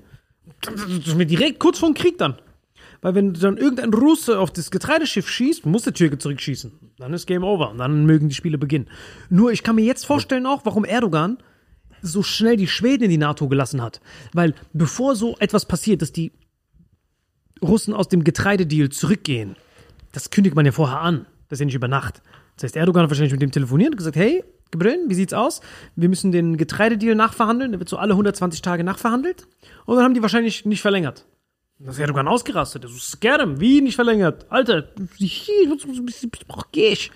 Direkt 0.65 1.59
kurz 1.59 1.79
vor 1.79 1.89
dem 1.89 1.93
Krieg 1.93 2.17
dann. 2.17 2.37
Weil 3.01 3.15
wenn 3.15 3.33
dann 3.33 3.57
irgendein 3.57 3.93
Russe 3.93 4.39
auf 4.39 4.51
das 4.51 4.71
Getreideschiff 4.71 5.29
schießt, 5.29 5.65
muss 5.65 5.83
der 5.83 5.93
Türke 5.93 6.17
zurückschießen. 6.17 6.71
Dann 6.97 7.13
ist 7.13 7.27
Game 7.27 7.43
Over. 7.43 7.71
Und 7.71 7.77
dann 7.77 8.05
mögen 8.05 8.27
die 8.27 8.35
Spiele 8.35 8.57
beginnen. 8.57 8.87
Nur 9.29 9.51
ich 9.51 9.63
kann 9.63 9.75
mir 9.75 9.85
jetzt 9.85 10.05
vorstellen 10.05 10.45
auch, 10.45 10.65
warum 10.65 10.83
Erdogan 10.83 11.37
so 12.01 12.23
schnell 12.23 12.57
die 12.57 12.67
Schweden 12.67 13.05
in 13.05 13.09
die 13.09 13.17
NATO 13.17 13.47
gelassen 13.47 13.81
hat. 13.81 14.01
Weil 14.33 14.55
bevor 14.73 15.15
so 15.15 15.35
etwas 15.39 15.65
passiert, 15.65 16.01
dass 16.01 16.11
die 16.11 16.31
Russen 17.61 17.93
aus 17.93 18.07
dem 18.07 18.23
Getreidedeal 18.23 18.89
zurückgehen, 18.89 19.55
das 20.11 20.31
kündigt 20.31 20.55
man 20.55 20.65
ja 20.65 20.71
vorher 20.71 21.01
an. 21.01 21.25
Das 21.49 21.57
ist 21.57 21.59
ja 21.61 21.65
nicht 21.65 21.75
über 21.75 21.87
Nacht. 21.87 22.21
Das 22.55 22.63
heißt, 22.63 22.75
Erdogan 22.75 23.03
hat 23.03 23.09
wahrscheinlich 23.09 23.33
mit 23.33 23.41
dem 23.41 23.51
telefoniert 23.51 23.91
und 23.91 23.97
gesagt, 23.97 24.15
hey, 24.15 24.43
Gebrün, 24.71 25.05
wie 25.07 25.13
sieht's 25.13 25.33
aus? 25.33 25.61
Wir 25.95 26.09
müssen 26.09 26.31
den 26.31 26.57
Getreidedeal 26.57 27.15
nachverhandeln. 27.15 27.71
Der 27.71 27.79
wird 27.79 27.89
so 27.89 27.97
alle 27.97 28.13
120 28.13 28.61
Tage 28.61 28.83
nachverhandelt. 28.83 29.47
Und 29.85 29.95
dann 29.95 30.05
haben 30.05 30.13
die 30.13 30.21
wahrscheinlich 30.21 30.65
nicht 30.65 30.81
verlängert. 30.81 31.25
Das 31.79 31.95
ist 31.95 32.01
Erdogan 32.01 32.27
ausgerastet. 32.27 32.83
Das 32.83 32.91
ist 32.91 33.21
gerne. 33.21 33.59
Wie 33.59 33.81
nicht 33.81 33.95
verlängert? 33.95 34.45
Alter, 34.49 34.89
ich 35.19 35.49
brauch 36.47 36.65
ich. 36.73 37.11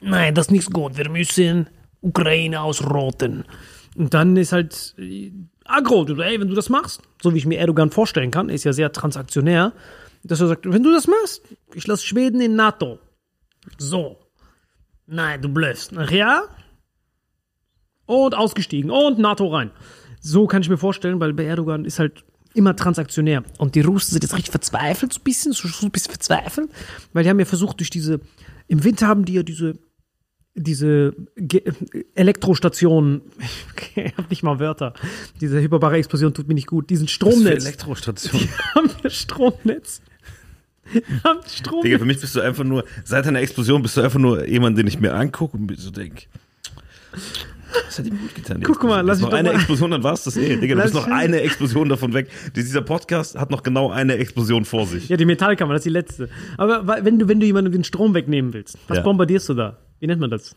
Nein, 0.00 0.34
das 0.34 0.46
ist 0.46 0.50
nicht 0.50 0.72
gut. 0.72 0.96
Wir 0.96 1.08
müssen 1.08 1.68
Ukraine 2.00 2.60
ausroten. 2.60 3.44
Und 3.96 4.14
dann 4.14 4.36
ist 4.36 4.52
halt 4.52 4.94
äh, 4.98 5.32
aggro. 5.64 6.04
Ey, 6.20 6.40
wenn 6.40 6.48
du 6.48 6.54
das 6.54 6.68
machst, 6.68 7.02
so 7.22 7.34
wie 7.34 7.38
ich 7.38 7.46
mir 7.46 7.58
Erdogan 7.58 7.90
vorstellen 7.90 8.30
kann, 8.30 8.48
ist 8.48 8.64
ja 8.64 8.72
sehr 8.72 8.92
transaktionär, 8.92 9.72
dass 10.24 10.40
er 10.40 10.48
sagt, 10.48 10.70
wenn 10.70 10.82
du 10.82 10.92
das 10.92 11.06
machst, 11.06 11.42
ich 11.74 11.86
lasse 11.86 12.06
Schweden 12.06 12.40
in 12.40 12.56
NATO. 12.56 12.98
So. 13.78 14.18
Nein, 15.06 15.42
du 15.42 15.48
bluffst. 15.48 15.92
Ach 15.96 16.10
ja? 16.10 16.44
Und 18.10 18.34
ausgestiegen. 18.34 18.90
Und 18.90 19.20
NATO 19.20 19.46
rein. 19.46 19.70
So 20.20 20.48
kann 20.48 20.62
ich 20.62 20.68
mir 20.68 20.78
vorstellen, 20.78 21.20
weil 21.20 21.32
bei 21.32 21.44
Erdogan 21.44 21.84
ist 21.84 22.00
halt 22.00 22.24
immer 22.54 22.74
transaktionär. 22.74 23.44
Und 23.58 23.76
die 23.76 23.82
Russen 23.82 24.10
sind 24.10 24.24
jetzt 24.24 24.34
richtig 24.34 24.50
verzweifelt, 24.50 25.12
so 25.12 25.20
ein 25.20 25.22
bisschen, 25.22 25.52
so 25.52 25.68
ein 25.86 25.92
bisschen 25.92 26.10
verzweifelt, 26.10 26.70
weil 27.12 27.22
die 27.22 27.30
haben 27.30 27.38
ja 27.38 27.44
versucht, 27.44 27.78
durch 27.78 27.90
diese, 27.90 28.20
im 28.66 28.82
Winter 28.82 29.06
haben 29.06 29.24
die 29.24 29.34
ja 29.34 29.44
diese, 29.44 29.78
diese 30.56 31.14
Ge 31.36 31.62
Elektrostationen, 32.16 33.22
ich 33.94 34.16
hab 34.16 34.28
nicht 34.28 34.42
mal 34.42 34.58
Wörter, 34.58 34.94
diese 35.40 35.60
hyperbare 35.60 35.96
Explosion 35.96 36.34
tut 36.34 36.48
mir 36.48 36.54
nicht 36.54 36.66
gut, 36.66 36.90
diesen 36.90 37.06
Stromnetz. 37.06 37.64
Elektrostation. 37.64 38.40
haben 38.74 38.90
wir 39.02 39.10
Stromnetz. 39.10 40.02
haben 41.22 41.40
Stromnetz. 41.46 41.84
Digga, 41.84 41.98
für 41.98 42.06
mich 42.06 42.20
bist 42.20 42.34
du 42.34 42.40
einfach 42.40 42.64
nur, 42.64 42.84
seit 43.04 43.24
deiner 43.24 43.40
Explosion 43.40 43.80
bist 43.82 43.96
du 43.96 44.00
einfach 44.00 44.18
nur 44.18 44.48
jemand, 44.48 44.76
den 44.76 44.88
ich 44.88 44.98
mir 44.98 45.14
angucke 45.14 45.56
und 45.56 45.70
mir 45.70 45.76
so 45.76 45.92
denke, 45.92 46.24
das 47.86 47.98
hat 47.98 48.06
ihm 48.06 48.18
gut 48.18 48.34
getan. 48.34 48.60
Guck 48.62 48.82
mal, 48.84 49.00
Explosion. 49.00 49.06
lass 49.06 49.16
Ist 49.18 49.22
noch 49.22 49.28
mich 49.28 49.32
doch 49.32 49.38
eine 49.38 49.48
mal- 49.50 49.54
Explosion, 49.56 49.90
dann 49.90 50.02
war 50.02 50.12
es 50.14 50.24
das 50.24 50.36
eh. 50.36 50.56
Digga, 50.56 50.74
du 50.74 50.80
Lass 50.80 50.92
bist 50.92 50.94
noch 51.06 51.12
eine 51.12 51.40
Explosion 51.40 51.88
davon 51.88 52.12
weg. 52.14 52.28
Dieser 52.56 52.82
Podcast 52.82 53.38
hat 53.38 53.50
noch 53.50 53.62
genau 53.62 53.90
eine 53.90 54.14
Explosion 54.14 54.64
vor 54.64 54.86
sich. 54.86 55.08
Ja, 55.08 55.16
die 55.16 55.24
Metallkammer, 55.24 55.72
das 55.74 55.80
ist 55.80 55.84
die 55.86 55.90
letzte. 55.90 56.28
Aber 56.56 57.04
wenn 57.04 57.18
du, 57.18 57.28
wenn 57.28 57.40
du 57.40 57.46
jemandem 57.46 57.72
den 57.72 57.84
Strom 57.84 58.14
wegnehmen 58.14 58.52
willst, 58.52 58.78
was 58.88 58.98
Ja. 58.98 59.02
bombardierst 59.04 59.48
du 59.48 59.54
da? 59.54 59.76
Wie 59.98 60.06
nennt 60.06 60.20
man 60.20 60.30
das? 60.30 60.54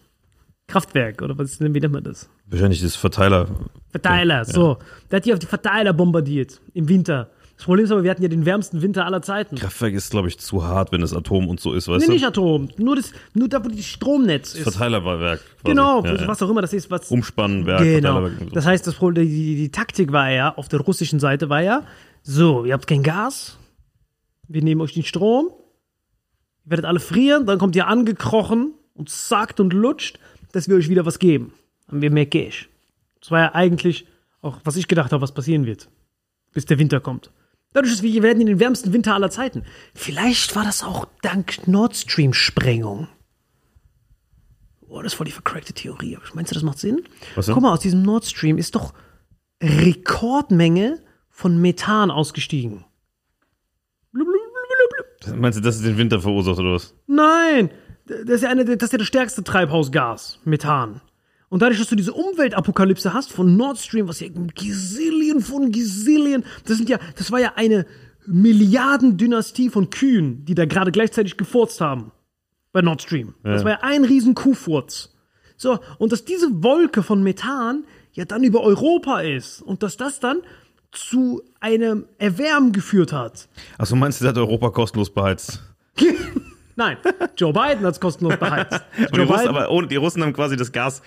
Kraftwerk 0.68 1.22
oder 1.22 1.38
was, 1.38 1.59
wie 1.59 1.68
nennt 1.68 1.91
man 1.93 2.03
das? 2.03 2.30
Wahrscheinlich 2.47 2.82
das 2.82 2.95
Verteiler. 2.95 3.47
Verteiler, 3.91 4.45
so. 4.45 4.78
Der 5.11 5.18
hat 5.18 5.26
die 5.26 5.34
auf 5.34 5.39
die 5.39 5.45
Verteiler 5.45 5.91
bombardiert 5.93 6.61
im 6.74 6.88
Winter. 6.88 7.30
Das 7.64 7.68
Problem 7.68 7.86
ist 7.86 7.91
aber, 7.91 8.03
wir 8.03 8.11
hatten 8.11 8.22
ja 8.22 8.28
den 8.28 8.45
wärmsten 8.45 8.82
Winter 8.82 9.05
aller 9.05 9.22
Zeiten. 9.22 9.55
Kraftwerk 9.55 9.93
ist, 9.93 10.11
glaube 10.11 10.28
ich, 10.28 10.38
zu 10.38 10.66
hart, 10.66 10.91
wenn 10.91 11.01
es 11.01 11.14
Atom 11.14 11.47
und 11.47 11.61
so 11.61 11.72
ist, 11.72 11.88
weißt 11.88 12.01
Nee, 12.01 12.07
du? 12.07 12.11
nicht 12.11 12.26
Atom. 12.26 12.68
Nur, 12.76 12.97
das, 12.97 13.14
nur 13.34 13.47
da, 13.47 13.64
wo 13.64 13.70
das 13.70 13.86
Stromnetz 13.86 14.53
ist. 14.53 14.64
Verteilerwerk. 14.64 15.39
Genau, 15.64 16.03
Ja, 16.03 16.14
ja. 16.14 16.28
was 16.28 16.43
auch 16.43 16.49
immer 16.49 16.61
das 16.61 16.74
ist, 16.74 16.91
was. 16.91 17.09
Umspannenwerk, 17.09 17.80
Genau. 17.82 18.28
Das 18.51 18.66
heißt, 18.66 18.86
das 18.86 18.95
Problem, 18.95 19.26
die, 19.26 19.34
die, 19.34 19.55
die 19.55 19.72
Taktik 19.72 20.11
war 20.11 20.30
ja, 20.30 20.53
auf 20.57 20.68
der 20.68 20.82
russischen 20.82 21.22
Seite 21.22 21.47
war 21.47 21.61
ja, 21.61 21.86
so, 22.22 22.66
ihr 22.66 22.74
habt 22.74 22.86
kein 22.86 23.01
Gas, 23.01 23.57
wir 24.49 24.61
nehmen 24.61 24.82
euch 24.82 24.91
den 24.95 25.03
Strom, 25.03 25.47
ihr 26.66 26.72
werdet 26.72 26.84
alle 26.86 26.99
frieren, 26.99 27.45
dann 27.45 27.59
kommt 27.59 27.78
ihr 27.78 27.88
angekrochen 27.88 28.74
und 28.93 29.09
sagt 29.09 29.61
und 29.61 29.72
lutscht, 29.72 30.20
dass 30.51 30.68
wir 30.68 30.76
euch 30.76 30.89
wieder 30.89 31.05
was 31.05 31.18
geben. 31.18 31.53
Haben 31.88 32.01
wir 32.01 32.11
mehr 32.11 32.26
Cash. 32.26 32.68
Das 33.22 33.32
war 33.32 33.39
ja 33.39 33.55
eigentlich 33.55 34.05
auch, 34.41 34.57
was 34.66 34.76
ich 34.76 34.89
gedacht 34.89 35.14
habe, 35.14 35.22
was 35.22 35.32
passieren 35.34 35.66
wird, 35.66 35.88
bis 36.51 36.66
der 36.66 36.78
Winter 36.78 36.99
kommt. 36.99 37.32
Dadurch, 37.74 37.91
dass 37.91 38.03
wir 38.03 38.24
werden 38.24 38.41
in 38.41 38.47
den 38.47 38.59
wärmsten 38.59 38.93
Winter 38.93 39.13
aller 39.15 39.30
Zeiten. 39.30 39.63
Vielleicht 39.93 40.55
war 40.55 40.63
das 40.63 40.84
auch 40.84 41.07
dank 41.21 41.67
Nord 41.67 41.95
Stream-Sprengung. 41.95 43.07
Oh, 44.88 45.01
das 45.01 45.13
ist 45.13 45.17
voll 45.17 45.26
die 45.26 45.32
vercrackte 45.32 45.74
Theorie. 45.74 46.19
Meinst 46.36 46.51
du, 46.51 46.53
das 46.53 46.63
macht 46.63 46.78
Sinn? 46.78 47.01
Was 47.34 47.47
denn? 47.47 47.55
Guck 47.55 47.63
mal, 47.63 47.74
aus 47.74 47.80
diesem 47.80 48.03
Nord 48.03 48.26
Stream 48.26 48.59
ist 48.59 48.76
doch 48.76 48.93
Rekordmenge 49.61 51.01
von 51.30 51.59
Methan 51.59 52.11
ausgestiegen. 52.11 52.86
Blub, 54.11 54.28
blub, 54.28 54.38
blub. 55.26 55.39
Meinst 55.39 55.57
du, 55.57 55.63
das 55.63 55.78
ist 55.78 55.86
den 55.86 55.97
Winter 55.97 56.21
verursacht 56.21 56.59
oder 56.59 56.74
was? 56.74 56.93
Nein, 57.07 57.71
das 58.05 58.36
ist 58.36 58.41
ja 58.43 58.49
eine, 58.49 58.65
das 58.65 58.84
ist 58.84 58.91
ja 58.91 58.99
das 58.99 59.07
stärkste 59.07 59.43
Treibhausgas, 59.43 60.39
Methan. 60.43 61.01
Und 61.53 61.61
dadurch, 61.61 61.77
dass 61.77 61.89
du 61.89 61.95
diese 61.95 62.13
Umweltapokalypse 62.13 63.13
hast 63.13 63.31
von 63.31 63.55
Nord 63.55 63.77
Stream, 63.77 64.07
was 64.07 64.21
ja 64.21 64.27
Gazillion 64.27 65.39
von 65.39 65.71
Gazillion, 65.71 66.43
das 66.65 66.77
sind 66.77 66.89
ja, 66.89 66.97
das 67.15 67.31
war 67.31 67.39
ja 67.39 67.51
eine 67.55 67.85
Milliardendynastie 68.25 69.69
von 69.69 69.91
Kühen, 69.91 70.45
die 70.45 70.55
da 70.55 70.65
gerade 70.65 70.91
gleichzeitig 70.91 71.37
gefurzt 71.37 71.79
haben. 71.79 72.11
Bei 72.71 72.81
Nord 72.81 73.03
Stream. 73.03 73.35
Das 73.43 73.63
war 73.63 73.73
ja 73.73 73.79
ein 73.83 74.03
riesen 74.03 74.33
Kuhfurz. 74.33 75.13
So, 75.55 75.77
und 75.99 76.11
dass 76.11 76.25
diese 76.25 76.63
Wolke 76.63 77.03
von 77.03 77.21
Methan 77.21 77.83
ja 78.13 78.25
dann 78.25 78.43
über 78.43 78.61
Europa 78.61 79.19
ist 79.19 79.61
und 79.61 79.83
dass 79.83 79.95
das 79.95 80.19
dann 80.19 80.39
zu 80.91 81.43
einem 81.59 82.07
Erwärmen 82.17 82.71
geführt 82.71 83.13
hat. 83.13 83.47
Achso, 83.77 83.95
meinst 83.95 84.19
du, 84.19 84.23
der 84.23 84.29
hat 84.29 84.39
Europa 84.39 84.71
kostenlos 84.71 85.11
beheizt? 85.11 85.61
Nein, 86.75 86.97
Joe 87.37 87.53
Biden 87.53 87.85
hat 87.85 87.93
es 87.93 87.99
kostenlos 87.99 88.37
beheizt. 88.37 88.81
Und 89.11 89.17
die, 89.17 89.21
Russen, 89.21 89.47
aber 89.47 89.69
ohne, 89.69 89.87
die 89.87 89.95
Russen 89.95 90.23
haben 90.23 90.33
quasi 90.33 90.57
das 90.57 90.71
Gas 90.71 91.01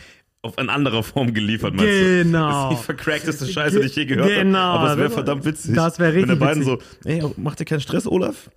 auf 0.46 0.58
in 0.58 0.68
anderer 0.70 1.02
Form 1.02 1.32
geliefert, 1.34 1.74
meinst 1.74 1.92
du? 1.92 2.24
Genau. 2.24 2.48
Das 2.70 2.72
ist 2.72 2.78
die 2.80 2.84
vercrackteste 2.84 3.46
Scheiße, 3.46 3.80
die 3.80 3.86
ich 3.86 3.96
je 3.96 4.06
gehört 4.06 4.28
Genau. 4.28 4.58
habe. 4.58 4.78
Aber 4.78 4.90
es 4.92 4.96
wäre 4.96 5.06
Das- 5.08 5.14
verdammt 5.14 5.44
witzig. 5.44 5.74
das 5.74 5.98
wär 5.98 6.06
Wenn 6.14 6.26
der 6.26 6.28
richtig 6.30 6.38
beiden 6.40 6.62
so, 6.64 6.78
ey, 7.04 7.22
mach 7.36 7.54
dir 7.56 7.64
keinen 7.64 7.80
Stress, 7.80 8.06
Olaf. 8.06 8.50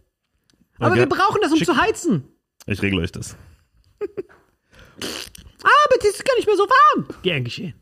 Aber 0.79 0.91
Okay. 0.91 0.99
wir 0.99 1.09
brauchen 1.09 1.39
das, 1.41 1.51
um 1.51 1.57
Schick- 1.57 1.65
zu 1.67 1.75
heizen. 1.77 2.23
Ich 2.65 2.81
regle 2.81 3.01
euch 3.01 3.11
das. 3.11 3.35
Aber 5.61 5.95
es 5.99 6.05
ist 6.05 6.25
gar 6.25 6.35
nicht 6.35 6.47
mehr 6.47 6.55
so 6.57 6.63
warm. 6.63 7.05
Gern 7.23 7.43
geschehen. 7.43 7.73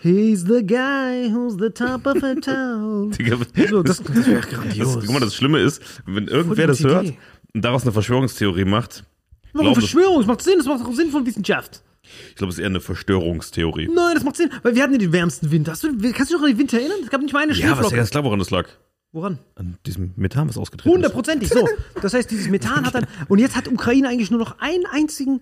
He's 0.00 0.42
the 0.42 0.64
guy 0.64 1.28
who's 1.32 1.56
the 1.58 1.70
top 1.70 2.06
of 2.06 2.22
a 2.22 2.34
town. 2.36 3.10
Digga, 3.18 3.36
So, 3.68 3.82
das, 3.82 4.02
das 4.02 4.26
wäre 4.26 4.40
Das, 4.40 4.48
grandios. 4.50 4.94
guck 5.00 5.10
mal, 5.10 5.20
das 5.20 5.34
Schlimme 5.34 5.58
ist, 5.60 5.82
wenn 6.06 6.28
irgendwer 6.28 6.66
das 6.68 6.82
hört 6.84 7.12
und 7.52 7.64
daraus 7.64 7.82
eine 7.82 7.92
Verschwörungstheorie 7.92 8.64
macht, 8.64 9.04
Warum 9.52 9.74
das- 9.74 9.78
Verschwörung? 9.84 10.18
Das 10.18 10.26
macht 10.26 10.42
Sinn, 10.42 10.54
das 10.58 10.66
macht 10.66 10.84
auch 10.86 10.92
Sinn 10.94 11.10
von 11.10 11.26
Wissenschaft. 11.26 11.82
Ich 12.30 12.36
glaube, 12.36 12.50
es 12.50 12.56
ist 12.58 12.60
eher 12.62 12.66
eine 12.66 12.80
Verstörungstheorie. 12.80 13.88
Nein, 13.92 14.14
das 14.14 14.24
macht 14.24 14.36
Sinn, 14.36 14.50
weil 14.62 14.74
wir 14.74 14.82
hatten 14.82 14.92
ja 14.92 14.98
den 14.98 15.12
wärmsten 15.12 15.50
Winter. 15.50 15.72
Hast 15.72 15.84
du, 15.84 15.88
kannst 15.88 16.02
du 16.02 16.24
dich 16.24 16.32
noch 16.32 16.42
an 16.42 16.48
den 16.48 16.58
Winter 16.58 16.78
erinnern? 16.78 16.98
Es 17.02 17.10
gab 17.10 17.20
nicht 17.20 17.32
mal 17.32 17.42
eine 17.42 17.52
Ja, 17.52 17.56
was 17.56 17.60
ja 17.60 17.74
Schneeflocke. 17.74 17.96
ganz 17.96 18.10
klar, 18.10 18.24
woran 18.24 18.38
das 18.38 18.50
lag. 18.50 18.68
Woran? 19.12 19.38
An 19.54 19.78
diesem 19.86 20.12
Methan, 20.16 20.48
was 20.48 20.58
ausgetreten 20.58 20.90
ist. 20.90 20.94
Hundertprozentig 20.94 21.48
so. 21.48 21.66
Das 22.02 22.12
heißt, 22.14 22.30
dieses 22.30 22.48
Methan 22.48 22.84
hat 22.86 22.94
dann. 22.94 23.06
Und 23.28 23.38
jetzt 23.38 23.56
hat 23.56 23.66
Ukraine 23.68 24.08
eigentlich 24.08 24.30
nur 24.30 24.40
noch 24.40 24.58
einen 24.58 24.84
einzigen 24.86 25.40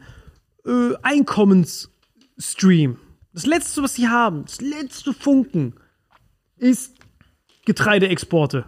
äh, 0.64 0.94
Einkommensstream. 1.02 2.98
Das 3.32 3.44
letzte, 3.46 3.82
was 3.82 3.94
sie 3.94 4.08
haben, 4.08 4.44
das 4.44 4.60
letzte 4.60 5.12
Funken, 5.12 5.74
ist 6.56 6.94
Getreideexporte 7.66 8.64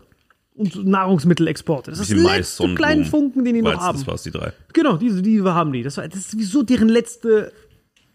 und 0.54 0.84
Nahrungsmittelexporte. 0.84 1.90
Das 1.92 2.00
ist 2.00 2.08
Bisschen 2.08 2.24
das 2.24 2.32
Mais, 2.32 2.58
letzte 2.58 2.74
kleinen 2.74 3.04
Sonnenblumen, 3.04 3.32
Funken, 3.32 3.44
den 3.44 3.54
die 3.54 3.62
noch 3.62 3.70
Weizen, 3.70 3.80
haben. 3.82 3.98
Das 3.98 4.06
war's, 4.06 4.22
die 4.24 4.30
drei. 4.32 4.52
Genau, 4.72 4.96
diese, 4.96 5.22
die 5.22 5.40
haben 5.42 5.72
die. 5.72 5.82
Das, 5.82 5.96
war, 5.96 6.08
das 6.08 6.18
ist 6.18 6.30
sowieso 6.32 6.62
deren 6.64 6.88
letzte, 6.88 7.52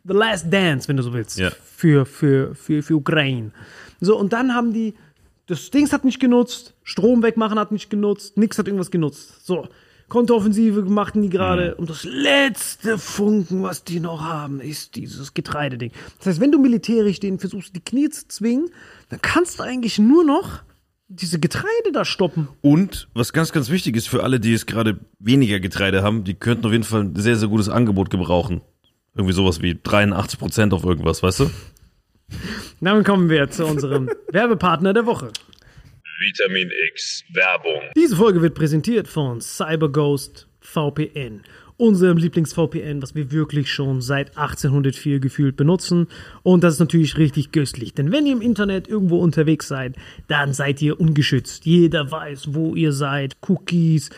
the 0.05 0.13
last 0.13 0.51
dance, 0.51 0.87
wenn 0.87 0.97
du 0.97 1.03
so 1.03 1.13
willst, 1.13 1.37
Ja. 1.39 1.51
für, 1.63 2.05
für, 2.05 2.55
für, 2.55 2.83
für 2.83 2.95
Ukraine. 2.95 3.51
So, 4.01 4.17
und 4.17 4.33
dann 4.33 4.53
haben 4.53 4.73
die, 4.73 4.95
das 5.47 5.69
Dings 5.71 5.93
hat 5.93 6.03
nicht 6.05 6.19
genutzt, 6.19 6.73
Strom 6.83 7.23
wegmachen 7.23 7.57
hat 7.59 7.71
nicht 7.71 7.89
genutzt, 7.89 8.37
nix 8.37 8.57
hat 8.57 8.67
irgendwas 8.67 8.91
genutzt. 8.91 9.45
So, 9.45 9.67
Kontooffensive 10.09 10.81
machten 10.83 11.21
die 11.21 11.29
gerade 11.29 11.71
Mhm. 11.71 11.79
und 11.79 11.89
das 11.89 12.03
letzte 12.03 12.97
Funken, 12.97 13.63
was 13.63 13.83
die 13.83 13.99
noch 13.99 14.21
haben, 14.21 14.59
ist 14.61 14.95
dieses 14.95 15.33
Getreideding. 15.33 15.91
Das 16.19 16.27
heißt, 16.27 16.39
wenn 16.41 16.51
du 16.51 16.59
militärisch 16.59 17.19
denen 17.19 17.39
versuchst, 17.39 17.75
die 17.75 17.79
Knie 17.81 18.09
zu 18.09 18.27
zwingen, 18.27 18.69
dann 19.09 19.21
kannst 19.21 19.59
du 19.59 19.63
eigentlich 19.63 19.99
nur 19.99 20.23
noch 20.23 20.61
diese 21.07 21.39
Getreide 21.39 21.91
da 21.93 22.05
stoppen. 22.05 22.47
Und 22.61 23.07
was 23.13 23.33
ganz, 23.33 23.51
ganz 23.51 23.69
wichtig 23.69 23.95
ist 23.95 24.07
für 24.09 24.23
alle, 24.23 24.39
die 24.39 24.51
jetzt 24.51 24.67
gerade 24.67 24.99
weniger 25.19 25.59
Getreide 25.59 26.03
haben, 26.03 26.23
die 26.23 26.33
könnten 26.33 26.65
auf 26.65 26.71
jeden 26.71 26.83
Fall 26.83 27.01
ein 27.01 27.15
sehr, 27.15 27.35
sehr 27.37 27.47
gutes 27.49 27.69
Angebot 27.69 28.09
gebrauchen. 28.09 28.61
Irgendwie 29.15 29.33
sowas 29.33 29.61
wie 29.61 29.79
83 29.81 30.39
Prozent 30.39 30.73
auf 30.73 30.83
irgendwas, 30.83 31.21
weißt 31.21 31.41
du? 31.41 31.51
Damit 32.81 33.05
kommen 33.05 33.29
wir 33.29 33.49
zu 33.49 33.65
unserem 33.65 34.09
Werbepartner 34.31 34.93
der 34.93 35.05
Woche. 35.05 35.31
Vitamin 36.19 36.69
X 36.91 37.23
Werbung. 37.33 37.81
Diese 37.95 38.15
Folge 38.15 38.41
wird 38.41 38.55
präsentiert 38.55 39.07
von 39.07 39.41
CyberGhost 39.41 40.47
VPN, 40.61 41.41
unserem 41.77 42.17
Lieblings-VPN, 42.17 43.01
was 43.01 43.13
wir 43.13 43.31
wirklich 43.31 43.71
schon 43.71 44.01
seit 44.01 44.37
1804 44.37 45.19
gefühlt 45.19 45.57
benutzen. 45.57 46.07
Und 46.41 46.63
das 46.63 46.75
ist 46.75 46.79
natürlich 46.79 47.17
richtig 47.17 47.51
göstlich, 47.51 47.93
denn 47.93 48.11
wenn 48.11 48.25
ihr 48.25 48.33
im 48.33 48.41
Internet 48.41 48.87
irgendwo 48.87 49.17
unterwegs 49.19 49.67
seid, 49.67 49.95
dann 50.27 50.53
seid 50.53 50.81
ihr 50.81 50.99
ungeschützt. 50.99 51.65
Jeder 51.65 52.09
weiß, 52.09 52.53
wo 52.53 52.75
ihr 52.75 52.93
seid, 52.93 53.35
Cookies, 53.47 54.09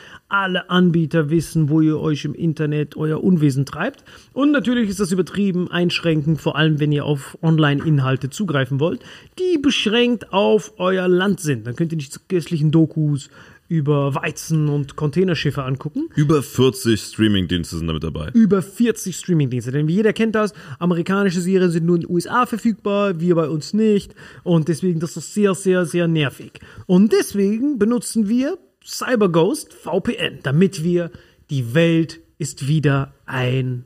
alle 0.41 0.69
Anbieter 0.69 1.29
wissen, 1.29 1.69
wo 1.69 1.81
ihr 1.81 1.99
euch 1.99 2.25
im 2.25 2.33
Internet 2.33 2.97
euer 2.97 3.23
Unwesen 3.23 3.65
treibt. 3.65 4.03
Und 4.33 4.51
natürlich 4.51 4.89
ist 4.89 4.99
das 4.99 5.11
übertrieben 5.11 5.71
einschränkend, 5.71 6.41
vor 6.41 6.55
allem 6.57 6.79
wenn 6.79 6.91
ihr 6.91 7.05
auf 7.05 7.37
Online-Inhalte 7.41 8.29
zugreifen 8.29 8.79
wollt, 8.79 9.01
die 9.39 9.57
beschränkt 9.57 10.33
auf 10.33 10.73
euer 10.77 11.07
Land 11.07 11.39
sind. 11.39 11.65
Dann 11.65 11.75
könnt 11.75 11.93
ihr 11.93 11.97
nicht 11.97 12.11
zu 12.11 12.19
köstlichen 12.27 12.71
Dokus, 12.71 13.29
über 13.67 14.13
Weizen 14.13 14.69
und 14.69 14.95
Containerschiffe 14.95 15.63
angucken. 15.63 16.09
Über 16.15 16.43
40 16.43 17.01
Streaming-Dienste 17.01 17.77
sind 17.77 17.87
damit 17.87 18.03
dabei. 18.03 18.29
Über 18.33 18.61
40 18.61 19.15
Streamingdienste. 19.15 19.71
Denn 19.71 19.87
wie 19.87 19.95
jeder 19.95 20.13
kennt 20.13 20.35
das, 20.35 20.53
amerikanische 20.77 21.41
Serien 21.41 21.71
sind 21.71 21.85
nur 21.85 21.95
in 21.95 22.03
den 22.03 22.11
USA 22.11 22.45
verfügbar, 22.45 23.19
wir 23.19 23.33
bei 23.35 23.49
uns 23.49 23.73
nicht. 23.73 24.13
Und 24.43 24.67
deswegen, 24.67 24.99
das 24.99 25.17
ist 25.17 25.33
sehr, 25.33 25.55
sehr, 25.55 25.85
sehr 25.85 26.07
nervig. 26.07 26.59
Und 26.85 27.11
deswegen 27.11 27.79
benutzen 27.79 28.29
wir 28.29 28.57
CyberGhost 28.85 29.73
VPN, 29.73 30.39
damit 30.43 30.83
wir 30.83 31.11
die 31.49 31.73
Welt 31.73 32.21
ist 32.37 32.67
wieder 32.67 33.13
ein 33.25 33.85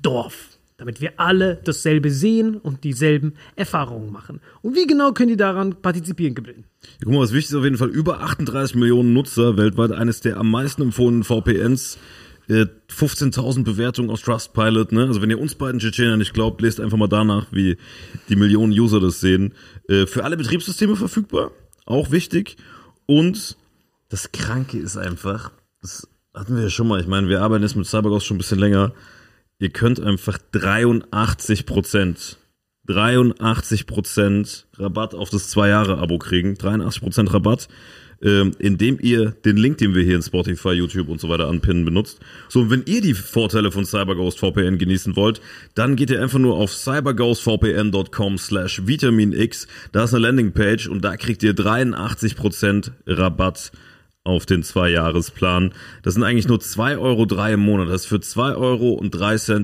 Dorf. 0.00 0.58
Damit 0.76 1.02
wir 1.02 1.20
alle 1.20 1.60
dasselbe 1.62 2.10
sehen 2.10 2.56
und 2.56 2.84
dieselben 2.84 3.34
Erfahrungen 3.54 4.10
machen. 4.10 4.40
Und 4.62 4.74
wie 4.74 4.86
genau 4.86 5.12
können 5.12 5.28
die 5.28 5.36
daran 5.36 5.82
partizipieren? 5.82 6.34
Ja, 6.46 6.52
guck 7.04 7.12
mal, 7.12 7.20
was 7.20 7.34
wichtig 7.34 7.50
ist 7.50 7.56
auf 7.56 7.64
jeden 7.64 7.76
Fall, 7.76 7.90
über 7.90 8.20
38 8.20 8.76
Millionen 8.76 9.12
Nutzer 9.12 9.58
weltweit, 9.58 9.92
eines 9.92 10.22
der 10.22 10.38
am 10.38 10.50
meisten 10.50 10.80
empfohlenen 10.80 11.22
VPNs. 11.22 11.98
äh, 12.48 12.66
15.000 12.90 13.62
Bewertungen 13.62 14.10
aus 14.10 14.22
Trustpilot, 14.22 14.92
ne? 14.92 15.06
Also 15.06 15.22
wenn 15.22 15.30
ihr 15.30 15.38
uns 15.38 15.54
beiden 15.54 15.78
Tschetschener 15.78 16.16
nicht 16.16 16.34
glaubt, 16.34 16.60
lest 16.62 16.80
einfach 16.80 16.96
mal 16.96 17.06
danach, 17.06 17.46
wie 17.52 17.76
die 18.28 18.36
Millionen 18.36 18.72
User 18.72 19.00
das 19.00 19.20
sehen. 19.20 19.54
Äh, 19.88 20.06
für 20.06 20.24
alle 20.24 20.36
Betriebssysteme 20.36 20.96
verfügbar, 20.96 21.52
auch 21.84 22.10
wichtig. 22.10 22.56
Und 23.06 23.56
das 24.10 24.32
Kranke 24.32 24.78
ist 24.78 24.98
einfach, 24.98 25.52
das 25.80 26.06
hatten 26.34 26.56
wir 26.56 26.64
ja 26.64 26.70
schon 26.70 26.88
mal, 26.88 27.00
ich 27.00 27.06
meine, 27.06 27.28
wir 27.28 27.40
arbeiten 27.40 27.62
jetzt 27.62 27.76
mit 27.76 27.86
CyberGhost 27.86 28.26
schon 28.26 28.36
ein 28.36 28.38
bisschen 28.38 28.58
länger. 28.58 28.92
Ihr 29.58 29.70
könnt 29.70 30.00
einfach 30.00 30.38
83 30.52 31.66
Prozent 31.66 32.38
83% 32.88 34.64
Rabatt 34.78 35.14
auf 35.14 35.30
das 35.30 35.54
2-Jahre-Abo 35.54 36.18
kriegen. 36.18 36.54
83% 36.54 37.32
Rabatt, 37.32 37.68
ähm, 38.22 38.52
indem 38.58 38.98
ihr 39.00 39.30
den 39.30 39.56
Link, 39.56 39.78
den 39.78 39.94
wir 39.94 40.02
hier 40.02 40.16
in 40.16 40.22
Spotify, 40.22 40.70
YouTube 40.70 41.08
und 41.08 41.20
so 41.20 41.28
weiter 41.28 41.48
anpinnen, 41.48 41.84
benutzt. 41.84 42.20
So, 42.48 42.60
und 42.60 42.70
wenn 42.70 42.82
ihr 42.86 43.00
die 43.00 43.14
Vorteile 43.14 43.70
von 43.70 43.84
CyberGhost 43.84 44.38
VPN 44.38 44.78
genießen 44.78 45.14
wollt, 45.14 45.40
dann 45.74 45.94
geht 45.94 46.10
ihr 46.10 46.20
einfach 46.20 46.38
nur 46.38 46.56
auf 46.56 46.72
cyberghostvpn.com 46.72 48.38
slash 48.38 48.86
vitaminx. 48.86 49.68
Da 49.92 50.04
ist 50.04 50.14
eine 50.14 50.26
Landingpage 50.26 50.88
und 50.88 51.04
da 51.04 51.16
kriegt 51.16 51.42
ihr 51.42 51.54
83% 51.54 52.90
Rabatt 53.06 53.72
auf 54.30 54.46
den 54.46 54.62
Zwei-Jahres-Plan. 54.62 55.72
Das 56.02 56.14
sind 56.14 56.22
eigentlich 56.22 56.48
nur 56.48 56.58
2,03 56.58 56.98
Euro 56.98 57.46
im 57.52 57.60
Monat. 57.60 57.88
Das 57.88 58.02
heißt, 58.02 58.06
für 58.06 58.16
2,03 58.16 58.56
Euro 58.56 59.02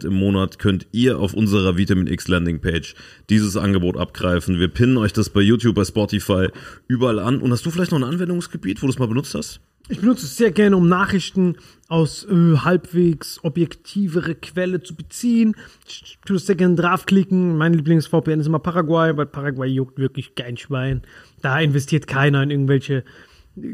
im 0.06 0.14
Monat 0.14 0.58
könnt 0.58 0.86
ihr 0.92 1.18
auf 1.18 1.34
unserer 1.34 1.76
Vitamin 1.76 2.06
X 2.06 2.28
Landingpage 2.28 2.94
dieses 3.30 3.56
Angebot 3.56 3.96
abgreifen. 3.96 4.58
Wir 4.58 4.68
pinnen 4.68 4.96
euch 4.98 5.12
das 5.12 5.30
bei 5.30 5.40
YouTube, 5.40 5.76
bei 5.76 5.84
Spotify, 5.84 6.48
überall 6.88 7.18
an. 7.18 7.40
Und 7.40 7.52
hast 7.52 7.64
du 7.64 7.70
vielleicht 7.70 7.92
noch 7.92 7.98
ein 7.98 8.04
Anwendungsgebiet, 8.04 8.82
wo 8.82 8.86
du 8.86 8.92
es 8.92 8.98
mal 8.98 9.08
benutzt 9.08 9.34
hast? 9.34 9.60
Ich 9.88 10.00
benutze 10.00 10.26
es 10.26 10.36
sehr 10.36 10.50
gerne, 10.50 10.76
um 10.76 10.88
Nachrichten 10.88 11.56
aus 11.86 12.24
äh, 12.24 12.56
halbwegs 12.58 13.38
objektivere 13.44 14.34
Quelle 14.34 14.82
zu 14.82 14.96
beziehen. 14.96 15.54
Ich 15.86 16.18
tue 16.26 16.34
das 16.34 16.46
sehr 16.46 16.56
gerne 16.56 16.74
draufklicken. 16.74 17.56
Mein 17.56 17.72
Lieblings-VPN 17.72 18.40
ist 18.40 18.46
immer 18.46 18.58
Paraguay, 18.58 19.16
weil 19.16 19.26
Paraguay 19.26 19.68
juckt 19.68 19.98
wirklich 19.98 20.34
kein 20.34 20.56
Schwein. 20.56 21.02
Da 21.40 21.60
investiert 21.60 22.08
keiner 22.08 22.42
in 22.42 22.50
irgendwelche 22.50 23.04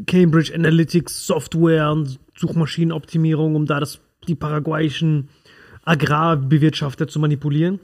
Cambridge 0.05 0.53
Analytics 0.53 1.25
Software 1.25 1.91
und 1.91 2.19
Suchmaschinenoptimierung, 2.37 3.55
um 3.55 3.65
da 3.65 3.79
das, 3.79 3.99
die 4.27 4.35
paraguayischen 4.35 5.29
Agrarbewirtschafter 5.83 7.07
zu 7.07 7.19
manipulieren. 7.19 7.79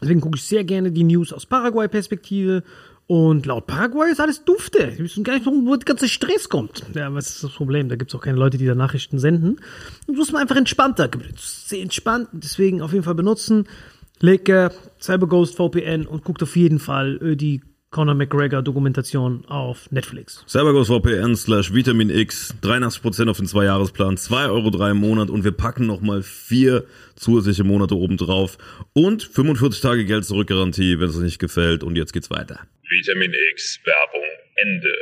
Deswegen 0.00 0.20
gucke 0.20 0.36
ich 0.36 0.44
sehr 0.44 0.64
gerne 0.64 0.90
die 0.92 1.04
News 1.04 1.32
aus 1.32 1.46
Paraguay-Perspektive. 1.46 2.62
Und 3.06 3.44
laut 3.44 3.66
Paraguay 3.66 4.10
ist 4.10 4.20
alles 4.20 4.44
dufte. 4.44 4.92
Wir 4.96 5.04
wissen 5.04 5.24
gar 5.24 5.34
nicht, 5.34 5.44
wo 5.44 5.74
der 5.74 5.84
ganze 5.84 6.08
Stress 6.08 6.48
kommt. 6.48 6.84
Ja, 6.94 7.12
was 7.12 7.28
ist 7.28 7.44
das 7.44 7.50
Problem? 7.50 7.88
Da 7.88 7.96
gibt 7.96 8.12
es 8.12 8.14
auch 8.14 8.22
keine 8.22 8.38
Leute, 8.38 8.56
die 8.56 8.66
da 8.66 8.76
Nachrichten 8.76 9.18
senden. 9.18 9.60
Und 10.06 10.14
so 10.14 10.22
ist 10.22 10.32
man 10.32 10.42
einfach 10.42 10.54
entspannter. 10.54 11.10
Sehr 11.36 11.82
entspannt. 11.82 12.28
Deswegen 12.32 12.82
auf 12.82 12.92
jeden 12.92 13.02
Fall 13.02 13.16
benutzen. 13.16 13.66
Lecker, 14.20 14.72
CyberGhost 15.00 15.56
VPN 15.56 16.06
und 16.06 16.22
guckt 16.22 16.42
auf 16.42 16.54
jeden 16.54 16.78
Fall 16.78 17.18
äh, 17.20 17.36
die 17.36 17.62
Conor 17.90 18.14
McGregor 18.14 18.62
Dokumentation 18.62 19.44
auf 19.46 19.90
Netflix. 19.90 20.44
CyberGhost 20.46 20.90
VPN 20.90 21.34
slash 21.34 21.74
Vitamin 21.74 22.08
X, 22.08 22.54
83% 22.62 23.28
auf 23.28 23.38
den 23.38 23.46
Zwei-Jahresplan, 23.46 24.16
2,03 24.16 24.50
Euro 24.50 24.70
drei 24.70 24.90
im 24.90 24.98
Monat 24.98 25.28
und 25.28 25.42
wir 25.42 25.50
packen 25.50 25.86
nochmal 25.86 26.22
vier 26.22 26.84
zusätzliche 27.16 27.64
Monate 27.64 27.96
oben 27.96 28.16
drauf 28.16 28.58
und 28.92 29.24
45 29.24 29.80
Tage 29.80 30.04
Geld 30.04 30.24
zurückgarantie, 30.24 31.00
wenn 31.00 31.08
es 31.08 31.16
euch 31.16 31.24
nicht 31.24 31.40
gefällt 31.40 31.82
und 31.82 31.96
jetzt 31.96 32.12
geht's 32.12 32.30
weiter. 32.30 32.60
Vitamin 32.88 33.32
X 33.52 33.80
Werbung 33.84 34.28
Ende. 34.54 34.94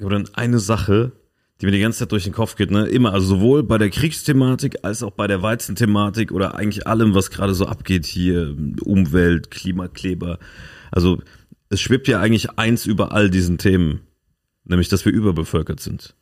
Aber 0.00 0.10
dann 0.10 0.28
eine 0.34 0.58
Sache, 0.58 1.12
die 1.60 1.66
mir 1.66 1.72
die 1.72 1.80
ganze 1.80 2.00
Zeit 2.00 2.10
durch 2.10 2.24
den 2.24 2.32
Kopf 2.32 2.56
geht, 2.56 2.72
ne? 2.72 2.88
Immer, 2.88 3.12
also 3.12 3.36
sowohl 3.36 3.62
bei 3.62 3.78
der 3.78 3.90
Kriegsthematik 3.90 4.78
als 4.82 5.04
auch 5.04 5.12
bei 5.12 5.28
der 5.28 5.42
Weizenthematik 5.42 6.32
oder 6.32 6.56
eigentlich 6.56 6.88
allem, 6.88 7.14
was 7.14 7.30
gerade 7.30 7.54
so 7.54 7.66
abgeht 7.66 8.06
hier, 8.06 8.56
Umwelt, 8.82 9.52
Klimakleber. 9.52 10.40
Also 10.90 11.22
es 11.74 11.80
schwebt 11.80 12.08
ja 12.08 12.20
eigentlich 12.20 12.50
eins 12.58 12.86
über 12.86 13.12
all 13.12 13.28
diesen 13.28 13.58
Themen, 13.58 14.00
nämlich, 14.64 14.88
dass 14.88 15.04
wir 15.04 15.12
überbevölkert 15.12 15.80
sind. 15.80 16.14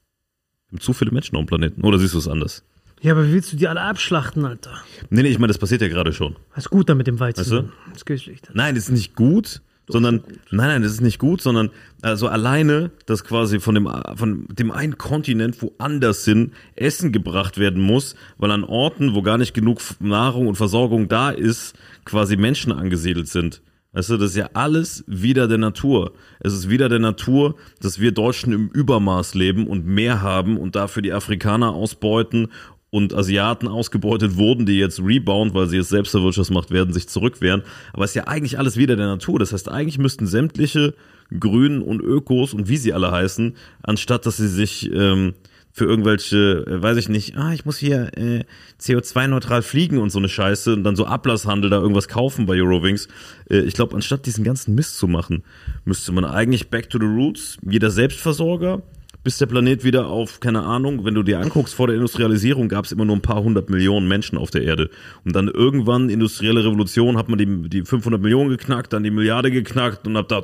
Wir 0.68 0.78
haben 0.78 0.80
zu 0.80 0.92
viele 0.92 1.12
Menschen 1.12 1.36
auf 1.36 1.42
dem 1.42 1.46
Planeten. 1.46 1.82
Oder 1.82 1.98
siehst 1.98 2.14
du 2.14 2.18
es 2.18 2.26
anders? 2.26 2.64
Ja, 3.03 3.12
aber 3.12 3.26
wie 3.28 3.32
willst 3.32 3.53
du 3.53 3.57
die 3.57 3.68
alle 3.68 3.80
abschlachten, 3.80 4.44
Alter? 4.44 4.72
Nee, 5.11 5.22
nee, 5.22 5.28
ich 5.28 5.38
meine, 5.38 5.48
das 5.48 5.59
passiert 5.59 5.82
ja 5.82 5.88
gerade 5.88 6.12
schon. 6.12 6.36
Was 6.55 6.64
ist 6.64 6.70
gut 6.70 6.88
da 6.88 6.94
mit 6.94 7.07
dem 7.07 7.20
Weizen? 7.20 7.40
Weißt 7.40 7.50
du? 7.50 7.62
Das 7.88 7.96
ist 7.98 8.07
köstlich. 8.07 8.40
Nein, 8.55 8.74
das 8.74 8.84
ist 8.84 8.92
nicht 8.92 9.14
gut, 9.14 9.61
sondern 9.88 10.22
nein, 10.50 10.68
nein, 10.68 10.82
das 10.82 10.92
ist 10.92 11.00
nicht 11.00 11.18
gut, 11.18 11.42
sondern 11.42 11.70
also 12.00 12.28
alleine, 12.28 12.92
dass 13.07 13.24
quasi 13.24 13.59
von 13.61 13.74
dem 13.74 13.90
von 14.14 14.46
dem 14.48 14.70
einen 14.70 14.96
Kontinent 14.98 15.61
woanders 15.61 16.24
hin 16.24 16.53
Essen 16.76 17.12
gebracht 17.12 17.59
werden 17.59 17.82
muss, 17.82 18.14
weil 18.38 18.53
an 18.53 18.64
Orten, 18.64 19.14
wo 19.14 19.22
gar 19.22 19.36
nicht 19.36 19.53
genug 19.53 19.80
Nahrung 20.00 20.46
und 20.46 20.55
Versorgung 20.55 21.09
da 21.09 21.30
ist, 21.30 21.74
quasi 22.05 22.36
Menschen 22.36 22.72
angesiedelt 22.72 23.28
sind. 23.28 23.61
Weißt 23.93 24.09
du, 24.09 24.16
das 24.16 24.30
ist 24.30 24.36
ja 24.36 24.49
alles 24.55 25.05
wieder 25.07 25.49
der 25.49 25.59
Natur. 25.59 26.12
Es 26.40 26.55
ist 26.55 26.70
wieder 26.70 26.88
der 26.88 26.99
Natur, 26.99 27.57
dass 27.80 28.01
wir 28.01 28.12
Deutschen 28.12 28.53
im 28.53 28.68
Übermaß 28.68 29.34
leben 29.34 29.66
und 29.66 29.84
mehr 29.84 30.22
haben 30.22 30.57
und 30.57 30.76
dafür 30.76 31.03
die 31.03 31.12
Afrikaner 31.12 31.74
ausbeuten 31.74 32.49
und 32.88 33.14
Asiaten 33.14 33.68
ausgebeutet 33.68 34.36
wurden, 34.36 34.66
die 34.66 34.78
jetzt 34.78 35.01
rebound, 35.01 35.55
weil 35.55 35.66
sie 35.66 35.76
jetzt 35.76 35.90
selbst 35.90 36.14
Wirtschaftsmacht 36.14 36.70
werden, 36.70 36.93
sich 36.93 37.09
zurückwehren. 37.09 37.62
Aber 37.93 38.05
es 38.05 38.11
ist 38.11 38.16
ja 38.16 38.26
eigentlich 38.26 38.59
alles 38.59 38.76
wieder 38.76 38.97
der 38.97 39.07
Natur. 39.07 39.38
Das 39.38 39.53
heißt, 39.53 39.70
eigentlich 39.70 39.99
müssten 39.99 40.26
sämtliche 40.26 40.95
Grünen 41.38 41.82
und 41.82 42.01
Ökos 42.01 42.55
und 42.55 42.68
wie 42.68 42.76
sie 42.76 42.93
alle 42.93 43.11
heißen, 43.11 43.57
anstatt 43.82 44.26
dass 44.26 44.38
sie 44.38 44.49
sich 44.49 44.90
ähm, 44.93 45.34
für 45.73 45.87
irgendwelche, 45.87 46.64
äh, 46.66 46.83
weiß 46.83 46.99
ich 46.99 47.09
nicht, 47.09 47.37
ah, 47.37 47.53
ich 47.53 47.64
muss 47.64 47.79
hier 47.79 48.11
äh, 48.16 48.45
CO2-neutral 48.81 49.62
fliegen 49.62 49.99
und 49.99 50.11
so 50.11 50.18
eine 50.18 50.29
Scheiße 50.29 50.75
und 50.75 50.85
dann 50.85 50.97
so 50.97 51.07
Ablasshandel 51.07 51.70
da 51.70 51.81
irgendwas 51.81 52.09
kaufen 52.09 52.47
bei 52.47 52.55
Eurowings. 52.55 53.09
Äh, 53.51 53.61
ich 53.61 53.75
glaube, 53.75 53.95
anstatt 53.95 54.27
diesen 54.27 54.45
ganzen 54.45 54.75
Mist 54.75 54.99
zu 54.99 55.09
machen, 55.09 55.43
müsste 55.85 56.12
man 56.12 56.27
eigentlich 56.27 56.68
back 56.68 56.91
to 56.91 56.99
the 56.99 57.07
roots, 57.07 57.57
jeder 57.62 57.91
Selbstversorger, 57.91 58.83
bis 59.25 59.39
der 59.39 59.47
Planet 59.47 59.85
wieder 59.85 60.09
auf, 60.09 60.41
keine 60.41 60.62
Ahnung, 60.62 61.05
wenn 61.05 61.14
du 61.14 61.23
dir 61.23 61.41
anguckst, 61.41 61.75
vor 61.75 61.87
der 61.87 61.97
Industrialisierung 61.97 62.68
gab 62.68 62.85
es 62.85 62.93
immer 62.93 63.05
nur 63.05 63.16
ein 63.16 63.23
paar 63.23 63.43
hundert 63.43 63.70
Millionen 63.70 64.09
Menschen 64.09 64.37
auf 64.37 64.51
der 64.51 64.62
Erde. 64.62 64.91
Und 65.25 65.35
dann 65.35 65.49
irgendwann, 65.49 66.11
industrielle 66.11 66.64
Revolution, 66.64 67.16
hat 67.16 67.29
man 67.29 67.39
die, 67.39 67.68
die 67.68 67.85
500 67.85 68.20
Millionen 68.20 68.51
geknackt, 68.51 68.93
dann 68.93 69.05
die 69.05 69.11
Milliarde 69.11 69.51
geknackt 69.51 70.07
und 70.07 70.16
ab 70.16 70.29
da, 70.29 70.43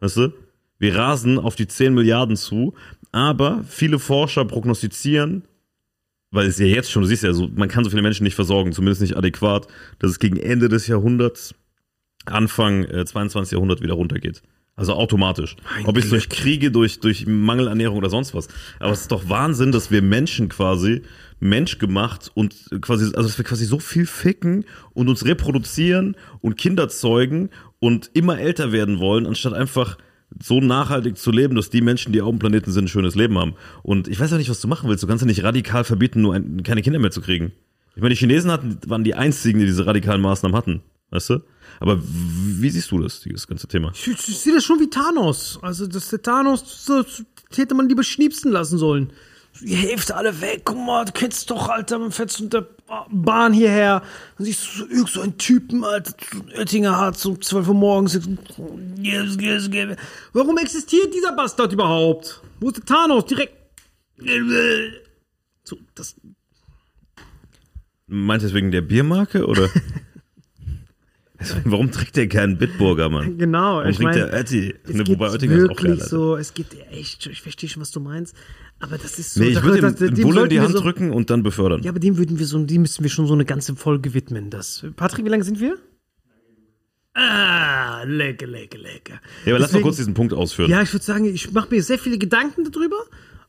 weißt 0.00 0.16
du, 0.16 0.32
wir 0.82 0.96
rasen 0.96 1.38
auf 1.38 1.54
die 1.54 1.68
10 1.68 1.94
Milliarden 1.94 2.36
zu, 2.36 2.74
aber 3.12 3.64
viele 3.68 4.00
Forscher 4.00 4.44
prognostizieren, 4.44 5.44
weil 6.32 6.48
es 6.48 6.58
ja 6.58 6.66
jetzt 6.66 6.90
schon, 6.90 7.02
du 7.02 7.08
siehst 7.08 7.22
ja, 7.22 7.32
so, 7.32 7.48
man 7.54 7.68
kann 7.68 7.84
so 7.84 7.90
viele 7.90 8.02
Menschen 8.02 8.24
nicht 8.24 8.34
versorgen, 8.34 8.72
zumindest 8.72 9.00
nicht 9.00 9.16
adäquat, 9.16 9.68
dass 10.00 10.10
es 10.10 10.18
gegen 10.18 10.38
Ende 10.38 10.68
des 10.68 10.88
Jahrhunderts, 10.88 11.54
Anfang 12.24 12.82
äh, 12.86 13.04
22. 13.04 13.52
Jahrhundert 13.52 13.80
wieder 13.80 13.94
runtergeht. 13.94 14.42
Also 14.74 14.94
automatisch. 14.94 15.54
Mein 15.72 15.86
Ob 15.86 15.96
es 15.98 16.08
durch 16.08 16.28
Kriege, 16.28 16.72
durch, 16.72 16.98
durch 16.98 17.28
Mangelernährung 17.28 17.98
oder 17.98 18.10
sonst 18.10 18.34
was. 18.34 18.48
Aber 18.80 18.90
es 18.90 19.02
ist 19.02 19.12
doch 19.12 19.28
Wahnsinn, 19.28 19.70
dass 19.70 19.92
wir 19.92 20.02
Menschen 20.02 20.48
quasi 20.48 21.02
menschgemacht 21.38 22.32
und 22.34 22.56
quasi, 22.80 23.04
also 23.14 23.28
dass 23.28 23.38
wir 23.38 23.44
quasi 23.44 23.66
so 23.66 23.78
viel 23.78 24.06
ficken 24.06 24.64
und 24.94 25.08
uns 25.08 25.24
reproduzieren 25.24 26.16
und 26.40 26.56
Kinder 26.58 26.88
zeugen 26.88 27.50
und 27.78 28.10
immer 28.14 28.40
älter 28.40 28.72
werden 28.72 28.98
wollen, 28.98 29.26
anstatt 29.26 29.52
einfach 29.52 29.96
so 30.40 30.60
nachhaltig 30.60 31.16
zu 31.18 31.30
leben, 31.30 31.54
dass 31.54 31.70
die 31.70 31.80
Menschen, 31.80 32.12
die 32.12 32.22
auf 32.22 32.30
dem 32.30 32.38
Planeten 32.38 32.70
sind, 32.70 32.84
ein 32.84 32.88
schönes 32.88 33.14
Leben 33.14 33.38
haben. 33.38 33.54
Und 33.82 34.08
ich 34.08 34.20
weiß 34.20 34.30
ja 34.30 34.38
nicht, 34.38 34.50
was 34.50 34.60
du 34.60 34.68
machen 34.68 34.88
willst. 34.88 35.02
Du 35.02 35.06
kannst 35.06 35.22
ja 35.22 35.26
nicht 35.26 35.42
radikal 35.42 35.84
verbieten, 35.84 36.22
nur 36.22 36.34
ein, 36.34 36.62
keine 36.62 36.82
Kinder 36.82 36.98
mehr 36.98 37.10
zu 37.10 37.20
kriegen. 37.20 37.52
Ich 37.94 38.02
meine, 38.02 38.14
die 38.14 38.18
Chinesen 38.18 38.50
hatten, 38.50 38.78
waren 38.86 39.04
die 39.04 39.14
einzigen, 39.14 39.60
die 39.60 39.66
diese 39.66 39.86
radikalen 39.86 40.22
Maßnahmen 40.22 40.56
hatten. 40.56 40.82
Weißt 41.10 41.30
du? 41.30 41.40
Aber 41.78 42.00
wie 42.02 42.70
siehst 42.70 42.90
du 42.90 42.98
das, 42.98 43.20
dieses 43.20 43.46
ganze 43.46 43.68
Thema? 43.68 43.92
Ich, 43.94 44.08
ich, 44.08 44.38
sehe 44.38 44.54
das 44.54 44.64
schon 44.64 44.80
wie 44.80 44.88
Thanos. 44.88 45.58
Also, 45.60 45.86
das 45.86 46.08
der 46.08 46.22
Thanos, 46.22 46.86
so, 46.86 47.04
hätte 47.54 47.74
man 47.74 47.88
lieber 47.88 48.02
schniepsen 48.02 48.50
lassen 48.50 48.78
sollen. 48.78 49.12
Die 49.60 49.74
Hälfte 49.74 50.16
alle 50.16 50.40
weg, 50.40 50.62
guck 50.64 50.78
mal, 50.78 51.04
du 51.04 51.12
kennst 51.12 51.50
doch, 51.50 51.68
Alter, 51.68 51.98
man 51.98 52.10
fährt 52.10 52.38
unter 52.40 52.66
Bahn 53.10 53.52
hierher 53.52 54.02
und 54.38 54.46
siehst 54.46 54.62
so, 54.62 54.86
irgend 54.86 55.10
so 55.10 55.20
ein 55.20 55.38
Typen, 55.38 55.84
Alter, 55.84 56.14
so 56.32 56.58
Oettinger 56.58 56.98
hat 56.98 57.24
um 57.26 57.40
12 57.40 57.68
Uhr 57.68 57.74
morgens. 57.74 58.14
Yes, 58.96 59.36
yes, 59.38 59.68
yes. 59.70 59.96
Warum 60.32 60.58
existiert 60.58 61.14
dieser 61.14 61.32
Bastard 61.32 61.72
überhaupt? 61.72 62.40
Wo 62.60 62.68
ist 62.68 62.78
der 62.78 62.84
Thanos? 62.84 63.26
Direkt. 63.26 63.54
So, 65.64 65.76
das, 65.94 66.16
Meint 68.06 68.42
es 68.42 68.52
wegen 68.52 68.70
der 68.70 68.82
Biermarke 68.82 69.46
oder? 69.46 69.70
Also, 71.42 71.56
Warum 71.64 71.90
trägt 71.90 72.16
der 72.16 72.28
keinen 72.28 72.56
Bitburger, 72.58 73.08
Mann? 73.10 73.36
genau. 73.38 73.76
Warum 73.78 73.90
ich 73.90 73.96
trinkt 73.96 74.14
mein, 74.16 74.28
der 74.30 74.40
Ötti? 74.40 74.74
es 74.84 74.94
Ne, 74.94 75.06
wobei 75.06 75.30
Oettinger 75.30 75.56
ist 75.56 75.62
auch 75.64 75.68
geil. 75.68 75.76
wirklich 75.76 75.92
Alter. 76.02 76.08
so, 76.08 76.36
es 76.36 76.54
geht 76.54 76.66
echt, 76.90 77.26
ich 77.26 77.42
verstehe 77.42 77.68
schon, 77.68 77.82
was 77.82 77.90
du 77.90 78.00
meinst, 78.00 78.34
aber 78.80 78.98
das 78.98 79.18
ist 79.18 79.34
so. 79.34 79.40
Nee, 79.40 79.48
ich 79.48 79.54
da- 79.56 79.62
würde 79.64 79.92
dem 79.92 80.14
dem 80.14 80.22
Bulle 80.24 80.48
die 80.48 80.60
Hand 80.60 80.72
so, 80.72 80.80
drücken 80.80 81.10
und 81.12 81.30
dann 81.30 81.42
befördern. 81.42 81.82
Ja, 81.82 81.90
aber 81.90 82.00
dem 82.00 82.16
würden 82.18 82.38
wir 82.38 82.46
so, 82.46 82.62
dem 82.64 82.82
müssten 82.82 83.02
wir 83.02 83.10
schon 83.10 83.26
so 83.26 83.34
eine 83.34 83.44
ganze 83.44 83.74
Folge 83.76 84.14
widmen. 84.14 84.50
Das. 84.50 84.84
Patrick, 84.96 85.24
wie 85.24 85.30
lange 85.30 85.44
sind 85.44 85.60
wir? 85.60 85.76
Ah, 87.14 88.04
lecker, 88.06 88.46
lecker, 88.46 88.78
lecker. 88.78 89.20
Ja, 89.44 89.52
aber 89.52 89.58
lass 89.58 89.60
mal 89.60 89.66
Deswegen- 89.66 89.82
kurz 89.82 89.96
diesen 89.96 90.14
Punkt 90.14 90.32
ausführen. 90.32 90.70
Ja, 90.70 90.80
ich 90.82 90.92
würde 90.94 91.04
sagen, 91.04 91.26
ich 91.26 91.52
mache 91.52 91.68
mir 91.70 91.82
sehr 91.82 91.98
viele 91.98 92.16
Gedanken 92.18 92.64
darüber. 92.70 92.96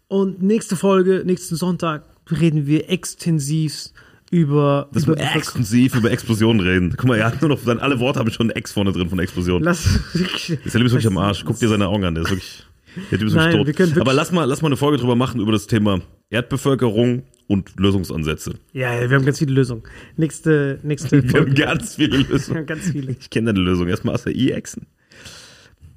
Und 0.07 0.41
nächste 0.43 0.75
Folge, 0.75 1.23
nächsten 1.25 1.55
Sonntag, 1.55 2.03
reden 2.29 2.67
wir 2.67 2.89
extensiv 2.89 3.85
über. 4.34 4.89
Das 4.91 5.03
über 5.05 5.17
extensiv 5.17 5.95
über 5.95 6.11
Explosionen 6.11 6.59
reden. 6.65 6.93
Guck 6.97 7.07
mal, 7.07 7.17
er 7.19 7.27
hat 7.27 7.41
nur 7.41 7.49
noch, 7.49 7.63
dann 7.63 7.79
alle 7.79 7.99
Worte 7.99 8.19
haben 8.19 8.31
schon 8.31 8.49
ein 8.49 8.57
X 8.57 8.71
vorne 8.71 8.91
drin 8.91 9.07
von 9.09 9.19
Explosion. 9.19 9.61
Lass. 9.63 9.84
Der 10.13 10.27
Typ 10.27 10.65
ist 10.65 10.73
wirklich 10.73 11.07
am 11.07 11.17
Arsch. 11.19 11.45
Guck 11.45 11.59
dir 11.59 11.69
seine 11.69 11.88
Augen 11.88 12.03
an, 12.03 12.15
der 12.15 12.23
ist 12.23 12.31
wirklich, 12.31 12.63
der 13.11 13.19
Typ 13.19 13.27
ist 13.27 13.36
Nein, 13.36 13.55
tot. 13.55 13.67
wir 13.67 13.73
können 13.73 13.99
Aber 14.01 14.13
lass 14.13 14.31
mal, 14.31 14.45
lass 14.45 14.61
mal 14.61 14.69
eine 14.69 14.77
Folge 14.77 14.97
drüber 14.97 15.15
machen 15.15 15.39
über 15.39 15.51
das 15.51 15.67
Thema 15.67 16.01
Erdbevölkerung 16.31 17.23
und 17.47 17.79
Lösungsansätze. 17.79 18.55
Ja, 18.73 18.93
ja, 18.99 19.09
wir 19.09 19.17
haben 19.17 19.25
ganz 19.25 19.38
viele 19.38 19.53
Lösungen. 19.53 19.84
Nächste, 20.17 20.79
nächste 20.81 21.11
Wir 21.11 21.21
haben 21.21 21.29
Folge. 21.29 21.53
ganz 21.53 21.95
viele 21.95 22.17
Lösungen. 22.17 22.65
ganz 22.65 22.89
viele. 22.89 23.11
Ich 23.19 23.29
kenne 23.29 23.53
deine 23.53 23.63
Lösung. 23.63 23.88
Erstmal 23.88 24.15
ASCII-Exen. 24.15 24.88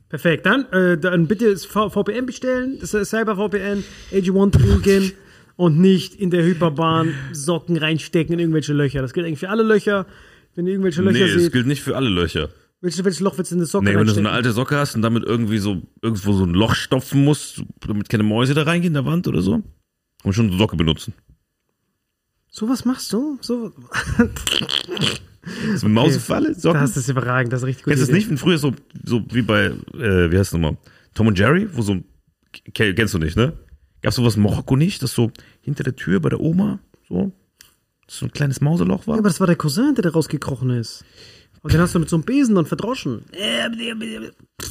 Perfekt. 0.09 0.45
Dann, 0.47 0.67
äh, 0.73 0.99
dann 0.99 1.27
bitte 1.27 1.57
VPN 1.57 2.27
bestellen, 2.27 2.77
das 2.81 2.95
ist 2.95 3.11
Cyber 3.11 3.37
VPN, 3.37 3.83
AG1 4.13 4.53
trinken 4.53 5.13
und 5.57 5.79
nicht 5.79 6.15
in 6.15 6.31
der 6.31 6.45
Hyperbahn 6.45 7.15
Socken 7.33 7.77
reinstecken 7.77 8.35
in 8.35 8.39
irgendwelche 8.41 8.73
Löcher. 8.73 9.03
Das 9.03 9.13
gilt 9.15 9.27
eigentlich 9.27 9.39
für 9.41 9.49
alle 9.51 9.63
Löcher. 9.63 10.07
Wenn 10.55 10.67
ihr 10.67 10.73
irgendwelche 10.73 11.03
Nee, 11.03 11.11
Löcher 11.13 11.35
das 11.35 11.43
seht, 11.45 11.53
gilt 11.53 11.67
nicht 11.67 11.83
für 11.83 11.97
alle 11.97 12.09
Löcher. 12.09 12.49
welches, 12.81 13.05
welches 13.05 13.21
Loch 13.21 13.37
willst 13.39 13.51
du 13.51 13.57
in 13.57 13.61
eine 13.61 13.67
Socke 13.67 13.85
Nee, 13.85 13.95
wenn 13.97 14.07
du 14.07 14.13
so 14.13 14.21
eine 14.21 14.31
alte 14.31 14.53
Socke 14.53 14.77
hast 14.77 14.95
und 14.95 15.03
damit 15.03 15.25
irgendwie 15.25 15.59
so 15.59 15.83
irgendwo 16.03 16.33
so 16.33 16.45
ein 16.45 16.55
Loch 16.55 16.75
stopfen 16.75 17.25
musst, 17.25 17.63
damit 17.87 18.09
keine 18.09 18.23
Mäuse 18.23 18.55
da 18.55 18.63
reingehen 18.63 18.91
in 18.91 18.95
der 18.95 19.05
Wand 19.07 19.27
oder 19.29 19.43
so, 19.43 19.63
und 20.25 20.33
schon 20.33 20.49
eine 20.49 20.57
Socke 20.59 20.77
benutzen. 20.77 21.13
so 22.51 22.69
was 22.69 22.85
machst 22.85 23.13
du? 23.13 23.39
So, 23.43 23.73
So 25.77 25.87
eine 25.87 25.95
Mausefalle, 25.95 26.55
Socken. 26.55 26.81
das 26.81 26.97
ist 26.97 27.09
überragend, 27.09 27.53
das 27.53 27.61
ist 27.63 27.67
richtig 27.69 27.85
gut. 27.85 27.93
Kennst 27.93 28.03
du 28.09 28.13
das 28.13 28.15
nicht? 28.17 28.29
Wenn 28.31 28.39
früher 28.39 28.59
so, 28.59 28.73
so 29.05 29.25
wie 29.31 29.43
bei, 29.43 29.67
äh, 29.95 30.31
wie 30.31 30.39
heißt 30.39 30.49
es 30.49 30.53
nochmal? 30.53 30.77
Tom 31.15 31.29
und 31.29 31.39
Jerry, 31.39 31.69
wo 31.73 31.83
so, 31.83 31.97
ke- 32.75 32.95
kennst 32.95 33.15
du 33.15 33.19
nicht, 33.19 33.37
ne? 33.37 33.53
Gab's 34.07 34.15
sowas 34.15 34.37
in 34.37 34.43
Marokko 34.43 34.77
nicht, 34.77 35.03
das 35.03 35.15
so 35.15 35.33
hinter 35.63 35.83
der 35.83 35.97
Tür 35.97 36.21
bei 36.21 36.29
der 36.29 36.39
Oma, 36.39 36.79
so, 37.09 37.33
so 38.07 38.27
ein 38.27 38.31
kleines 38.31 38.61
Mauseloch 38.61 39.09
war? 39.09 39.17
Ja, 39.17 39.19
aber 39.19 39.29
das 39.29 39.41
war 39.41 39.49
der 39.49 39.57
Cousin, 39.57 39.97
der 39.97 40.03
da 40.03 40.11
rausgekrochen 40.11 40.71
ist. 40.71 41.05
Und 41.63 41.73
den 41.73 41.81
hast 41.81 41.97
du 41.97 41.99
mit 41.99 42.09
so 42.09 42.15
einem 42.15 42.23
Besen 42.23 42.55
dann 42.55 42.67
verdroschen. 42.67 43.25
Äh, 43.33 43.69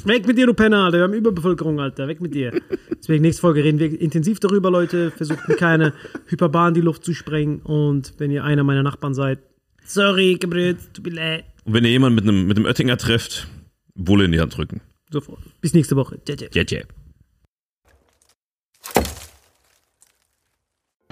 Weg 0.06 0.26
mit 0.26 0.38
dir, 0.38 0.46
du 0.46 0.54
Penner, 0.54 0.86
Alter. 0.86 1.00
Wir 1.00 1.04
haben 1.04 1.14
Überbevölkerung, 1.14 1.82
Alter. 1.82 2.08
Weg 2.08 2.22
mit 2.22 2.34
dir. 2.34 2.62
Deswegen, 2.98 3.24
nächste 3.24 3.42
Folge 3.42 3.62
reden 3.62 3.78
wir 3.78 4.00
intensiv 4.00 4.40
darüber, 4.40 4.72
Leute. 4.72 5.12
Versucht 5.12 5.50
mir 5.50 5.58
keine 5.58 5.92
Hyperbahn 6.28 6.70
in 6.70 6.76
die 6.76 6.82
Luft 6.82 7.04
zu 7.04 7.14
sprengen. 7.14 7.60
Und 7.60 8.14
wenn 8.20 8.32
ihr 8.32 8.46
einer 8.46 8.64
meiner 8.64 8.84
Nachbarn 8.84 9.14
seid, 9.14 9.40
sorry, 9.86 10.38
Gebrüt, 10.40 10.78
tut 10.94 11.04
mir 11.04 11.12
leid. 11.12 11.46
Und 11.66 11.74
wenn 11.74 11.84
ihr 11.84 11.92
jemanden 11.92 12.16
mit 12.16 12.24
einem, 12.24 12.48
mit 12.48 12.56
einem 12.56 12.68
Oettinger 12.68 12.96
trefft, 12.96 13.50
Bulle 13.96 14.24
in 14.24 14.32
die 14.32 14.40
Hand 14.40 14.56
drücken. 14.56 14.80
Sofort. 15.12 15.42
Bis 15.60 15.74
nächste 15.74 15.98
Woche. 15.98 16.22
Ciao, 16.24 16.38
ciao. 16.38 16.50
Ja, 16.54 16.64
ja. 16.66 16.84